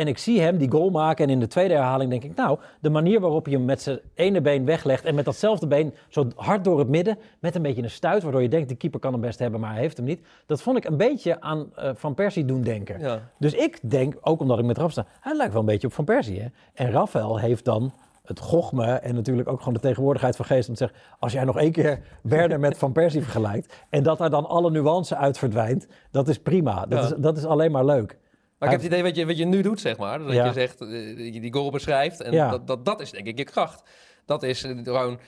[0.00, 2.34] En ik zie hem die goal maken en in de tweede herhaling denk ik...
[2.34, 5.04] nou, de manier waarop hij hem met zijn ene been weglegt...
[5.04, 7.18] en met datzelfde been zo hard door het midden...
[7.38, 8.68] met een beetje een stuit, waardoor je denkt...
[8.68, 10.20] de keeper kan hem best hebben, maar hij heeft hem niet.
[10.46, 13.00] Dat vond ik een beetje aan eh, Van Persie doen denken.
[13.00, 13.20] Ja.
[13.38, 15.06] Dus ik denk, ook omdat ik met Raf sta...
[15.20, 16.46] hij lijkt wel een beetje op Van Persie, hè?
[16.74, 17.92] En Rafael heeft dan
[18.24, 20.68] het gochme en natuurlijk ook gewoon de tegenwoordigheid van geest...
[20.68, 23.74] om te zeggen, als jij nog één keer Werner met Van Persie vergelijkt...
[23.88, 26.86] en dat daar dan alle nuance uit verdwijnt, dat is prima.
[26.86, 27.04] Dat, Ja.
[27.04, 28.18] is, dat is alleen maar leuk.
[28.60, 30.18] Maar ik heb het idee wat je, wat je nu doet, zeg maar.
[30.18, 30.44] Dat Ja.
[30.46, 32.20] je zegt, eh, dat je die goal beschrijft.
[32.20, 32.50] En Ja.
[32.50, 33.82] dat, dat, dat is denk ik je kracht.
[34.26, 35.18] Dat is eh, gewoon...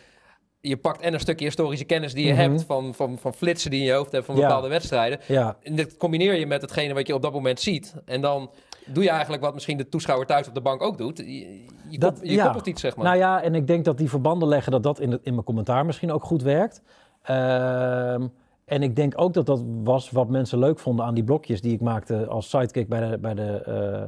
[0.60, 2.40] Je pakt en een stukje historische kennis die je Mhm.
[2.40, 4.40] hebt van, van, van flitsen die je in je hoofd hebt van Ja.
[4.40, 5.18] bepaalde wedstrijden.
[5.26, 5.56] Ja.
[5.62, 7.94] En dat combineer je met hetgene wat je op dat moment ziet.
[8.04, 8.50] En dan
[8.86, 11.18] doe je eigenlijk wat misschien de toeschouwer thuis op de bank ook doet.
[11.18, 12.44] Je, je, Dat- kop- je ja.
[12.44, 13.04] koppelt iets, zeg maar.
[13.04, 15.86] Nou ja, en ik denk dat die verbanden leggen, dat dat in, in mijn commentaar
[15.86, 16.82] misschien ook goed werkt.
[17.22, 18.26] Ehm,
[18.64, 21.72] en ik denk ook dat dat was wat mensen leuk vonden aan die blokjes die
[21.72, 24.02] ik maakte als sidekick bij de, bij de, eh,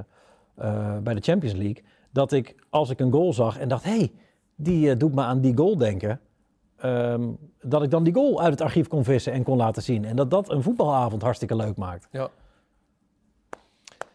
[0.66, 1.84] eh, bij de Champions League.
[2.10, 4.12] Dat ik, als ik een goal zag en dacht, hé, hey,
[4.54, 6.20] die eh, doet me aan die goal denken.
[6.76, 7.30] ehm,
[7.60, 10.04] dat ik dan die goal uit het archief kon vissen en kon laten zien.
[10.04, 12.08] En dat dat een voetbalavond hartstikke leuk maakt.
[12.10, 12.30] Ja.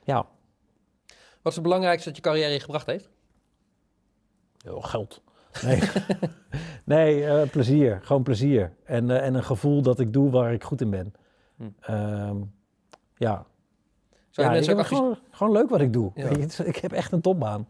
[0.03, 0.25] Ja.
[1.41, 3.09] Wat is het belangrijkste dat je carrière je gebracht heeft?
[4.67, 5.21] Oh, geld.
[5.63, 5.79] Nee,
[6.95, 7.99] nee eh, plezier.
[8.01, 8.71] Gewoon plezier.
[8.83, 11.13] En, eh, en een gevoel dat ik doe waar ik goed in ben.
[11.55, 11.63] Hm.
[11.79, 12.37] Ehm,
[13.15, 13.45] ja.
[14.29, 16.11] Zou je ja, mensen ook gewoon, gewoon leuk wat ik doe.
[16.15, 16.29] Ja.
[16.29, 17.67] Je, ik heb echt een topbaan.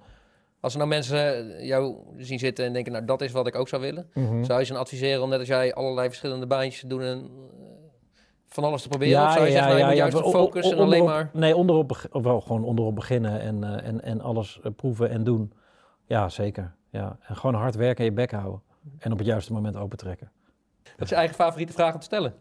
[0.59, 3.55] Als er nou mensen eh, jou zien zitten en denken, nou dat is wat ik
[3.55, 4.09] ook zou willen.
[4.13, 4.43] Mhm.
[4.43, 7.29] Zou je ze adviseren om net als jij allerlei verschillende baantjes te doen en
[8.47, 9.25] van alles te proberen?
[9.25, 11.29] of zou je zeggen, nou, je moet juist focus en alleen maar...
[11.33, 15.53] Nee, onderop, of wel gewoon onderop beginnen en, en, en alles proeven en doen.
[16.05, 16.75] Ja, zeker.
[16.89, 17.17] Ja.
[17.21, 18.61] En gewoon hard werken en je bek houden.
[18.99, 20.31] En op het juiste moment opentrekken.
[20.83, 22.35] Dat is je eigen favoriete vraag om te stellen.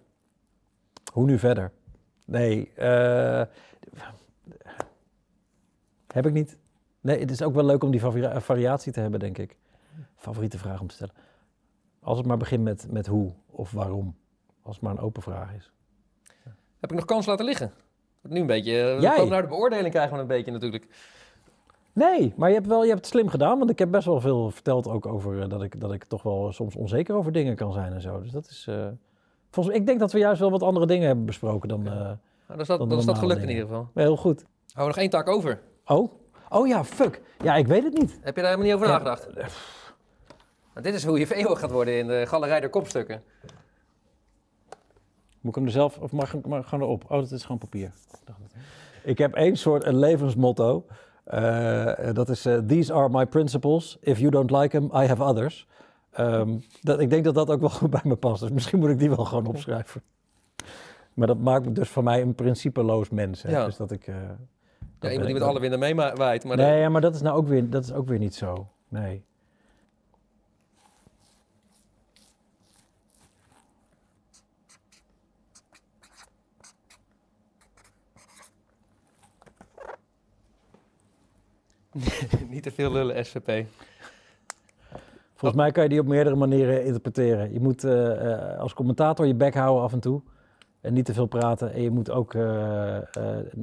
[1.12, 1.72] Hoe nu verder?
[2.26, 3.42] Nee, eh,
[6.12, 6.58] heb ik niet.
[7.00, 9.56] Nee, het is ook wel leuk om die vari- variatie te hebben, denk ik.
[10.16, 11.14] Favoriete vraag om te stellen.
[12.00, 14.16] Als het maar begint met, met hoe of waarom.
[14.62, 15.72] Als het maar een open vraag is.
[16.80, 17.72] Heb ik nog kans laten liggen?
[18.22, 18.80] Nu een beetje...
[18.90, 19.14] eh, We Jij?
[19.16, 20.86] komen naar de beoordeling krijgen we een beetje natuurlijk.
[21.98, 23.58] Nee, maar je hebt, wel, je hebt het slim gedaan.
[23.58, 26.22] Want ik heb best wel veel verteld ook over eh, dat, ik, dat ik toch
[26.22, 28.20] wel soms onzeker over dingen kan zijn en zo.
[28.20, 28.66] Dus dat is...
[28.68, 28.86] eh,
[29.50, 31.86] volgens, ik denk dat we juist wel wat andere dingen hebben besproken dan...
[31.86, 33.88] eh Nou, dan is dat, dan is dat gelukt in ieder geval.
[33.94, 34.44] Ja, heel goed.
[34.74, 35.60] We nog één taak over.
[35.86, 36.12] Oh?
[36.48, 37.22] Oh ja, fuck.
[37.42, 38.18] Ja, ik weet het niet.
[38.20, 38.92] Heb je daar helemaal niet over Ja.
[38.92, 39.28] nagedacht?
[39.34, 43.22] Nou, dit is hoe je VO gaat worden in de galerij der kopstukken.
[45.40, 47.04] Moet ik hem er zelf, of mag ik maar gewoon erop?
[47.04, 47.90] Oh, dat is gewoon papier.
[48.24, 48.36] Dat-
[49.04, 50.84] Ik heb één soort een levensmotto.
[51.28, 53.96] Eh, dat is, eh, these are my principles.
[54.00, 55.66] If you don't like them, I have others.
[56.10, 58.40] Ehm, dat, ik denk dat dat ook wel goed bij me past.
[58.40, 60.02] Dus misschien moet ik die wel gewoon opschrijven.
[61.14, 63.42] Maar dat maakt dus van mij een principeloos mens.
[63.42, 63.50] Hè?
[63.50, 63.64] Ja.
[63.64, 64.06] Dus dat ik...
[64.06, 64.20] eh, Ja,
[64.98, 66.44] dat iemand ben die met alle winden meewaait.
[66.44, 68.68] Nee, ja, maar dat is nou ook weer, dat is ook weer niet zo.
[68.88, 69.24] Nee.
[82.50, 83.66] niet te veel lullen, SVP.
[85.38, 87.52] Volgens mij kan je die op meerdere manieren interpreteren.
[87.52, 90.22] Je moet eh, eh, als commentator je bek houden af en toe.
[90.80, 91.72] En niet te veel praten.
[91.72, 92.98] En je moet ook eh,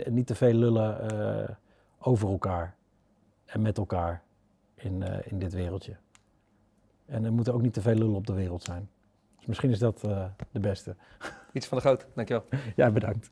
[0.06, 1.58] niet te veel lullen
[2.00, 2.76] over elkaar.
[3.46, 4.24] En met elkaar
[4.76, 5.96] in, in dit wereldje.
[7.06, 8.90] En er moeten ook niet te veel lullen op de wereld zijn.
[9.38, 10.00] Dus misschien is dat
[10.52, 10.96] de beste.
[11.52, 12.44] Iets van de goot, dankjewel.
[12.76, 13.30] Ja, bedankt.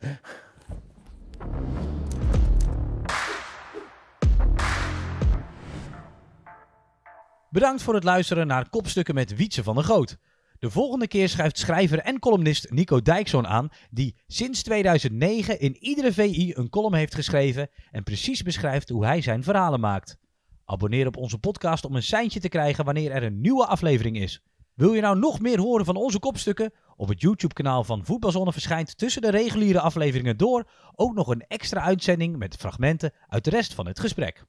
[7.54, 10.18] Bedankt voor het luisteren naar Kopstukken met Wietse van der Goot.
[10.60, 16.14] De volgende keer schrijft schrijver en columnist Nico Dijkzoon aan, die sinds 2009 in iedere
[16.14, 20.18] VI een column heeft geschreven en precies beschrijft hoe hij zijn verhalen maakt.
[20.66, 24.41] Abonneer op onze podcast om een seintje te krijgen wanneer er een nieuwe aflevering is.
[24.74, 26.74] Wil je nou nog meer horen van onze kopstukken?
[26.95, 31.82] Op het YouTube-kanaal van Voetbalzone verschijnt tussen de reguliere afleveringen door ook nog een extra
[31.82, 34.45] uitzending met fragmenten uit de rest van het gesprek.